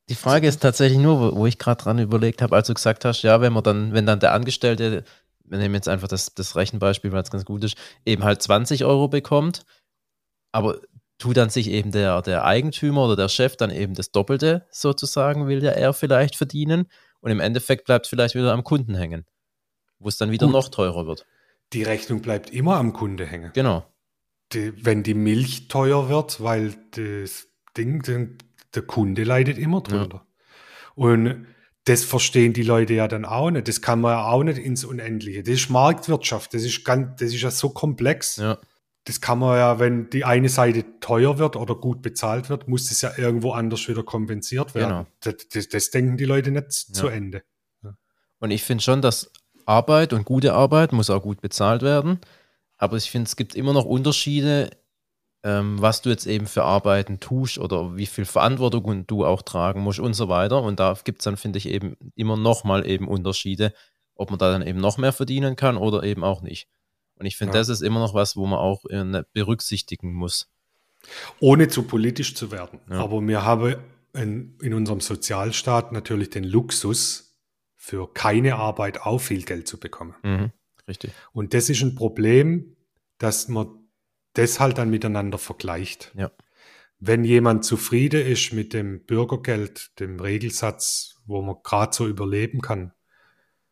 Die 0.10 0.16
Frage 0.16 0.48
ist 0.48 0.62
tatsächlich 0.62 1.00
nur, 1.00 1.20
wo, 1.20 1.38
wo 1.40 1.46
ich 1.46 1.58
gerade 1.58 1.84
dran 1.84 2.00
überlegt 2.00 2.42
habe, 2.42 2.56
als 2.56 2.68
du 2.68 2.74
gesagt 2.74 3.04
hast, 3.04 3.24
ja, 3.24 3.42
wenn 3.42 3.54
man 3.54 3.64
dann, 3.64 3.94
wenn 3.94 4.06
dann 4.06 4.20
der 4.20 4.34
Angestellte, 4.34 5.04
wir 5.44 5.58
nehmen 5.58 5.76
jetzt 5.76 5.90
einfach 5.90 6.08
das, 6.08 6.34
das 6.34 6.56
Rechenbeispiel, 6.56 7.12
weil 7.12 7.24
es 7.24 7.32
ganz 7.32 7.46
gut 7.46 7.64
ist, 7.64 7.76
eben 8.06 8.24
halt 8.24 8.42
20 8.42 8.86
Euro 8.86 9.08
bekommt, 9.08 9.66
aber 10.52 10.80
tut 11.18 11.38
dann 11.38 11.50
sich 11.50 11.70
eben 11.70 11.92
der, 11.92 12.22
der 12.22 12.46
Eigentümer 12.46 13.06
oder 13.06 13.16
der 13.16 13.30
Chef 13.30 13.58
dann 13.58 13.72
eben 13.72 13.96
das 13.96 14.12
Doppelte 14.12 14.66
sozusagen, 14.70 15.48
will 15.48 15.64
ja 15.64 15.72
er 15.72 15.94
vielleicht 15.94 16.36
verdienen 16.36 16.88
und 17.20 17.32
im 17.32 17.40
Endeffekt 17.40 17.86
bleibt 17.86 18.08
vielleicht 18.08 18.36
wieder 18.36 18.54
am 18.54 18.64
Kunden 18.64 18.96
hängen, 18.96 19.26
wo 20.00 20.08
es 20.08 20.18
dann 20.18 20.32
wieder 20.32 20.46
Gut. 20.46 20.54
noch 20.54 20.70
teurer 20.70 21.08
wird. 21.08 21.26
Die 21.74 21.84
Rechnung 21.84 22.22
bleibt 22.22 22.52
immer 22.52 22.78
am 22.78 22.94
Kunde 22.94 23.26
hängen. 23.26 23.52
Genau. 23.54 23.86
Die, 24.54 24.86
wenn 24.86 25.04
die 25.04 25.16
Milch 25.16 25.68
teuer 25.68 26.08
wird, 26.08 26.42
weil 26.42 26.76
das 26.92 27.48
Ding, 27.76 28.02
den, 28.04 28.38
der 28.76 28.82
Kunde 28.84 29.24
leidet 29.24 29.58
immer 29.58 29.82
drunter. 29.82 30.26
Und 30.96 31.48
das 31.86 32.04
verstehen 32.04 32.54
die 32.54 32.64
Leute 32.64 32.94
ja 32.94 33.08
dann 33.08 33.24
auch 33.24 33.50
nicht. 33.50 33.68
Das 33.68 33.82
kann 33.82 34.02
man 34.02 34.12
ja 34.12 34.26
auch 34.28 34.44
nicht 34.44 34.58
ins 34.58 34.84
Unendliche. 34.84 35.42
Das 35.44 35.54
ist 35.54 35.70
Marktwirtschaft. 35.70 36.54
Das 36.54 36.64
ist 36.64 36.84
ganz, 36.84 37.20
das 37.20 37.34
ist 37.34 37.42
ja 37.42 37.52
so 37.52 37.70
komplex. 37.70 38.36
Ja. 38.38 38.58
das 39.06 39.22
kann 39.22 39.40
man 39.40 39.58
ja, 39.58 39.80
wenn 39.80 40.10
die 40.10 40.26
eine 40.26 40.50
Seite 40.50 40.84
teuer 41.00 41.38
wird 41.38 41.56
oder 41.56 41.76
gut 41.76 42.02
bezahlt 42.02 42.50
wird, 42.50 42.68
muss 42.68 42.92
es 42.92 43.02
ja 43.02 43.12
irgendwo 43.18 43.52
anders 43.54 43.88
wieder 43.88 44.04
kompensiert 44.04 44.76
werden. 44.76 44.90
Genau. 44.90 45.08
Das, 45.22 45.48
das, 45.54 45.70
das 45.70 45.90
denken 45.92 46.18
die 46.18 46.26
Leute 46.26 46.52
nicht 46.52 46.72
zu 46.72 47.08
Ja. 47.08 47.14
Ende. 47.14 47.44
Und 48.40 48.52
ich 48.52 48.64
finde 48.64 48.84
schon, 48.84 49.02
dass 49.02 49.32
Arbeit 49.66 50.12
und 50.14 50.26
gute 50.26 50.54
Arbeit 50.54 50.92
muss 50.92 51.10
auch 51.10 51.22
gut 51.24 51.40
bezahlt 51.42 51.82
werden. 51.84 52.20
Aber 52.78 52.98
ich 52.98 53.10
finde, 53.10 53.28
es 53.28 53.36
gibt 53.38 53.56
immer 53.56 53.72
noch 53.74 53.86
Unterschiede, 53.86 54.70
ähm, 55.48 55.82
was 55.82 56.02
du 56.02 56.10
jetzt 56.10 56.26
eben 56.28 56.46
für 56.46 56.64
Arbeiten 56.64 57.22
tust 57.22 57.58
oder 57.58 57.96
wie 57.96 58.06
viel 58.06 58.26
Verantwortung 58.26 59.08
du 59.08 59.26
auch 59.26 59.42
tragen 59.42 59.80
musst 59.82 60.00
und 60.00 60.14
so 60.14 60.28
weiter. 60.28 60.62
Und 60.62 60.80
da 60.82 60.98
gibt 61.06 61.20
es 61.22 61.24
dann, 61.24 61.38
finde 61.38 61.58
ich, 61.58 61.70
eben 61.70 61.96
immer 62.16 62.36
noch 62.36 62.66
mal 62.66 62.86
eben 62.86 63.08
Unterschiede, 63.08 63.74
ob 64.16 64.30
man 64.30 64.40
da 64.40 64.52
dann 64.52 64.62
eben 64.68 64.80
noch 64.82 64.98
mehr 64.98 65.14
verdienen 65.14 65.56
kann 65.56 65.78
oder 65.78 66.04
eben 66.04 66.24
auch 66.26 66.42
nicht. 66.42 66.68
Und 67.16 67.26
ich 67.26 67.38
finde, 67.38 67.54
Ja. 67.54 67.60
das 67.62 67.70
ist 67.70 67.82
immer 67.82 68.00
noch 68.02 68.14
was, 68.14 68.36
wo 68.36 68.46
man 68.46 68.60
auch 68.60 68.84
äh, 68.90 69.04
ne- 69.06 69.26
berücksichtigen 69.32 70.14
muss. 70.14 70.50
Ohne 71.40 71.70
zu 71.70 71.84
politisch 71.84 72.36
zu 72.36 72.52
werden. 72.52 72.80
Ja. 72.90 73.00
Aber 73.00 73.22
wir 73.22 73.44
haben 73.46 73.76
in, 74.14 74.58
in 74.62 74.74
unserem 74.74 75.00
Sozialstaat 75.00 75.94
natürlich 75.94 76.30
den 76.30 76.44
Luxus, 76.44 77.24
für 77.80 78.12
keine 78.14 78.56
Arbeit 78.58 79.02
auch 79.04 79.20
viel 79.20 79.44
Geld 79.44 79.66
zu 79.66 79.80
bekommen. 79.80 80.14
Mhm. 80.24 80.52
Richtig. 80.90 81.12
Und 81.32 81.54
das 81.54 81.70
ist 81.70 81.82
ein 81.84 81.96
Problem, 81.96 82.76
dass 83.18 83.48
man 83.48 83.68
das 84.38 84.60
halt 84.60 84.78
dann 84.78 84.90
miteinander 84.90 85.38
vergleicht. 85.38 86.12
Ja. 86.16 86.32
Wenn 87.00 87.24
jemand 87.24 87.64
zufrieden 87.64 88.26
ist 88.26 88.54
mit 88.54 88.74
dem 88.74 89.06
Bürgergeld, 89.06 90.00
dem 90.00 90.20
Regelsatz, 90.20 91.22
wo 91.26 91.42
man 91.42 91.58
gerade 91.64 91.96
so 91.96 92.08
überleben 92.08 92.62
kann, 92.62 92.94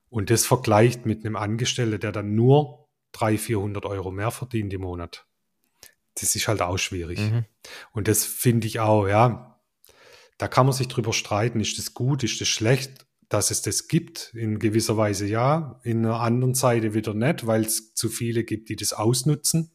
und 0.09 0.29
das 0.29 0.45
vergleicht 0.45 1.05
mit 1.05 1.25
einem 1.25 1.35
Angestellten, 1.35 1.99
der 1.99 2.11
dann 2.11 2.35
nur 2.35 2.87
300, 3.13 3.41
400 3.41 3.85
Euro 3.85 4.11
mehr 4.11 4.31
verdient 4.31 4.73
im 4.73 4.81
Monat, 4.81 5.25
das 6.15 6.35
ist 6.35 6.47
halt 6.47 6.61
auch 6.61 6.77
schwierig. 6.77 7.19
Mhm. 7.19 7.45
Und 7.91 8.07
das 8.07 8.23
finde 8.23 8.67
ich 8.67 8.79
auch, 8.79 9.07
ja, 9.07 9.59
da 10.37 10.47
kann 10.47 10.65
man 10.65 10.73
sich 10.73 10.87
drüber 10.87 11.13
streiten, 11.13 11.59
ist 11.59 11.77
das 11.77 11.93
gut, 11.93 12.23
ist 12.23 12.39
das 12.39 12.47
schlecht, 12.47 13.05
dass 13.29 13.51
es 13.51 13.61
das 13.61 13.87
gibt. 13.87 14.33
In 14.33 14.59
gewisser 14.59 14.97
Weise 14.97 15.25
ja, 15.25 15.79
in 15.83 16.05
einer 16.05 16.19
anderen 16.19 16.55
Seite 16.55 16.93
wieder 16.93 17.13
nicht, 17.13 17.47
weil 17.47 17.65
es 17.65 17.93
zu 17.93 18.09
viele 18.09 18.43
gibt, 18.43 18.69
die 18.69 18.75
das 18.75 18.93
ausnutzen. 18.93 19.71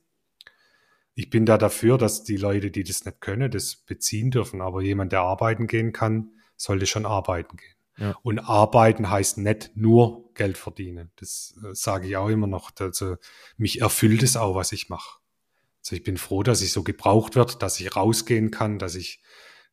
Ich 1.21 1.29
bin 1.29 1.45
da 1.45 1.59
dafür, 1.59 1.99
dass 1.99 2.25
die 2.25 2.39
Leute, 2.39 2.71
die 2.71 2.83
das 2.83 3.05
nicht 3.05 3.21
können, 3.21 3.51
das 3.51 3.77
beziehen 3.77 4.31
dürfen. 4.31 4.63
Aber 4.63 4.81
jemand, 4.81 5.13
der 5.13 5.21
arbeiten 5.21 5.67
gehen 5.67 5.93
kann, 5.93 6.31
sollte 6.57 6.87
schon 6.87 7.05
arbeiten 7.05 7.59
gehen. 7.59 7.75
Ja. 7.99 8.17
Und 8.23 8.39
arbeiten 8.39 9.11
heißt 9.11 9.37
nicht 9.37 9.73
nur 9.75 10.33
Geld 10.33 10.57
verdienen. 10.57 11.11
Das 11.17 11.59
äh, 11.63 11.75
sage 11.75 12.09
ich 12.09 12.17
auch 12.17 12.31
immer 12.31 12.47
noch. 12.47 12.71
Also 12.79 13.17
mich 13.59 13.83
erfüllt 13.83 14.23
es 14.23 14.39
auch, 14.39 14.55
was 14.55 14.73
ich 14.73 14.89
mache. 14.89 15.19
Also 15.83 15.95
ich 15.95 16.03
bin 16.03 16.17
froh, 16.17 16.43
dass 16.43 16.63
ich 16.63 16.73
so 16.73 16.83
gebraucht 16.83 17.37
wird, 17.37 17.61
dass 17.61 17.79
ich 17.81 17.95
rausgehen 17.95 18.51
kann, 18.51 18.79
dass 18.79 18.95
ich 18.95 19.21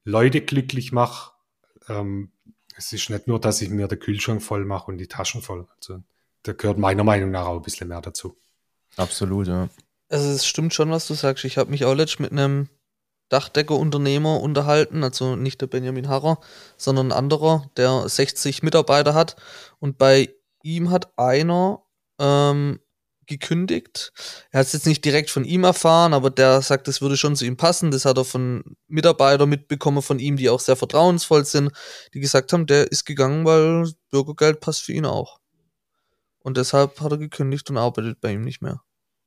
Leute 0.03 0.41
glücklich 0.41 0.91
mache. 0.91 1.31
Ähm, 1.87 2.33
es 2.75 2.91
ist 2.91 3.09
nicht 3.09 3.29
nur, 3.29 3.39
dass 3.39 3.61
ich 3.61 3.69
mir 3.69 3.87
den 3.87 3.99
Kühlschrank 3.99 4.43
voll 4.43 4.65
mache 4.65 4.91
und 4.91 4.97
die 4.97 5.07
Taschen 5.07 5.41
voll. 5.41 5.65
Also 5.77 6.03
da 6.43 6.51
gehört 6.51 6.77
meiner 6.77 7.05
Meinung 7.05 7.31
nach 7.31 7.45
auch 7.45 7.55
ein 7.55 7.61
bisschen 7.61 7.87
mehr 7.87 8.01
dazu. 8.01 8.35
Absolut, 8.97 9.47
ja. 9.47 9.69
Also 10.09 10.29
es 10.29 10.45
stimmt 10.45 10.73
schon, 10.73 10.91
was 10.91 11.07
du 11.07 11.13
sagst. 11.13 11.43
Ich 11.45 11.57
habe 11.57 11.71
mich 11.71 11.85
auch 11.85 11.93
letztens 11.93 12.29
mit 12.29 12.31
einem 12.31 12.69
Dachdeckerunternehmer 13.29 14.39
unterhalten, 14.39 15.03
also 15.03 15.35
nicht 15.35 15.59
der 15.59 15.67
Benjamin 15.67 16.07
Harrer, 16.07 16.39
sondern 16.77 17.07
ein 17.07 17.17
anderer, 17.17 17.69
der 17.75 18.07
60 18.07 18.63
Mitarbeiter 18.63 19.13
hat. 19.13 19.35
Und 19.79 19.97
bei 19.97 20.29
ihm 20.63 20.91
hat 20.91 21.11
einer 21.17 21.83
ähm, 22.19 22.79
gekündigt. 23.27 24.13
Er 24.51 24.61
hat 24.61 24.67
es 24.67 24.73
jetzt 24.73 24.87
nicht 24.87 25.03
direkt 25.03 25.29
von 25.29 25.43
ihm 25.43 25.65
erfahren, 25.65 26.13
aber 26.13 26.29
der 26.29 26.61
sagt, 26.61 26.87
das 26.87 27.01
würde 27.01 27.17
schon 27.17 27.35
zu 27.35 27.45
ihm 27.45 27.57
passen. 27.57 27.91
Das 27.91 28.05
hat 28.05 28.17
er 28.17 28.23
von 28.23 28.63
Mitarbeitern 28.87 29.49
mitbekommen 29.49 30.01
von 30.01 30.19
ihm, 30.19 30.37
die 30.37 30.49
auch 30.49 30.61
sehr 30.61 30.77
vertrauensvoll 30.77 31.45
sind, 31.45 31.71
die 32.13 32.21
gesagt 32.21 32.53
haben, 32.53 32.65
der 32.65 32.91
ist 32.91 33.05
gegangen, 33.05 33.45
weil 33.45 33.91
Bürgergeld 34.09 34.61
passt 34.61 34.83
für 34.83 34.93
ihn 34.93 35.05
auch. 35.05 35.39
Und 36.39 36.55
deshalb 36.55 37.01
hat 37.01 37.11
er 37.11 37.17
gekündigt 37.17 37.69
und 37.69 37.77
arbeitet 37.77 38.21
bei 38.21 38.31
ihm 38.31 38.41
nicht 38.41 38.61
mehr. 38.61 38.81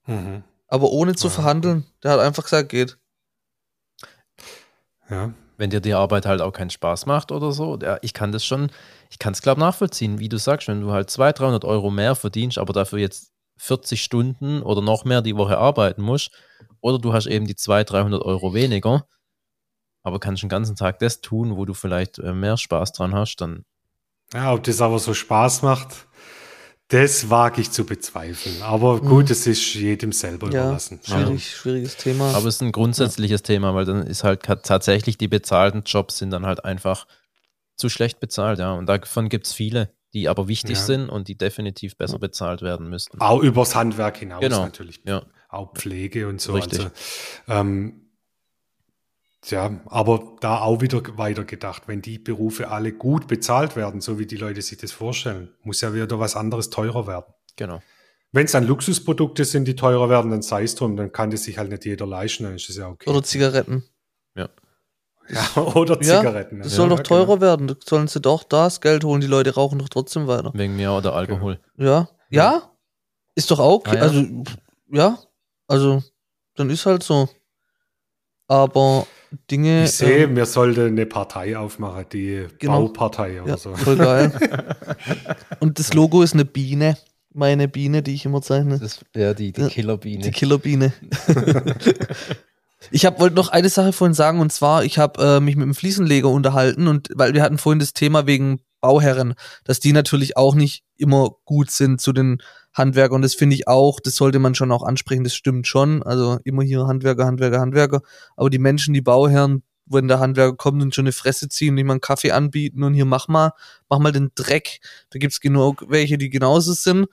Mhm. 0.06 0.42
Aber 0.70 0.90
ohne 0.90 1.14
zu 1.14 1.26
Ja. 1.28 1.34
verhandeln. 1.34 1.84
Der 2.02 2.12
hat 2.12 2.20
einfach 2.20 2.44
gesagt, 2.44 2.70
geht. 2.70 2.96
Ja. 5.08 5.32
wenn 5.58 5.68
dir 5.70 5.80
die 5.80 5.92
Arbeit 5.92 6.24
halt 6.24 6.40
auch 6.40 6.52
keinen 6.52 6.70
Spaß 6.70 7.04
macht 7.04 7.32
oder 7.32 7.52
so. 7.52 7.78
Ja, 7.82 7.98
ich 8.00 8.14
kann 8.14 8.32
das 8.32 8.44
schon, 8.46 8.70
ich 9.10 9.18
kann 9.18 9.34
es 9.34 9.42
glaube 9.42 9.60
nachvollziehen, 9.60 10.18
wie 10.18 10.28
du 10.30 10.38
sagst, 10.38 10.68
wenn 10.68 10.80
du 10.80 10.90
halt 10.90 11.10
200, 11.10 11.38
300 11.40 11.64
Euro 11.66 11.90
mehr 11.90 12.14
verdienst, 12.14 12.56
aber 12.56 12.72
dafür 12.72 12.98
jetzt 12.98 13.32
40 13.58 14.02
Stunden 14.02 14.62
oder 14.62 14.80
noch 14.80 15.04
mehr 15.04 15.20
die 15.20 15.36
Woche 15.36 15.58
arbeiten 15.58 16.00
musst, 16.00 16.30
oder 16.80 16.98
du 16.98 17.12
hast 17.12 17.26
eben 17.26 17.46
die 17.46 17.56
200, 17.56 17.90
300 17.90 18.22
Euro 18.22 18.54
weniger, 18.54 19.04
aber 20.02 20.18
kannst 20.18 20.42
den 20.42 20.48
ganzen 20.48 20.76
Tag 20.76 20.98
das 21.00 21.20
tun, 21.20 21.56
wo 21.58 21.66
du 21.66 21.74
vielleicht 21.74 22.18
äh, 22.18 22.32
mehr 22.32 22.56
Spaß 22.56 22.92
dran 22.92 23.14
hast, 23.14 23.36
dann 23.42 23.64
Ja, 24.32 24.54
ob 24.54 24.62
das 24.64 24.80
aber 24.80 24.98
so 24.98 25.12
Spaß 25.12 25.60
macht, 25.62 26.06
das 26.90 27.30
wage 27.30 27.60
ich 27.60 27.70
zu 27.70 27.84
bezweifeln. 27.86 28.62
Aber 28.62 29.00
gut, 29.00 29.30
es 29.30 29.46
ist 29.46 29.74
jedem 29.74 30.12
selber 30.12 30.50
Ja, 30.50 30.64
überlassen. 30.64 31.00
schwierig, 31.04 31.50
schwieriges 31.56 31.96
Thema. 31.96 32.34
Aber 32.34 32.46
es 32.46 32.56
ist 32.56 32.60
ein 32.62 32.72
grundsätzliches 32.72 33.42
Thema, 33.42 33.74
weil 33.74 33.84
dann 33.84 34.06
ist 34.06 34.24
halt 34.24 34.42
tatsächlich 34.42 35.16
die 35.16 35.28
bezahlten 35.28 35.82
Jobs 35.86 36.18
sind 36.18 36.30
dann 36.30 36.44
halt 36.46 36.64
einfach 36.64 37.06
zu 37.76 37.88
schlecht 37.88 38.20
bezahlt, 38.20 38.58
ja. 38.58 38.72
Und 38.74 38.86
davon 38.86 39.28
gibt 39.28 39.46
es 39.46 39.52
viele, 39.52 39.94
die 40.12 40.28
aber 40.28 40.48
wichtig 40.48 40.76
Ja. 40.78 40.84
sind 40.84 41.08
und 41.08 41.28
die 41.28 41.38
definitiv 41.38 41.96
besser 41.96 42.18
bezahlt 42.18 42.60
werden 42.62 42.88
müssten. 42.90 43.20
Auch 43.20 43.40
übers 43.40 43.74
Handwerk 43.74 44.18
hinaus 44.18 44.40
Genau. 44.40 44.64
natürlich. 44.64 45.00
Ja. 45.06 45.22
Auch 45.48 45.72
Pflege 45.74 46.28
und 46.28 46.40
so. 46.40 46.52
Richtig. 46.52 46.80
Also, 46.80 46.90
ähm, 47.48 48.09
ja, 49.46 49.80
aber 49.86 50.36
da 50.40 50.60
auch 50.60 50.80
wieder 50.82 51.02
weiter 51.16 51.44
gedacht, 51.44 51.84
wenn 51.86 52.02
die 52.02 52.18
Berufe 52.18 52.68
alle 52.68 52.92
gut 52.92 53.26
bezahlt 53.26 53.74
werden, 53.74 54.00
so 54.00 54.18
wie 54.18 54.26
die 54.26 54.36
Leute 54.36 54.60
sich 54.60 54.78
das 54.78 54.92
vorstellen, 54.92 55.50
muss 55.62 55.80
ja 55.80 55.94
wieder 55.94 56.18
was 56.18 56.36
anderes 56.36 56.70
teurer 56.70 57.06
werden. 57.06 57.32
Genau. 57.56 57.80
Wenn 58.32 58.44
es 58.44 58.52
dann 58.52 58.66
Luxusprodukte 58.66 59.44
sind, 59.44 59.66
die 59.66 59.74
teurer 59.74 60.08
werden, 60.08 60.30
dann 60.30 60.42
sei 60.42 60.62
es 60.64 60.74
drum, 60.74 60.96
dann 60.96 61.10
kann 61.10 61.30
das 61.30 61.44
sich 61.44 61.58
halt 61.58 61.70
nicht 61.70 61.84
jeder 61.84 62.06
leisten, 62.06 62.44
dann 62.44 62.54
ist 62.54 62.68
das 62.68 62.76
ja 62.76 62.88
okay. 62.88 63.08
Oder 63.10 63.22
Zigaretten. 63.22 63.84
ja, 64.36 64.48
oder 65.56 65.94
Ja, 66.02 66.18
Zigaretten. 66.20 66.58
Das 66.58 66.72
ja. 66.72 66.76
soll 66.76 66.90
Ja, 66.90 66.96
doch 66.96 67.02
teurer 67.02 67.26
genau. 67.34 67.40
werden. 67.40 67.66
Da 67.68 67.74
sollen 67.84 68.08
sie 68.08 68.20
doch 68.20 68.44
das 68.44 68.80
Geld 68.80 69.04
holen. 69.04 69.20
Die 69.20 69.26
Leute 69.26 69.54
rauchen 69.54 69.78
doch 69.78 69.88
trotzdem 69.88 70.26
weiter. 70.26 70.52
Wegen 70.54 70.76
mir 70.76 70.92
oder 70.92 71.14
Alkohol. 71.14 71.60
Ja. 71.76 72.08
Ja? 72.30 72.70
Ist 73.34 73.50
doch 73.50 73.58
auch 73.58 73.76
okay. 73.80 73.92
Ah, 73.92 73.94
ja. 73.96 74.02
Also, 74.02 74.44
ja. 74.92 75.18
Also, 75.66 76.02
dann 76.56 76.68
ist 76.70 76.84
halt 76.84 77.02
so. 77.02 77.28
Aber 78.48 79.06
Dinge. 79.50 79.84
Ich 79.84 79.92
sehe, 79.92 80.24
ähm, 80.24 80.36
wir 80.36 80.46
sollten 80.46 80.86
eine 80.86 81.06
Partei 81.06 81.56
aufmachen, 81.56 82.04
die 82.12 82.46
Genau. 82.58 82.86
Baupartei 82.86 83.40
oder 83.42 83.50
ja, 83.52 83.56
so. 83.56 83.74
voll 83.74 83.96
geil. 83.96 84.32
Und 85.60 85.78
das 85.78 85.94
Logo 85.94 86.22
ist 86.22 86.34
eine 86.34 86.44
Biene. 86.44 86.96
Meine 87.32 87.68
Biene, 87.68 88.02
die 88.02 88.14
ich 88.14 88.24
immer 88.24 88.42
zeichne. 88.42 88.78
Das 88.78 89.00
wäre 89.12 89.34
die, 89.36 89.52
die 89.52 89.60
Ja, 89.60 89.68
Killerbiene. 89.68 90.22
Die 90.24 90.30
Killerbiene. 90.32 90.92
ich 92.90 93.04
wollte 93.04 93.36
noch 93.36 93.48
eine 93.50 93.68
Sache 93.68 93.92
vorhin 93.92 94.14
sagen 94.14 94.40
und 94.40 94.52
zwar, 94.52 94.84
ich 94.84 94.98
habe 94.98 95.22
äh, 95.36 95.40
mich 95.40 95.54
mit 95.54 95.62
einem 95.62 95.74
Fliesenleger 95.74 96.28
unterhalten 96.28 96.88
und 96.88 97.08
weil 97.14 97.34
wir 97.34 97.42
hatten 97.42 97.58
vorhin 97.58 97.78
das 97.78 97.92
Thema 97.92 98.26
wegen 98.26 98.60
Bauherren, 98.80 99.34
dass 99.64 99.78
die 99.78 99.92
natürlich 99.92 100.36
auch 100.36 100.54
nicht 100.54 100.82
immer 100.96 101.36
gut 101.44 101.70
sind 101.70 102.00
zu 102.00 102.12
den 102.12 102.42
Handwerkern 102.72 103.16
und 103.16 103.22
das 103.22 103.34
finde 103.34 103.56
ich 103.56 103.66
auch, 103.68 104.00
das 104.00 104.14
sollte 104.16 104.38
man 104.38 104.54
schon 104.54 104.72
auch 104.72 104.82
ansprechen, 104.82 105.24
das 105.24 105.34
stimmt 105.34 105.66
schon, 105.66 106.02
also 106.02 106.38
immer 106.44 106.62
hier 106.62 106.86
Handwerker, 106.86 107.26
Handwerker, 107.26 107.60
Handwerker, 107.60 108.02
aber 108.36 108.50
die 108.50 108.58
Menschen, 108.58 108.94
die 108.94 109.00
Bauherren, 109.00 109.62
wenn 109.86 110.08
der 110.08 110.20
Handwerker 110.20 110.56
kommt 110.56 110.80
und 110.82 110.94
schon 110.94 111.04
eine 111.04 111.12
Fresse 111.12 111.48
ziehen 111.48 111.74
und 111.74 111.78
ihm 111.78 111.90
einen 111.90 112.00
Kaffee 112.00 112.30
anbieten 112.30 112.84
und 112.84 112.94
hier 112.94 113.06
mach 113.06 113.28
mal, 113.28 113.52
mach 113.88 113.98
mal 113.98 114.12
den 114.12 114.30
Dreck, 114.34 114.80
da 115.10 115.18
gibt's 115.18 115.40
genug 115.40 115.84
welche, 115.88 116.16
die 116.16 116.30
genauso 116.30 116.72
sind. 116.72 117.08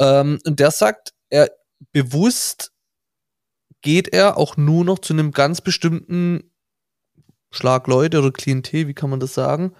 Ähm, 0.00 0.38
und 0.44 0.58
der 0.58 0.72
sagt, 0.72 1.12
er 1.30 1.50
bewusst 1.92 2.72
geht 3.82 4.08
er 4.08 4.36
auch 4.36 4.56
nur 4.56 4.84
noch 4.84 4.98
zu 4.98 5.12
einem 5.12 5.30
ganz 5.30 5.60
bestimmten 5.60 6.50
Schlag 7.52 7.86
Leute 7.86 8.18
oder 8.18 8.32
Klientel, 8.32 8.88
wie 8.88 8.94
kann 8.94 9.10
man 9.10 9.20
das 9.20 9.34
sagen, 9.34 9.74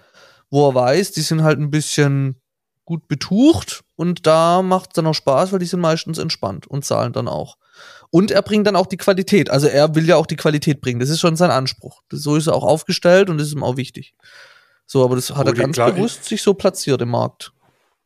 wo 0.49 0.69
er 0.69 0.75
weiß, 0.75 1.11
die 1.11 1.21
sind 1.21 1.43
halt 1.43 1.59
ein 1.59 1.69
bisschen 1.69 2.41
gut 2.87 3.07
betucht 3.07 3.83
und 3.95 4.25
da 4.25 4.63
macht 4.63 4.91
es 4.91 4.93
dann 4.93 5.05
auch 5.05 5.13
Spaß, 5.13 5.51
weil 5.51 5.59
die 5.59 5.65
sind 5.65 5.81
meistens 5.81 6.17
entspannt 6.17 6.65
und 6.65 6.85
zahlen 6.85 7.13
dann 7.13 7.27
auch. 7.27 7.57
Und 8.09 8.31
er 8.31 8.41
bringt 8.41 8.65
dann 8.65 8.77
auch 8.77 8.87
die 8.87 8.97
Qualität. 8.97 9.49
Also 9.49 9.67
er 9.67 9.93
will 9.93 10.07
ja 10.07 10.15
auch 10.15 10.25
die 10.25 10.37
Qualität 10.37 10.79
bringen. 10.81 10.99
Das 10.99 11.09
ist 11.09 11.19
schon 11.19 11.35
sein 11.35 11.51
Anspruch. 11.51 12.01
Das, 12.09 12.21
so 12.21 12.37
ist 12.37 12.47
er 12.47 12.55
auch 12.55 12.63
aufgestellt 12.63 13.29
und 13.29 13.37
das 13.37 13.47
ist 13.47 13.53
ihm 13.53 13.63
auch 13.63 13.77
wichtig. 13.77 14.15
So, 14.85 15.03
aber 15.03 15.15
das 15.15 15.29
hat 15.31 15.45
er 15.45 15.51
Gut, 15.51 15.53
ich 15.55 15.59
ganz 15.59 15.75
glaub, 15.75 15.95
bewusst 15.95 16.23
sich 16.23 16.41
so 16.41 16.53
platziert 16.53 17.01
im 17.01 17.09
Markt. 17.09 17.51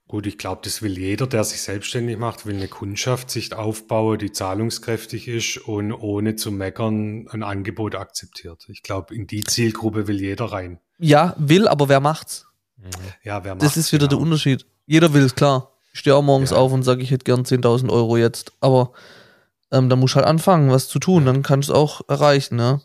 Gut, 0.07 0.25
ich 0.25 0.39
glaube, 0.39 0.61
das 0.63 0.81
will 0.81 0.97
jeder, 0.97 1.27
der 1.27 1.43
sich 1.43 1.61
selbstständig 1.61 2.17
macht, 2.17 2.47
will 2.47 2.55
eine 2.55 2.67
Kundschaft 2.67 3.29
sich 3.29 3.53
aufbauen, 3.53 4.17
die 4.17 4.31
zahlungskräftig 4.31 5.27
ist 5.27 5.57
und 5.57 5.93
ohne 5.93 6.35
zu 6.35 6.51
meckern 6.51 7.27
ein 7.29 7.43
Angebot 7.43 7.95
akzeptiert. 7.95 8.65
Ich 8.67 8.81
glaube, 8.81 9.15
in 9.15 9.27
die 9.27 9.43
Zielgruppe 9.43 10.07
will 10.07 10.19
jeder 10.19 10.45
rein. 10.45 10.79
Ja, 10.97 11.35
will, 11.37 11.67
aber 11.67 11.87
wer 11.87 11.99
macht's? 11.99 12.47
Ja, 13.23 13.43
wer 13.43 13.55
Das 13.55 13.63
macht's, 13.63 13.77
ist 13.77 13.91
wieder 13.93 14.07
der 14.07 14.17
genau. 14.17 14.23
Unterschied. 14.23 14.65
Jeder 14.91 15.13
will 15.13 15.23
es, 15.23 15.35
klar. 15.35 15.71
Ich 15.93 15.99
stehe 16.01 16.13
auch 16.17 16.21
morgens 16.21 16.51
Ja. 16.51 16.57
auf 16.57 16.73
und 16.73 16.83
sage, 16.83 17.01
ich 17.01 17.11
hätte 17.11 17.23
gern 17.23 17.45
10.000 17.45 17.89
Euro 17.89 18.17
jetzt. 18.17 18.51
Aber 18.59 18.91
ähm, 19.71 19.87
dann 19.87 19.99
musst 19.99 20.15
du 20.15 20.17
halt 20.17 20.27
anfangen, 20.27 20.69
was 20.69 20.89
zu 20.89 20.99
tun. 20.99 21.25
Dann 21.25 21.43
kannst 21.43 21.69
du 21.69 21.73
es 21.73 21.77
auch 21.79 22.01
erreichen, 22.09 22.57
ne? 22.57 22.81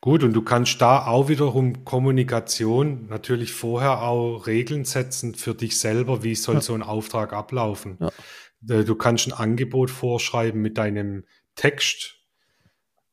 Gut, 0.00 0.22
und 0.22 0.34
du 0.34 0.42
kannst 0.42 0.80
da 0.80 1.04
auch 1.06 1.28
wiederum 1.28 1.84
Kommunikation 1.84 3.08
natürlich 3.08 3.52
vorher 3.52 4.02
auch 4.02 4.46
Regeln 4.46 4.84
setzen 4.84 5.34
für 5.34 5.54
dich 5.56 5.80
selber, 5.80 6.22
wie 6.22 6.36
soll 6.36 6.56
Ja. 6.56 6.60
so 6.60 6.74
ein 6.74 6.82
Auftrag 6.84 7.32
ablaufen. 7.32 7.98
Ja. 8.00 8.08
Äh, 8.76 8.84
Du 8.84 8.94
kannst 8.94 9.26
ein 9.26 9.32
Angebot 9.32 9.90
vorschreiben 9.90 10.62
mit 10.62 10.78
deinem 10.78 11.24
Text. 11.56 12.14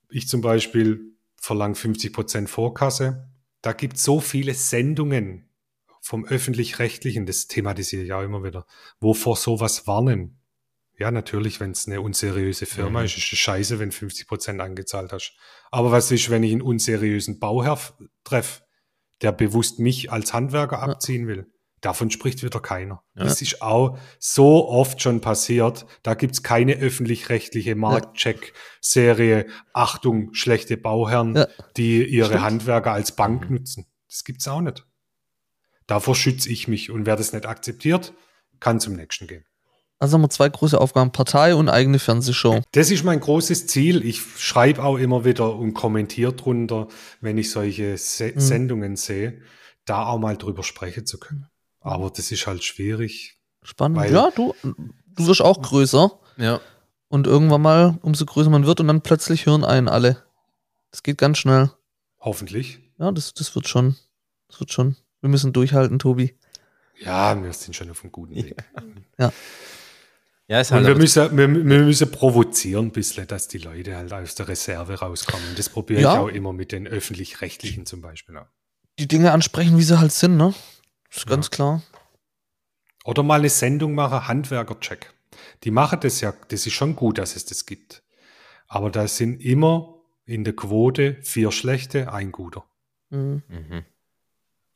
Ich 0.10 0.28
zum 0.28 0.42
Beispiel 0.42 1.16
verlange 1.38 1.74
50% 1.76 2.48
Vorkasse. 2.48 3.28
Da 3.64 3.74
gibt 3.74 3.98
es 3.98 4.04
so 4.04 4.20
viele 4.20 4.54
Sendungen 4.54 5.50
vom 6.06 6.26
öffentlich-rechtlichen, 6.26 7.26
das 7.26 7.48
thematisiere 7.48 8.04
ich 8.04 8.14
auch 8.14 8.24
immer 8.24 8.44
wieder, 8.44 8.66
wovor 9.00 9.38
sowas 9.38 9.88
warnen. 9.88 10.38
Ja, 11.00 11.10
natürlich, 11.12 11.60
wenn 11.62 11.72
es 11.72 11.88
eine 11.88 12.02
unseriöse 12.02 12.66
Firma 12.66 13.00
Mhm. 13.00 13.06
ist, 13.06 13.18
ist 13.18 13.32
es 13.34 13.40
scheiße, 13.40 13.80
wenn 13.80 13.92
50% 13.92 14.60
angezahlt 14.62 15.14
hast. 15.14 15.34
Aber 15.72 15.92
was 15.92 16.12
ist, 16.12 16.30
wenn 16.30 16.44
ich 16.44 16.52
einen 16.52 16.62
unseriösen 16.62 17.40
Bauherr 17.40 17.80
treffe, 18.26 18.64
der 19.22 19.32
bewusst 19.32 19.80
mich 19.80 20.12
als 20.12 20.34
Handwerker 20.34 20.76
Ja. 20.76 20.84
abziehen 20.84 21.26
will? 21.26 21.48
Davon 21.82 22.12
spricht 22.12 22.44
wieder 22.44 22.60
keiner. 22.60 23.04
Ja. 23.16 23.24
Das 23.24 23.42
ist 23.42 23.62
auch 23.62 23.98
so 24.20 24.68
oft 24.70 25.02
schon 25.02 25.20
passiert. 25.22 25.86
Da 26.04 26.14
gibt's 26.16 26.44
keine 26.44 26.76
öffentlich-rechtliche 26.76 27.76
Marktcheck-Serie. 27.76 29.48
Achtung, 29.74 30.34
schlechte 30.34 30.78
Bauherren, 30.78 31.36
Ja. 31.36 31.48
die 31.78 32.06
ihre 32.06 32.28
Stimmt. 32.28 32.42
Handwerker 32.42 32.92
als 32.92 33.14
Bank 33.16 33.50
Mhm. 33.50 33.56
nutzen. 33.58 33.86
Das 34.10 34.24
gibt's 34.24 34.48
auch 34.48 34.62
nicht. 34.62 34.86
Davor 35.88 36.16
schütze 36.16 36.50
ich 36.50 36.68
mich. 36.68 36.90
Und 36.92 37.06
wer 37.06 37.16
das 37.16 37.34
nicht 37.34 37.46
akzeptiert, 37.46 38.14
kann 38.60 38.80
zum 38.80 38.96
nächsten 38.96 39.28
gehen. 39.28 39.46
Also 40.00 40.16
haben 40.16 40.22
wir 40.24 40.30
zwei 40.30 40.50
große 40.50 40.80
Aufgaben: 40.80 41.12
Partei 41.12 41.56
und 41.56 41.70
eigene 41.70 42.00
Fernsehshow. 42.00 42.62
Das 42.72 42.92
ist 42.92 43.04
mein 43.04 43.20
großes 43.20 43.68
Ziel. 43.68 44.04
Ich 44.06 44.22
schreibe 44.38 44.84
auch 44.84 44.98
immer 44.98 45.24
wieder 45.24 45.56
und 45.56 45.74
kommentiere 45.74 46.34
drunter, 46.34 46.88
wenn 47.22 47.38
ich 47.38 47.52
solche 47.52 47.98
Se 47.98 48.34
Mhm. 48.36 48.40
Sendungen 48.40 48.96
sehe, 48.96 49.42
da 49.86 50.06
auch 50.08 50.20
mal 50.20 50.38
drüber 50.38 50.64
sprechen 50.64 51.06
zu 51.06 51.20
können. 51.20 51.48
Aber 51.80 52.10
das 52.10 52.32
ist 52.32 52.48
halt 52.48 52.64
schwierig. 52.64 53.38
Spannend. 53.62 53.98
Weil- 53.98 54.14
ja, 54.14 54.30
du, 54.36 54.54
du 54.64 55.28
wirst 55.28 55.42
auch 55.42 55.62
größer. 55.62 56.12
Ja. 56.38 56.60
Und 57.08 57.28
irgendwann 57.28 57.62
mal, 57.62 58.00
umso 58.02 58.26
größer 58.26 58.50
man 58.50 58.66
wird, 58.66 58.80
und 58.82 58.88
dann 58.88 59.02
plötzlich 59.02 59.46
hören 59.46 59.64
einen 59.64 59.88
alle. 59.88 60.24
Das 60.92 61.04
geht 61.04 61.18
ganz 61.18 61.38
schnell. 61.38 61.70
Hoffentlich. 62.20 62.80
Ja, 62.98 63.12
das, 63.12 63.34
das 63.34 63.54
wird 63.56 63.68
schon. 63.68 63.96
Das 64.50 64.60
wird 64.60 64.72
schon. 64.72 64.96
Wir 65.24 65.30
müssen 65.30 65.54
durchhalten, 65.54 66.00
Tobi. 66.00 66.36
Ja, 67.00 67.42
wir 67.42 67.54
sind 67.54 67.74
schon 67.78 67.90
auf 67.90 68.04
einem 68.04 68.12
guten 68.12 68.36
Weg. 68.36 68.58
Ja, 70.50 70.60
ist 70.60 70.74
Und 70.74 70.86
wir 70.86 70.96
müssen, 70.96 71.38
wir, 71.38 71.48
wir 71.48 71.80
müssen 71.86 72.12
provozieren 72.12 72.88
ein 72.88 72.92
bisschen, 72.92 73.26
dass 73.28 73.48
die 73.48 73.60
Leute 73.60 73.96
halt 73.96 74.12
aus 74.12 74.36
der 74.36 74.50
Reserve 74.50 74.96
rauskommen. 75.00 75.46
Das 75.56 75.70
probiere 75.70 76.02
Ja. 76.02 76.14
ich 76.14 76.20
auch 76.20 76.28
immer 76.28 76.52
mit 76.52 76.74
den 76.74 76.86
Öffentlich-Rechtlichen 76.88 77.86
zum 77.86 78.02
Beispiel. 78.02 78.36
Auch. 78.38 78.48
Die 79.00 79.08
Dinge 79.08 79.32
ansprechen, 79.32 79.78
wie 79.78 79.84
sie 79.84 79.98
halt 79.98 80.12
sind, 80.12 80.36
ne? 80.36 80.54
Ist 81.10 81.26
ganz 81.26 81.50
klar. 81.50 81.82
Oder 83.06 83.24
mal 83.24 83.40
eine 83.40 83.48
Sendung 83.50 83.96
machen, 83.96 84.28
Handwerker-Check. 84.28 85.14
Die 85.64 85.72
machen 85.72 86.02
das 86.02 86.20
ja, 86.20 86.34
das 86.50 86.66
ist 86.68 86.74
schon 86.74 86.98
gut, 86.98 87.18
dass 87.18 87.38
es 87.38 87.46
das 87.46 87.66
gibt. 87.66 88.04
Aber 88.68 88.92
da 88.92 89.08
sind 89.08 89.40
immer 89.42 89.96
in 90.26 90.44
der 90.44 90.54
Quote 90.54 91.16
vier 91.22 91.54
schlechte, 91.54 92.12
ein 92.12 92.34
guter. 92.34 92.66
Mhm. 93.10 93.42
Mhm. 93.48 93.86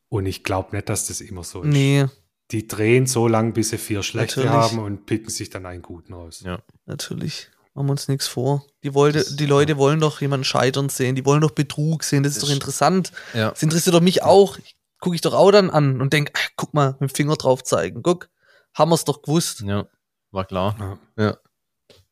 Und 0.10 0.26
ich 0.26 0.44
glaube 0.44 0.76
nicht, 0.76 0.90
dass 0.90 1.08
das 1.08 1.22
immer 1.22 1.44
so 1.44 1.62
ist. 1.64 1.68
Nee, 1.70 2.06
Die 2.52 2.66
drehen 2.68 3.08
so 3.08 3.28
lange, 3.28 3.52
bis 3.52 3.70
sie 3.72 3.78
vier 3.78 4.04
schlechte 4.04 4.40
Natürlich. 4.42 4.72
haben 4.72 4.80
und 4.80 5.06
picken 5.06 5.30
sich 5.30 5.50
dann 5.50 5.66
einen 5.66 5.82
guten 5.82 6.14
raus. 6.14 6.42
Ja. 6.46 6.60
natürlich. 6.86 7.50
Machen 7.74 7.88
wir 7.88 7.92
uns 7.92 8.08
nichts 8.08 8.28
vor. 8.28 8.66
Die, 8.84 8.94
wollte, 8.96 9.20
Das- 9.20 9.36
die 9.36 9.46
Leute 9.46 9.78
wollen 9.78 10.00
doch 10.00 10.20
jemanden 10.22 10.46
scheitern 10.46 10.90
sehen. 10.90 11.16
Die 11.16 11.26
wollen 11.26 11.42
doch 11.42 11.52
Betrug 11.52 12.04
sehen. 12.04 12.24
Das 12.24 12.32
ist 12.32 12.38
Das 12.38 12.44
doch 12.44 12.50
ist- 12.50 12.56
interessant. 12.56 13.12
Ja. 13.34 13.52
Das 13.52 13.62
interessiert 13.62 13.94
doch 13.94 14.02
mich 14.02 14.24
auch. 14.24 14.58
Gucke 15.00 15.16
ich 15.16 15.22
doch 15.22 15.34
auch 15.36 15.52
dann 15.52 15.70
an 15.70 16.02
und 16.02 16.12
denke, 16.14 16.32
guck 16.56 16.74
mal, 16.74 16.96
mit 17.00 17.12
dem 17.12 17.16
Finger 17.16 17.36
drauf 17.36 17.64
zeigen. 17.64 18.02
Guck, 18.02 18.30
haben 18.74 18.90
wir 18.90 18.96
es 18.96 19.04
doch 19.06 19.22
gewusst. 19.22 19.60
ja, 19.62 19.86
war 20.32 20.46
klar. 20.46 20.98
Ja. 21.18 21.38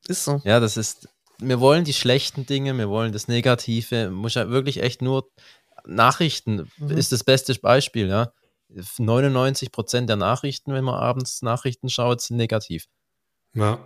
Ist 0.08 0.24
so. 0.26 0.39
Ja, 0.43 0.60
das 0.60 0.78
ist, 0.78 1.08
wir 1.39 1.60
wollen 1.60 1.84
die 1.84 1.93
schlechten 1.93 2.46
Dinge, 2.46 2.78
wir 2.78 2.89
wollen 2.89 3.12
das 3.12 3.28
Negative, 3.28 4.12
muss 4.12 4.36
ja 4.36 4.50
wirklich 4.50 4.84
echt 4.84 5.02
nur 5.02 5.32
Nachrichten 5.88 6.70
Mhm. 6.78 6.92
ist 6.92 7.12
das 7.12 7.24
beste 7.24 7.54
Beispiel, 7.56 8.08
ja. 8.08 8.32
99 8.98 9.72
Prozent 9.72 10.10
der 10.10 10.16
Nachrichten, 10.18 10.74
wenn 10.74 10.84
man 10.84 10.96
abends 10.96 11.42
Nachrichten 11.42 11.90
schaut, 11.90 12.22
sind 12.22 12.38
negativ. 12.38 12.86
Ja. 13.54 13.80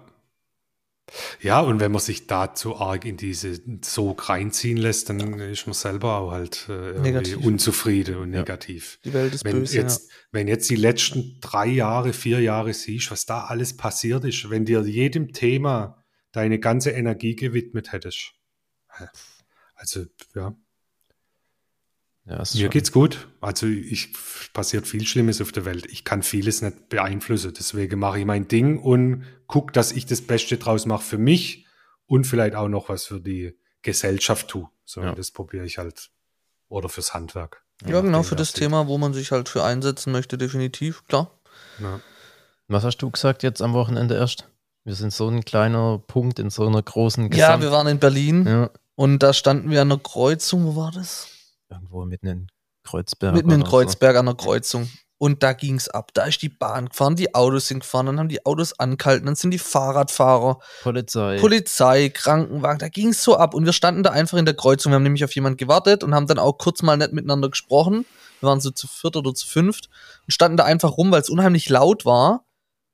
Ja, 1.42 1.60
und 1.62 1.80
wenn 1.80 1.92
man 1.92 2.02
sich 2.02 2.28
da 2.28 2.54
zu 2.54 2.76
arg 2.78 3.04
in 3.04 3.18
diese 3.18 3.60
Sog 3.84 4.30
reinziehen 4.30 4.78
lässt, 4.78 5.10
dann 5.10 5.40
ist 5.40 5.66
man 5.66 5.74
selber 5.74 6.18
auch 6.20 6.32
halt 6.32 6.68
äh, 6.70 7.36
unzufrieden 7.36 8.18
und 8.18 8.32
Ja. 8.32 8.40
negativ. 8.40 9.00
Die 9.04 9.14
Welt 9.14 9.34
ist 9.34 9.44
Wenn 9.44 9.62
böse. 9.62 9.76
jetzt, 9.76 10.12
wenn 10.32 10.48
jetzt 10.48 10.70
die 10.70 10.76
letzten 10.76 11.40
drei 11.42 11.66
Jahre, 11.66 12.14
vier 12.14 12.42
Jahre 12.42 12.74
siehst, 12.74 13.10
was 13.10 13.26
da 13.26 13.46
alles 13.46 13.76
passiert 13.76 14.24
ist, 14.24 14.50
wenn 14.52 14.66
dir 14.66 14.82
jedem 14.82 15.34
Thema 15.34 16.04
deine 16.32 16.60
ganze 16.60 16.92
Energie 16.92 17.36
gewidmet 17.36 17.92
hättest. 17.92 18.34
Also, 19.74 20.06
ja, 20.36 20.54
Ja, 22.30 22.42
ist 22.42 22.54
mir 22.56 22.62
schon- 22.62 22.70
geht's 22.70 22.92
gut. 22.92 23.28
Also, 23.42 23.66
ich 23.66 24.14
passiert 24.54 24.88
viel 24.88 25.06
Schlimmes 25.08 25.42
auf 25.42 25.52
der 25.52 25.66
Welt. 25.66 25.86
Ich 25.90 26.04
kann 26.04 26.22
vieles 26.24 26.62
nicht 26.62 26.90
beeinflussen. 26.90 27.54
Deswegen 27.58 28.00
mache 28.00 28.20
ich 28.20 28.26
mein 28.26 28.48
Ding 28.48 28.78
und 28.80 29.26
guck, 29.48 29.74
dass 29.74 29.92
ich 29.92 30.06
das 30.06 30.22
Beste 30.22 30.58
draus 30.58 30.86
mache 30.86 31.04
für 31.04 31.18
mich 31.18 31.66
und 32.06 32.26
vielleicht 32.26 32.56
auch 32.56 32.68
noch 32.68 32.90
was 32.90 33.06
für 33.06 33.20
die 33.20 33.58
Gesellschaft 33.82 34.48
tue. 34.50 34.68
So, 34.86 35.02
Ja. 35.02 35.14
das 35.16 35.32
probiere 35.32 35.66
ich 35.66 35.78
halt. 35.78 36.10
Oder 36.68 36.88
fürs 36.90 37.14
Handwerk. 37.16 37.64
ja. 37.84 37.94
ja, 37.96 38.02
genau, 38.02 38.22
für 38.22 38.36
das. 38.36 38.54
Thema, 38.54 38.86
wo 38.88 38.98
man 39.00 39.14
sich 39.14 39.32
halt 39.32 39.50
für 39.50 39.64
einsetzen 39.64 40.12
möchte, 40.12 40.38
definitiv. 40.38 41.04
Klar. 41.08 41.32
Ja. 41.80 42.00
Was 42.68 42.84
hast 42.84 42.98
du 42.98 43.10
gesagt 43.10 43.42
jetzt 43.42 43.62
am 43.64 43.74
Wochenende 43.74 44.14
erst? 44.16 44.48
Wir 44.84 44.94
sind 44.94 45.12
so 45.12 45.28
ein 45.30 45.44
kleiner 45.44 45.98
Punkt 45.98 46.38
in 46.38 46.52
so 46.52 46.68
einer 46.68 46.84
großen 46.84 47.24
Ja, 47.24 47.30
Gesamt- 47.56 47.64
wir 47.64 47.72
waren 47.72 47.88
in 47.88 47.98
Berlin 47.98 48.46
ja, 48.46 48.70
und 48.96 49.20
da 49.24 49.34
standen 49.34 49.72
wir 49.72 49.82
an 49.82 49.92
einer 49.92 50.00
Kreuzung. 50.00 50.66
Wo 50.66 50.76
war 50.76 50.92
das? 50.92 51.28
Irgendwo 51.70 52.06
mitten 52.06 52.28
in 52.28 52.48
Kreuzberg. 52.84 53.36
Mitten 53.36 53.52
in 53.52 53.62
oder 53.62 53.70
so. 53.70 53.78
Kreuzberg 53.78 54.16
an 54.18 54.26
der 54.26 54.36
Kreuzung. 54.36 54.90
Und 55.22 55.44
da 55.44 55.52
ging's 55.52 55.90
ab. 55.90 56.12
Da 56.14 56.24
ist 56.26 56.42
die 56.42 56.50
Bahn 56.50 56.88
gefahren, 56.88 57.18
die 57.18 57.36
Autos 57.36 57.68
sind 57.68 57.82
gefahren, 57.82 58.06
dann 58.06 58.20
haben 58.20 58.30
die 58.30 58.46
Autos 58.46 58.80
angehalten, 58.80 59.26
dann 59.26 59.36
sind 59.36 59.52
die 59.52 59.60
Fahrradfahrer, 59.60 60.60
Polizei. 60.82 61.38
Polizei, 61.40 62.08
Krankenwagen, 62.08 62.80
da 62.80 62.88
ging's 62.88 63.22
so 63.22 63.36
ab. 63.36 63.54
Und 63.54 63.66
wir 63.66 63.74
standen 63.74 64.02
da 64.02 64.12
einfach 64.12 64.38
in 64.38 64.46
der 64.46 64.56
Kreuzung. 64.56 64.94
Wir 64.94 64.96
haben 64.96 65.04
nämlich 65.04 65.26
auf 65.26 65.36
jemanden 65.36 65.58
gewartet 65.58 66.06
und 66.06 66.16
haben 66.16 66.28
dann 66.28 66.40
auch 66.40 66.58
kurz 66.58 66.82
mal 66.84 66.96
nicht 66.96 67.12
miteinander 67.12 67.50
gesprochen. 67.50 68.06
Wir 68.40 68.48
waren 68.48 68.62
so 68.62 68.72
zu 68.72 68.88
viert 68.88 69.18
oder 69.18 69.34
zu 69.34 69.46
fünft 69.46 69.90
und 70.26 70.34
standen 70.34 70.56
da 70.56 70.64
einfach 70.64 70.96
rum, 70.98 71.12
weil 71.12 71.22
es 71.22 71.30
unheimlich 71.30 71.68
laut 71.68 72.06
war. 72.06 72.46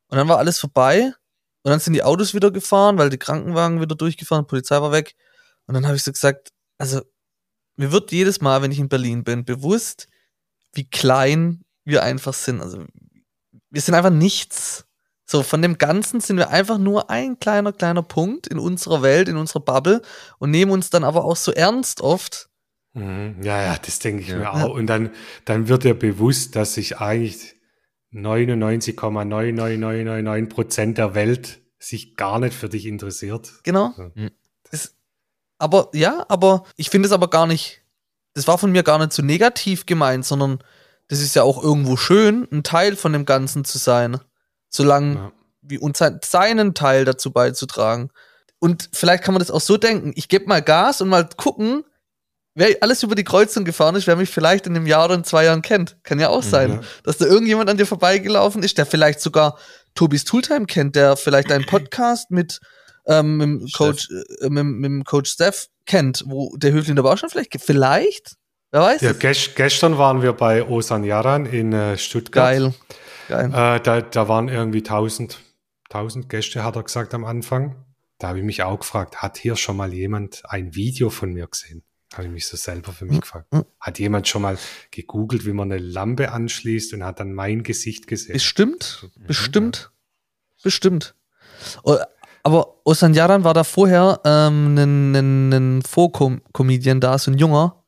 Und 0.07 0.17
dann 0.17 0.27
war 0.27 0.39
alles 0.39 0.59
vorbei. 0.59 1.13
Und 1.61 1.69
dann 1.69 1.79
sind 1.79 1.93
die 1.93 2.03
Autos 2.03 2.33
wieder 2.33 2.49
gefahren, 2.49 2.97
weil 2.97 3.11
die 3.11 3.19
Krankenwagen 3.19 3.81
wieder 3.81 3.95
durchgefahren, 3.95 4.45
die 4.45 4.49
Polizei 4.49 4.81
war 4.81 4.91
weg. 4.91 5.15
Und 5.67 5.75
dann 5.75 5.85
habe 5.85 5.95
ich 5.95 6.03
so 6.03 6.11
gesagt, 6.11 6.49
also 6.79 7.01
mir 7.75 7.91
wird 7.91 8.11
jedes 8.11 8.41
Mal, 8.41 8.61
wenn 8.61 8.71
ich 8.71 8.79
in 8.79 8.89
Berlin 8.89 9.23
bin, 9.23 9.45
bewusst, 9.45 10.07
wie 10.73 10.89
klein 10.89 11.63
wir 11.83 12.03
einfach 12.03 12.33
sind. 12.33 12.61
Also 12.61 12.83
wir 13.69 13.81
sind 13.81 13.95
einfach 13.95 14.11
nichts. 14.11 14.85
So, 15.27 15.41
von 15.41 15.61
dem 15.61 15.77
Ganzen 15.77 16.19
sind 16.19 16.37
wir 16.37 16.49
einfach 16.49 16.77
nur 16.77 17.09
ein 17.09 17.39
kleiner, 17.39 17.73
kleiner 17.73 18.03
Punkt 18.03 18.47
in 18.47 18.59
unserer 18.59 19.01
Welt, 19.01 19.27
in 19.27 19.37
unserer 19.37 19.61
Bubble 19.61 20.01
und 20.37 20.51
nehmen 20.51 20.71
uns 20.71 20.89
dann 20.91 21.03
aber 21.03 21.25
auch 21.25 21.35
so 21.35 21.51
ernst 21.51 22.01
oft. 22.01 22.49
Mhm. 22.93 23.37
Ja, 23.41 23.61
ja, 23.61 23.75
das 23.83 23.99
denke 23.99 24.21
ich 24.21 24.27
Ja. 24.29 24.37
mir 24.37 24.53
auch. 24.53 24.75
Und 24.75 24.85
dann, 24.87 25.09
dann 25.45 25.67
wird 25.67 25.83
dir 25.83 25.95
bewusst, 25.95 26.55
dass 26.55 26.75
sich 26.75 26.99
eigentlich 26.99 27.55
99,99999 28.13 30.49
Prozent 30.49 30.97
der 30.97 31.15
Welt 31.15 31.61
sich 31.79 32.15
gar 32.15 32.39
nicht 32.39 32.53
für 32.55 32.69
dich 32.69 32.85
interessiert. 32.85 33.51
Genau. 33.63 33.93
Mhm. 34.15 34.31
Aber 35.57 35.89
ja, 35.93 36.25
aber 36.29 36.63
ich 36.75 36.89
finde 36.89 37.07
es 37.07 37.11
aber 37.13 37.29
gar 37.29 37.47
nicht, 37.47 37.81
das 38.33 38.47
war 38.47 38.57
von 38.57 38.71
mir 38.71 38.83
gar 38.83 38.97
nicht 38.99 39.13
so 39.13 39.21
negativ 39.21 39.85
gemeint, 39.85 40.25
sondern 40.25 40.59
das 41.07 41.21
ist 41.21 41.35
ja 41.35 41.43
auch 41.43 41.61
irgendwo 41.63 41.95
schön, 41.97 42.47
ein 42.51 42.63
Teil 42.63 42.95
von 42.95 43.13
dem 43.13 43.25
Ganzen 43.25 43.63
zu 43.63 43.77
sein. 43.77 44.19
Solange 44.69 45.15
Ja. 45.15 45.31
wie 45.61 45.77
und 45.77 45.95
sein, 45.95 46.19
seinen 46.23 46.73
Teil 46.73 47.05
dazu 47.05 47.31
beizutragen. 47.31 48.09
Und 48.59 48.89
vielleicht 48.93 49.23
kann 49.23 49.33
man 49.33 49.39
das 49.39 49.51
auch 49.51 49.61
so 49.61 49.77
denken, 49.77 50.11
ich 50.15 50.27
gebe 50.27 50.47
mal 50.47 50.61
Gas 50.61 51.01
und 51.01 51.09
mal 51.09 51.29
gucken, 51.37 51.83
wer 52.55 52.75
alles 52.81 53.03
über 53.03 53.15
die 53.15 53.23
Kreuzung 53.23 53.63
gefahren 53.65 53.95
ist, 53.95 54.07
wer 54.07 54.15
mich 54.15 54.29
vielleicht 54.29 54.65
in 54.65 54.75
einem 54.75 54.87
Jahr 54.87 55.05
oder 55.05 55.15
in 55.15 55.23
zwei 55.23 55.45
Jahren 55.45 55.61
kennt. 55.61 55.97
Kann 56.03 56.19
ja 56.19 56.29
auch 56.29 56.43
sein, 56.43 56.71
Ja. 56.71 56.81
dass 57.03 57.17
da 57.17 57.25
irgendjemand 57.25 57.69
an 57.69 57.77
dir 57.77 57.85
vorbeigelaufen 57.85 58.63
ist, 58.63 58.77
der 58.77 58.85
vielleicht 58.85 59.21
sogar 59.21 59.57
Tobis 59.93 60.23
Tooltime 60.25 60.65
kennt, 60.65 60.95
der 60.95 61.15
vielleicht 61.17 61.51
einen 61.51 61.65
Podcast 61.67 62.31
mit, 62.31 62.59
ähm, 63.07 63.37
mit, 63.37 63.47
dem 63.61 63.67
Coach, 63.71 64.09
äh, 64.41 64.49
mit, 64.49 64.63
mit 64.65 64.85
dem 64.85 65.03
Coach 65.03 65.31
Steph 65.31 65.67
kennt, 65.85 66.23
wo 66.25 66.55
der 66.57 66.71
Höfling 66.71 66.95
der 66.95 67.03
Baustein 67.03 67.29
vielleicht 67.29 67.51
gibt. 67.51 67.63
Vielleicht? 67.63 68.35
Wer 68.71 68.81
weiß? 68.81 69.01
Ja, 69.01 69.11
es? 69.11 69.19
ges- 69.21 69.55
gestern 69.55 69.97
waren 69.97 70.21
wir 70.21 70.33
bei 70.33 70.63
Osan 70.67 71.03
Yaran 71.03 71.45
in 71.45 71.71
äh, 71.73 71.97
Stuttgart. 71.97 72.51
Geil. 72.57 72.73
Geil. 73.27 73.45
Äh, 73.53 73.79
da, 73.81 74.01
da 74.01 74.27
waren 74.27 74.49
irgendwie 74.49 74.79
1000, 74.79 75.39
1000 75.89 76.29
Gäste, 76.29 76.63
hat 76.63 76.75
er 76.75 76.83
gesagt 76.83 77.13
am 77.13 77.25
Anfang. 77.25 77.75
Da 78.17 78.29
habe 78.29 78.39
ich 78.39 78.45
mich 78.45 78.63
auch 78.63 78.79
gefragt, 78.79 79.17
hat 79.21 79.37
hier 79.37 79.55
schon 79.55 79.77
mal 79.77 79.93
jemand 79.93 80.43
ein 80.45 80.73
Video 80.75 81.09
von 81.09 81.33
mir 81.33 81.47
gesehen? 81.47 81.83
Habe 82.13 82.25
ich 82.25 82.31
mich 82.31 82.47
so 82.47 82.55
selber 82.55 82.93
für 82.93 83.05
mich 83.05 83.19
gefragt. 83.19 83.47
Hat 83.79 83.99
jemand 83.99 84.27
schon 84.27 84.41
mal 84.43 84.57
gegoogelt, 84.91 85.45
wie 85.45 85.51
man 85.51 85.69
eine 85.71 85.81
Lampe 85.81 86.31
anschließt 86.31 86.93
und 86.93 87.03
hat 87.03 87.19
dann 87.19 87.33
mein 87.33 87.63
Gesicht 87.63 88.07
gesehen? 88.07 88.33
Bestimmt, 88.33 89.09
bestimmt, 89.27 89.91
bestimmt. 90.63 91.15
Aber 92.45 92.75
Osan 92.83 93.15
Yaran 93.15 93.43
war 93.43 93.55
da 93.55 93.63
vorher 93.63 94.21
ähm, 94.23 94.77
ein, 94.77 95.51
ein 95.51 95.81
Vorcomedian 95.81 96.99
da, 96.99 97.17
so 97.17 97.31
ein 97.31 97.39
Junger, 97.39 97.83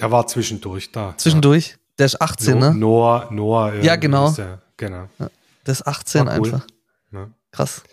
Der 0.00 0.10
war 0.10 0.26
zwischendurch 0.26 0.90
da. 0.90 1.16
zwischendurch. 1.16 1.78
Der 1.96 2.06
ist 2.06 2.20
18, 2.20 2.54
ja. 2.60 2.70
ne? 2.70 2.74
Noah, 2.76 3.28
Noah. 3.30 3.74
Ja, 3.76 3.94
genau. 3.94 4.32
der, 4.32 4.60
genau. 4.76 5.08
Der 5.20 5.72
ist 5.72 5.86
18 5.86 6.26
War 6.26 6.40
cool. 6.40 6.46
einfach. 6.46 6.66
Ja. 7.12 7.30
Krass. 7.52 7.84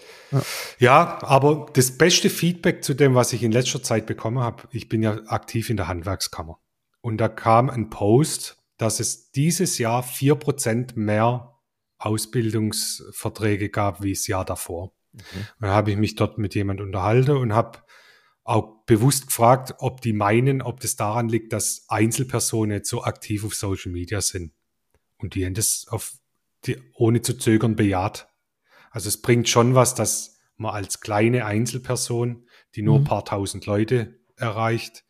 Ja, 0.79 1.19
aber 1.21 1.67
das 1.73 1.95
beste 1.95 2.31
Feedback 2.31 2.83
zu 2.83 2.95
dem, 2.95 3.13
was 3.13 3.31
ich 3.33 3.43
in 3.43 3.51
letzter 3.51 3.83
Zeit 3.83 4.07
bekommen 4.07 4.39
habe, 4.39 4.63
ich 4.71 4.89
bin 4.89 5.03
ja 5.03 5.19
aktiv 5.27 5.69
in 5.69 5.77
der 5.77 5.87
Handwerkskammer. 5.87 6.57
Und 7.01 7.17
da 7.17 7.27
kam 7.27 7.69
ein 7.69 7.91
Post, 7.91 8.57
dass 8.77 8.99
es 8.99 9.29
dieses 9.29 9.77
Jahr 9.77 10.03
4% 10.03 10.93
mehr 10.95 11.53
Ausbildungsverträge 11.99 13.69
gab 13.69 14.01
wie 14.01 14.13
das 14.13 14.25
Jahr 14.25 14.43
davor. 14.43 14.96
Dann 15.59 15.69
habe 15.71 15.91
ich 15.91 15.97
mich 15.97 16.15
dort 16.15 16.37
mit 16.37 16.55
jemand 16.55 16.81
unterhalten 16.81 17.31
und 17.37 17.53
habe 17.53 17.79
auch 18.43 18.85
bewusst 18.85 19.27
gefragt, 19.27 19.75
ob 19.79 20.01
die 20.01 20.13
meinen, 20.13 20.61
ob 20.61 20.79
das 20.79 20.95
daran 20.95 21.27
liegt, 21.27 21.51
dass 21.51 21.85
Einzelpersonen 21.89 22.71
jetzt 22.77 22.89
so 22.89 23.03
aktiv 23.03 23.43
auf 23.43 23.53
Social 23.53 23.91
Media 23.91 24.21
sind. 24.21 24.53
Und 25.17 25.35
die 25.35 25.45
haben 25.45 25.53
das 25.53 25.85
auf 25.89 26.13
die, 26.65 26.77
ohne 26.93 27.21
zu 27.21 27.37
zögern 27.37 27.75
bejaht. 27.75 28.29
Also 28.91 29.09
es 29.09 29.21
bringt 29.21 29.49
schon 29.49 29.75
was, 29.75 29.95
dass 29.95 30.39
man 30.55 30.73
als 30.73 31.01
kleine 31.01 31.45
Einzelperson, 31.45 32.47
die 32.75 32.81
nur 32.81 32.99
Mhm. 32.99 33.03
ein 33.03 33.07
paar 33.07 33.25
tausend 33.25 33.65
Leute 33.65 34.19
erreicht, 34.37 35.03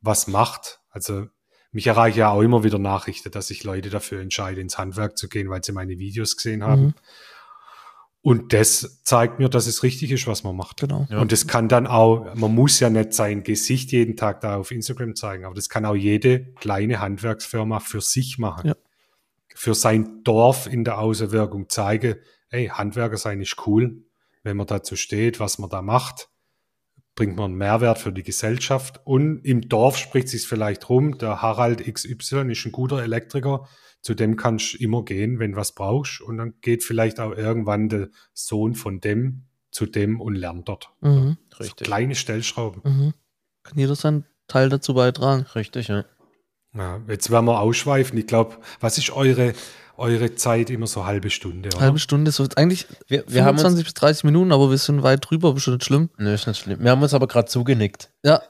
was 0.00 0.26
macht. 0.26 0.80
Also 0.90 1.28
mich 1.70 1.86
erreichen 1.86 2.18
ja 2.18 2.30
auch 2.30 2.42
immer 2.42 2.64
wieder 2.64 2.78
Nachrichten, 2.78 3.30
dass 3.30 3.46
sich 3.46 3.64
Leute 3.64 3.90
dafür 3.90 4.20
entscheiden, 4.20 4.60
ins 4.60 4.76
Handwerk 4.76 5.16
zu 5.16 5.28
gehen, 5.28 5.48
weil 5.48 5.62
sie 5.64 5.72
meine 5.72 5.98
Videos 5.98 6.36
gesehen 6.36 6.64
haben. 6.64 6.82
Mhm. 6.82 6.94
Und 8.22 8.52
das 8.52 9.02
zeigt 9.02 9.40
mir, 9.40 9.48
dass 9.48 9.66
es 9.66 9.82
richtig 9.82 10.12
ist, 10.12 10.28
was 10.28 10.44
man 10.44 10.54
macht. 10.56 10.80
Genau. 10.80 11.06
Ja. 11.10 11.20
Und 11.20 11.32
das 11.32 11.48
kann 11.48 11.68
dann 11.68 11.88
auch, 11.88 12.34
man 12.36 12.54
muss 12.54 12.78
ja 12.78 12.88
nicht 12.88 13.12
sein 13.12 13.42
Gesicht 13.42 13.90
jeden 13.90 14.16
Tag 14.16 14.40
da 14.40 14.56
auf 14.56 14.70
Instagram 14.70 15.16
zeigen, 15.16 15.44
aber 15.44 15.56
das 15.56 15.68
kann 15.68 15.84
auch 15.84 15.96
jede 15.96 16.52
kleine 16.54 17.00
Handwerksfirma 17.00 17.80
für 17.80 18.00
sich 18.00 18.38
machen. 18.38 18.68
Ja. 18.68 18.76
Für 19.54 19.74
sein 19.74 20.22
Dorf 20.22 20.68
in 20.68 20.84
der 20.84 20.98
Außenwirkung 20.98 21.68
zeigen, 21.68 22.14
hey, 22.48 22.68
Handwerker 22.68 23.16
sein 23.16 23.40
ist 23.40 23.56
cool, 23.66 24.04
wenn 24.44 24.56
man 24.56 24.68
dazu 24.68 24.94
steht, 24.94 25.40
was 25.40 25.58
man 25.58 25.68
da 25.68 25.82
macht, 25.82 26.28
bringt 27.14 27.36
man 27.36 27.52
einen 27.52 27.58
Mehrwert 27.58 27.98
für 27.98 28.12
die 28.12 28.22
Gesellschaft 28.22 29.00
und 29.04 29.44
im 29.44 29.68
Dorf 29.68 29.98
spricht 29.98 30.28
sich 30.28 30.46
vielleicht 30.46 30.88
rum, 30.88 31.18
der 31.18 31.42
Harald 31.42 31.82
XY 31.84 32.50
ist 32.50 32.64
ein 32.64 32.72
guter 32.72 33.02
Elektriker, 33.02 33.68
zu 34.00 34.14
dem 34.14 34.36
kannst 34.36 34.74
du 34.74 34.78
immer 34.78 35.04
gehen, 35.04 35.38
wenn 35.38 35.54
was 35.54 35.72
brauchst 35.72 36.20
und 36.20 36.38
dann 36.38 36.54
geht 36.60 36.82
vielleicht 36.82 37.20
auch 37.20 37.32
irgendwann 37.32 37.88
der 37.88 38.08
Sohn 38.32 38.74
von 38.74 39.00
dem 39.00 39.44
zu 39.70 39.86
dem 39.86 40.20
und 40.20 40.34
lernt 40.34 40.68
dort. 40.68 40.90
Mhm. 41.00 41.38
So 41.50 41.64
Richtig. 41.64 41.86
kleine 41.86 42.14
Stellschrauben. 42.14 42.82
Mhm. 42.84 43.14
Kann 43.62 43.78
jeder 43.78 43.94
seinen 43.94 44.26
Teil 44.48 44.68
dazu 44.68 44.94
beitragen. 44.94 45.46
Richtig, 45.54 45.88
ja. 45.88 46.04
Ja, 46.74 47.00
jetzt 47.08 47.30
werden 47.30 47.46
wir 47.46 47.60
ausschweifen. 47.60 48.18
Ich 48.18 48.26
glaube, 48.26 48.56
was 48.80 48.98
ist 48.98 49.10
eure, 49.10 49.54
eure 50.02 50.34
Zeit 50.34 50.68
immer 50.68 50.86
so 50.86 51.06
halbe 51.06 51.30
Stunde? 51.30 51.68
Oder? 51.68 51.80
Halbe 51.80 51.98
Stunde, 52.00 52.32
so 52.32 52.46
eigentlich 52.56 52.86
Wir, 53.06 53.24
wir 53.28 53.44
haben 53.44 53.56
25 53.56 53.78
uns. 53.78 53.84
bis 53.84 53.94
30 53.94 54.24
Minuten, 54.24 54.52
aber 54.52 54.68
wir 54.70 54.76
sind 54.76 55.02
weit 55.02 55.20
drüber, 55.28 55.50
aber 55.50 55.60
schon 55.60 55.74
nicht 55.74 55.84
schlimm. 55.84 56.10
Nö, 56.18 56.34
ist 56.34 56.46
nicht 56.46 56.60
schlimm. 56.60 56.80
Wir 56.82 56.90
haben 56.90 57.02
uns 57.02 57.14
aber 57.14 57.28
gerade 57.28 57.46
zugenickt. 57.46 58.10
Ja. 58.24 58.42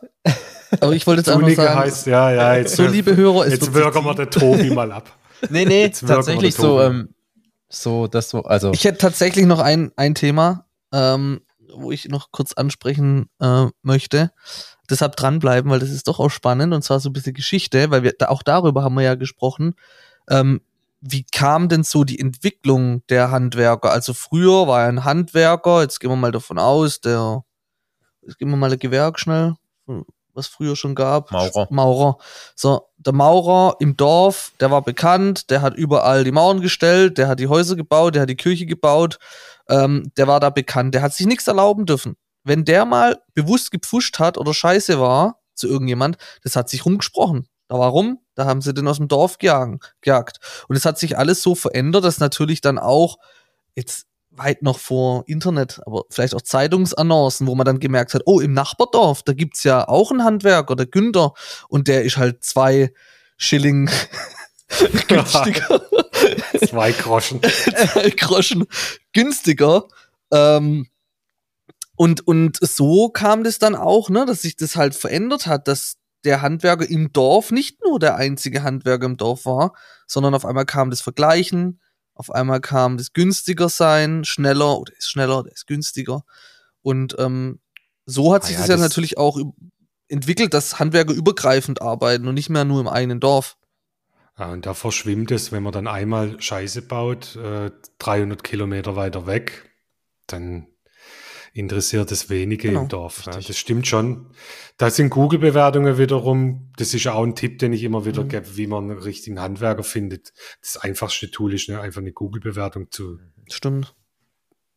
Aber 0.80 0.92
ich 0.94 1.06
wollte 1.06 1.20
jetzt 1.20 1.28
einfach 1.28 1.50
sagen, 1.50 1.78
heißt, 1.78 2.06
ja, 2.06 2.32
ja, 2.32 2.56
jetzt, 2.56 2.76
so 2.76 2.86
liebe 2.86 3.14
Hörer, 3.14 3.44
es 3.44 3.52
jetzt 3.52 3.74
wirken 3.74 4.04
wir 4.04 4.14
den 4.14 4.30
Tobi 4.30 4.70
mal 4.70 4.90
ab. 4.90 5.10
Nee, 5.50 5.64
nee, 5.64 5.82
Jetzt 5.82 6.06
tatsächlich 6.06 6.54
so, 6.54 6.80
ähm, 6.80 7.08
so, 7.68 8.06
das 8.06 8.30
so, 8.30 8.44
also. 8.44 8.70
Ich 8.72 8.84
hätte 8.84 8.98
tatsächlich 8.98 9.44
noch 9.44 9.58
ein, 9.58 9.90
ein 9.96 10.14
Thema, 10.14 10.66
ähm, 10.92 11.40
wo 11.74 11.90
ich 11.90 12.08
noch 12.08 12.30
kurz 12.30 12.52
ansprechen 12.52 13.28
äh, 13.40 13.66
möchte. 13.82 14.30
Deshalb 14.88 15.16
dranbleiben, 15.16 15.68
weil 15.68 15.80
das 15.80 15.90
ist 15.90 16.06
doch 16.06 16.20
auch 16.20 16.28
spannend 16.28 16.72
und 16.72 16.82
zwar 16.82 17.00
so 17.00 17.10
ein 17.10 17.12
bisschen 17.12 17.34
Geschichte, 17.34 17.90
weil 17.90 18.04
wir 18.04 18.12
da, 18.16 18.28
auch 18.28 18.44
darüber 18.44 18.84
haben 18.84 18.94
wir 18.94 19.02
ja 19.02 19.16
gesprochen. 19.16 19.74
Ähm, 20.30 20.60
wie 21.02 21.24
kam 21.24 21.68
denn 21.68 21.82
so 21.82 22.04
die 22.04 22.20
Entwicklung 22.20 23.04
der 23.08 23.32
Handwerker? 23.32 23.90
Also 23.90 24.14
früher 24.14 24.68
war 24.68 24.82
er 24.82 24.88
ein 24.88 25.04
Handwerker, 25.04 25.82
jetzt 25.82 25.98
gehen 25.98 26.10
wir 26.10 26.16
mal 26.16 26.30
davon 26.30 26.58
aus, 26.58 27.00
der, 27.00 27.44
jetzt 28.22 28.38
gehen 28.38 28.48
wir 28.48 28.56
mal 28.56 28.72
ein 28.72 28.78
Gewerk 28.78 29.18
schnell, 29.18 29.56
was 30.32 30.46
früher 30.46 30.76
schon 30.76 30.94
gab. 30.94 31.32
Maurer. 31.32 31.66
Maurer. 31.70 32.18
So, 32.54 32.88
der 32.98 33.12
Maurer 33.12 33.76
im 33.80 33.96
Dorf, 33.96 34.52
der 34.60 34.70
war 34.70 34.82
bekannt, 34.82 35.50
der 35.50 35.60
hat 35.60 35.74
überall 35.74 36.22
die 36.22 36.30
Mauern 36.30 36.60
gestellt, 36.60 37.18
der 37.18 37.26
hat 37.26 37.40
die 37.40 37.48
Häuser 37.48 37.74
gebaut, 37.74 38.14
der 38.14 38.22
hat 38.22 38.30
die 38.30 38.36
Kirche 38.36 38.64
gebaut, 38.64 39.18
ähm, 39.68 40.12
der 40.16 40.28
war 40.28 40.38
da 40.38 40.50
bekannt, 40.50 40.94
der 40.94 41.02
hat 41.02 41.14
sich 41.14 41.26
nichts 41.26 41.48
erlauben 41.48 41.84
dürfen. 41.84 42.14
Wenn 42.44 42.64
der 42.64 42.84
mal 42.84 43.20
bewusst 43.34 43.72
gepfuscht 43.72 44.20
hat 44.20 44.38
oder 44.38 44.54
scheiße 44.54 45.00
war 45.00 45.40
zu 45.54 45.66
irgendjemand, 45.66 46.16
das 46.44 46.54
hat 46.54 46.68
sich 46.68 46.86
rumgesprochen. 46.86 47.48
Warum? 47.78 48.18
Da 48.34 48.46
haben 48.46 48.62
sie 48.62 48.74
den 48.74 48.88
aus 48.88 48.98
dem 48.98 49.08
Dorf 49.08 49.38
gejagt. 49.38 50.38
Und 50.68 50.76
es 50.76 50.84
hat 50.84 50.98
sich 50.98 51.18
alles 51.18 51.42
so 51.42 51.54
verändert, 51.54 52.04
dass 52.04 52.18
natürlich 52.18 52.60
dann 52.60 52.78
auch 52.78 53.18
jetzt 53.74 54.06
weit 54.30 54.62
noch 54.62 54.78
vor 54.78 55.24
Internet, 55.26 55.80
aber 55.84 56.04
vielleicht 56.10 56.34
auch 56.34 56.42
Zeitungsannoncen, 56.42 57.46
wo 57.46 57.54
man 57.54 57.66
dann 57.66 57.80
gemerkt 57.80 58.14
hat, 58.14 58.22
oh, 58.24 58.40
im 58.40 58.54
Nachbardorf, 58.54 59.22
da 59.22 59.34
gibt's 59.34 59.62
ja 59.64 59.86
auch 59.86 60.10
einen 60.10 60.24
Handwerker, 60.24 60.74
der 60.74 60.86
Günther, 60.86 61.34
und 61.68 61.86
der 61.86 62.04
ist 62.04 62.16
halt 62.16 62.42
zwei 62.42 62.92
Schilling 63.36 63.90
günstiger, 65.08 65.82
Zwei 66.66 66.92
Groschen. 66.92 67.40
zwei 67.92 68.10
Groschen 68.10 68.66
günstiger. 69.12 69.84
Ähm, 70.32 70.86
und, 71.96 72.26
und 72.26 72.58
so 72.60 73.10
kam 73.10 73.44
das 73.44 73.58
dann 73.58 73.74
auch, 73.74 74.08
ne, 74.08 74.24
dass 74.26 74.42
sich 74.42 74.56
das 74.56 74.76
halt 74.76 74.94
verändert 74.94 75.46
hat, 75.46 75.68
dass 75.68 75.96
der 76.24 76.42
Handwerker 76.42 76.88
im 76.88 77.12
Dorf 77.12 77.50
nicht 77.50 77.82
nur 77.84 77.98
der 77.98 78.16
einzige 78.16 78.62
Handwerker 78.62 79.06
im 79.06 79.16
Dorf 79.16 79.44
war, 79.44 79.74
sondern 80.06 80.34
auf 80.34 80.44
einmal 80.44 80.66
kam 80.66 80.90
das 80.90 81.00
Vergleichen, 81.00 81.80
auf 82.14 82.30
einmal 82.30 82.60
kam 82.60 82.96
das 82.98 83.12
günstiger 83.12 83.68
sein, 83.68 84.24
schneller, 84.24 84.78
oder 84.78 84.92
ist 84.96 85.10
schneller, 85.10 85.40
oder 85.40 85.50
ist 85.52 85.66
günstiger. 85.66 86.22
Und 86.82 87.16
ähm, 87.18 87.60
so 88.06 88.34
hat 88.34 88.42
Ah 88.44 88.46
sich 88.46 88.54
ja, 88.56 88.60
das 88.62 88.68
ja 88.68 88.74
das- 88.76 88.82
natürlich 88.82 89.18
auch 89.18 89.38
entwickelt, 90.08 90.52
dass 90.54 90.78
Handwerker 90.78 91.14
übergreifend 91.14 91.80
arbeiten 91.80 92.28
und 92.28 92.34
nicht 92.34 92.50
mehr 92.50 92.64
nur 92.64 92.80
im 92.80 92.88
eigenen 92.88 93.18
Dorf. 93.20 93.56
Ja, 94.38 94.50
und 94.52 94.64
da 94.66 94.74
verschwimmt 94.74 95.30
es, 95.30 95.52
wenn 95.52 95.62
man 95.62 95.72
dann 95.72 95.86
einmal 95.86 96.40
Scheiße 96.40 96.82
baut, 96.82 97.36
äh, 97.36 97.70
300 97.98 98.42
Kilometer 98.42 98.96
weiter 98.96 99.26
weg, 99.26 99.70
dann 100.26 100.66
interessiert 101.52 102.10
es 102.12 102.30
wenige 102.30 102.68
Genau, 102.68 102.82
im 102.82 102.88
Dorf. 102.88 103.26
Richtig. 103.26 103.46
das 103.46 103.58
stimmt 103.58 103.86
schon. 103.86 104.30
Da 104.78 104.90
sind 104.90 105.10
Google-Bewertungen 105.10 105.98
wiederum, 105.98 106.70
das 106.76 106.94
ist 106.94 107.06
auch 107.08 107.22
ein 107.22 107.34
Tipp, 107.34 107.58
den 107.58 107.72
ich 107.72 107.82
immer 107.82 108.04
wieder 108.06 108.24
Mhm. 108.24 108.28
gebe, 108.28 108.56
wie 108.56 108.66
man 108.66 108.90
einen 108.90 108.98
richtigen 108.98 109.40
Handwerker 109.40 109.82
findet. 109.84 110.32
Das 110.60 110.76
einfachste 110.78 111.30
Tool 111.30 111.54
ist 111.54 111.68
ne, 111.68 111.80
einfach 111.80 112.00
eine 112.00 112.12
Google-Bewertung 112.12 112.90
zu, 112.90 113.18
Stimmt. 113.50 113.94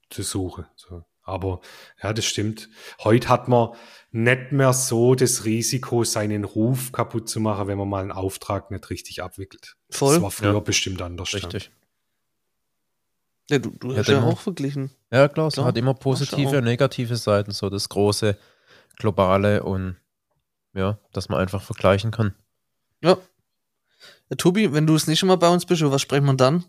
zu 0.09 0.21
suchen. 0.23 0.65
So. 0.75 1.03
Aber 1.23 1.61
ja, 2.03 2.13
das 2.13 2.25
stimmt. 2.25 2.69
Heute 3.03 3.29
hat 3.29 3.47
man 3.47 3.69
nicht 4.11 4.51
mehr 4.51 4.73
so 4.73 5.15
das 5.15 5.43
Risiko, 5.45 6.03
seinen 6.03 6.43
Ruf 6.43 6.91
kaputt 6.91 7.27
zu 7.29 7.39
machen, 7.39 7.67
wenn 7.67 7.77
man 7.79 7.89
mal 7.89 8.01
einen 8.03 8.11
Auftrag 8.11 8.69
nicht 8.69 8.89
richtig 8.91 9.23
abwickelt. 9.23 9.75
Voll. 9.89 10.13
Das 10.15 10.21
war 10.23 10.29
früher 10.31 10.53
Ja. 10.53 10.59
bestimmt 10.59 11.01
anders. 11.01 11.31
ja. 11.31 11.39
Richtig. 11.39 11.63
Ja, 11.65 11.69
du, 13.49 13.59
du 13.59 13.91
Ja, 13.91 13.99
hast 13.99 14.07
ja 14.07 14.15
genau. 14.19 14.31
auch 14.31 14.39
verglichen. 14.39 14.91
Ja, 15.11 15.27
klar, 15.27 15.47
es 15.47 15.57
hat 15.57 15.77
immer 15.77 15.93
du 15.93 15.99
positive 15.99 16.57
und 16.57 16.63
negative 16.63 17.15
Seiten, 17.15 17.51
so 17.51 17.69
das 17.69 17.89
große, 17.89 18.37
globale 18.97 19.63
und 19.63 19.97
ja, 20.73 20.99
dass 21.13 21.29
man 21.29 21.39
einfach 21.39 21.61
vergleichen 21.61 22.11
kann. 22.11 22.33
Ja. 23.01 23.17
ja. 24.29 24.35
Tobi, 24.35 24.73
wenn 24.73 24.87
du 24.87 24.93
das 24.93 25.07
nächste 25.07 25.25
Mal 25.25 25.37
bei 25.37 25.49
uns 25.49 25.65
bist, 25.65 25.81
über 25.81 25.91
was 25.91 26.01
sprechen 26.01 26.25
wir 26.25 26.33
dann? 26.33 26.65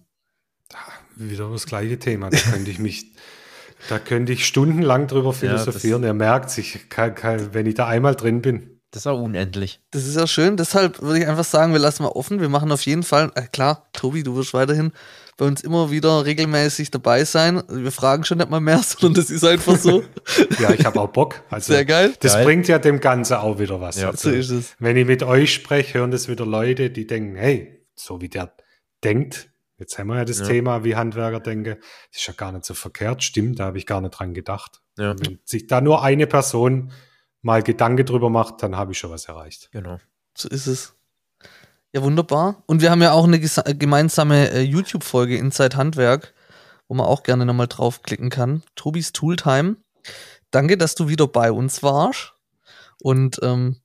Wieder 1.17 1.51
das 1.51 1.67
gleiche 1.67 1.99
Thema. 1.99 2.31
Da 2.31 2.37
könnte 2.37 2.71
ich 2.71 2.79
mich, 2.79 3.15
da 3.89 3.99
könnte 3.99 4.33
ich 4.33 4.47
stundenlang 4.47 5.07
drüber 5.07 5.33
philosophieren. 5.33 6.05
Er 6.05 6.15
merkt 6.15 6.51
sich, 6.51 6.89
kann, 6.89 7.15
kann, 7.15 7.55
wenn 7.55 7.67
ich 7.67 7.75
da 7.75 7.87
einmal 7.87 8.15
drin 8.15 8.43
bin. 8.43 8.81
Das 8.91 9.03
ist 9.03 9.07
auch 9.09 9.21
unendlich. 9.21 9.81
Das 9.91 10.07
ist 10.07 10.17
ja 10.17 10.27
schön. 10.27 10.57
Deshalb 10.57 11.03
würde 11.03 11.19
ich 11.19 11.27
einfach 11.27 11.45
sagen, 11.45 11.73
wir 11.73 11.81
lassen 11.81 12.03
mal 12.03 12.11
offen. 12.11 12.41
Wir 12.41 12.49
machen 12.49 12.71
auf 12.71 12.83
jeden 12.87 13.03
Fall, 13.03 13.33
äh, 13.35 13.43
klar, 13.43 13.89
Tobi, 13.93 14.23
du 14.23 14.37
wirst 14.37 14.55
weiterhin 14.55 14.93
bei 15.37 15.45
uns 15.47 15.63
immer 15.63 15.91
wieder 15.91 16.25
regelmäßig 16.25 16.91
dabei 16.91 17.25
sein. 17.25 17.63
Wir 17.69 17.93
fragen 17.93 18.25
schon 18.25 18.39
nicht 18.39 18.51
mal 18.51 18.61
mehr, 18.61 18.79
sondern 18.83 19.15
das 19.23 19.31
ist 19.31 19.45
einfach 19.45 19.77
so. 19.77 20.03
Ja, 20.59 20.71
ich 20.73 20.85
habe 20.85 21.01
auch 21.01 21.09
Bock. 21.11 21.43
Also, 21.51 21.73
Sehr 21.75 21.85
geil. 21.85 22.15
Das 22.21 22.33
Geil. 22.35 22.45
bringt 22.45 22.69
ja 22.69 22.79
dem 22.79 23.01
Ganzen 23.01 23.35
auch 23.35 23.59
wieder 23.59 23.81
was. 23.81 23.97
Ja, 24.01 24.11
also, 24.11 24.31
So 24.31 24.35
ist 24.37 24.51
es. 24.51 24.75
wenn 24.79 24.97
ich 24.97 25.07
mit 25.07 25.23
euch 25.23 25.53
spreche, 25.53 25.99
hören 25.99 26.11
das 26.11 26.29
wieder 26.29 26.47
Leute, 26.47 26.91
die 26.91 27.07
denken, 27.07 27.37
hey, 27.37 27.87
so 27.95 28.21
wie 28.21 28.29
der 28.29 28.55
denkt, 29.05 29.51
Jetzt 29.79 29.99
haben 29.99 30.07
wir 30.07 30.17
ja 30.17 30.25
das 30.25 30.39
Ja. 30.39 30.47
Thema, 30.47 30.85
wie 30.85 30.97
Handwerker 30.97 31.39
denken, 31.39 31.77
das 32.11 32.21
ist 32.21 32.27
ja 32.27 32.33
gar 32.33 32.51
nicht 32.51 32.65
so 32.65 32.73
verkehrt, 32.73 33.23
stimmt, 33.23 33.59
da 33.61 33.67
habe 33.67 33.77
ich 33.77 33.85
gar 33.85 34.01
nicht 34.01 34.13
dran 34.13 34.33
gedacht. 34.33 34.81
Ja, 34.97 35.15
Wenn 35.21 35.39
sich 35.45 35.67
da 35.67 35.83
nur 35.83 36.03
eine 36.03 36.27
Person 36.27 36.93
mal 37.43 37.63
Gedanke 37.63 38.07
drüber 38.07 38.31
macht, 38.31 38.63
dann 38.63 38.75
habe 38.75 38.93
ich 38.93 38.99
schon 38.99 39.11
was 39.11 39.27
erreicht. 39.27 39.69
genau. 39.73 39.99
So 40.35 40.49
ist 40.49 40.67
es. 40.67 40.96
Ja, 41.97 42.03
wunderbar. 42.03 42.63
Und 42.67 42.83
wir 42.83 42.91
haben 42.91 43.01
ja 43.01 43.13
auch 43.13 43.25
eine 43.25 43.39
gesa- 43.39 43.73
gemeinsame 43.73 44.51
äh, 44.51 44.61
YouTube-Folge 44.61 45.39
Inside 45.39 45.79
Handwerk, 45.79 46.35
wo 46.89 46.95
man 46.95 47.07
auch 47.07 47.23
gerne 47.23 47.47
nochmal 47.47 47.69
draufklicken 47.69 48.29
kann. 48.29 48.63
Tobis 48.75 49.13
Tooltime. 49.13 49.77
Danke, 50.51 50.77
dass 50.77 50.95
du 50.95 51.09
wieder 51.09 51.27
bei 51.27 51.51
uns 51.51 51.83
warst. 51.83 52.35
Und 53.03 53.41
ähm, 53.43 53.77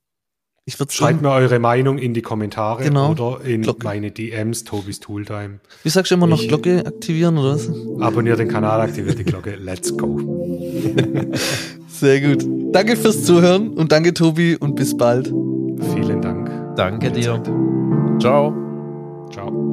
ich 0.65 0.77
würde 0.77 0.91
Schreibt 0.91 1.21
mir 1.21 1.29
eure 1.31 1.59
Meinung 1.59 1.97
in 1.99 2.13
die 2.13 2.21
Kommentare 2.21 2.83
Genau. 2.83 3.11
oder 3.11 3.45
in 3.45 3.61
Glocke. 3.61 3.85
meine 3.85 4.11
DMs, 4.11 4.65
Tobis 4.65 4.99
Tooltime. 4.99 5.61
wie 5.83 5.89
sagst 5.89 6.11
du 6.11 6.15
immer 6.15 6.27
noch 6.27 6.41
Ich- 6.41 6.49
Glocke 6.49 6.85
aktivieren 6.85 7.37
oder 7.37 7.53
was? 7.55 7.69
Abonniert 8.01 8.39
den 8.39 8.49
Kanal, 8.49 8.81
aktiviert 8.81 9.19
die 9.19 9.23
Glocke. 9.23 9.55
Let's 9.55 9.95
go. 9.95 10.19
Sehr 11.87 12.19
gut. 12.19 12.45
Danke 12.73 12.97
fürs 12.97 13.23
Zuhören 13.23 13.69
und 13.69 13.93
danke 13.93 14.13
Tobi 14.13 14.57
und 14.57 14.75
bis 14.75 14.97
bald. 14.97 15.27
Vielen 15.27 16.21
Dank. 16.21 16.75
Danke 16.75 17.09
dir. 17.09 17.41
Ciao. 18.21 18.53
Ciao. 19.31 19.70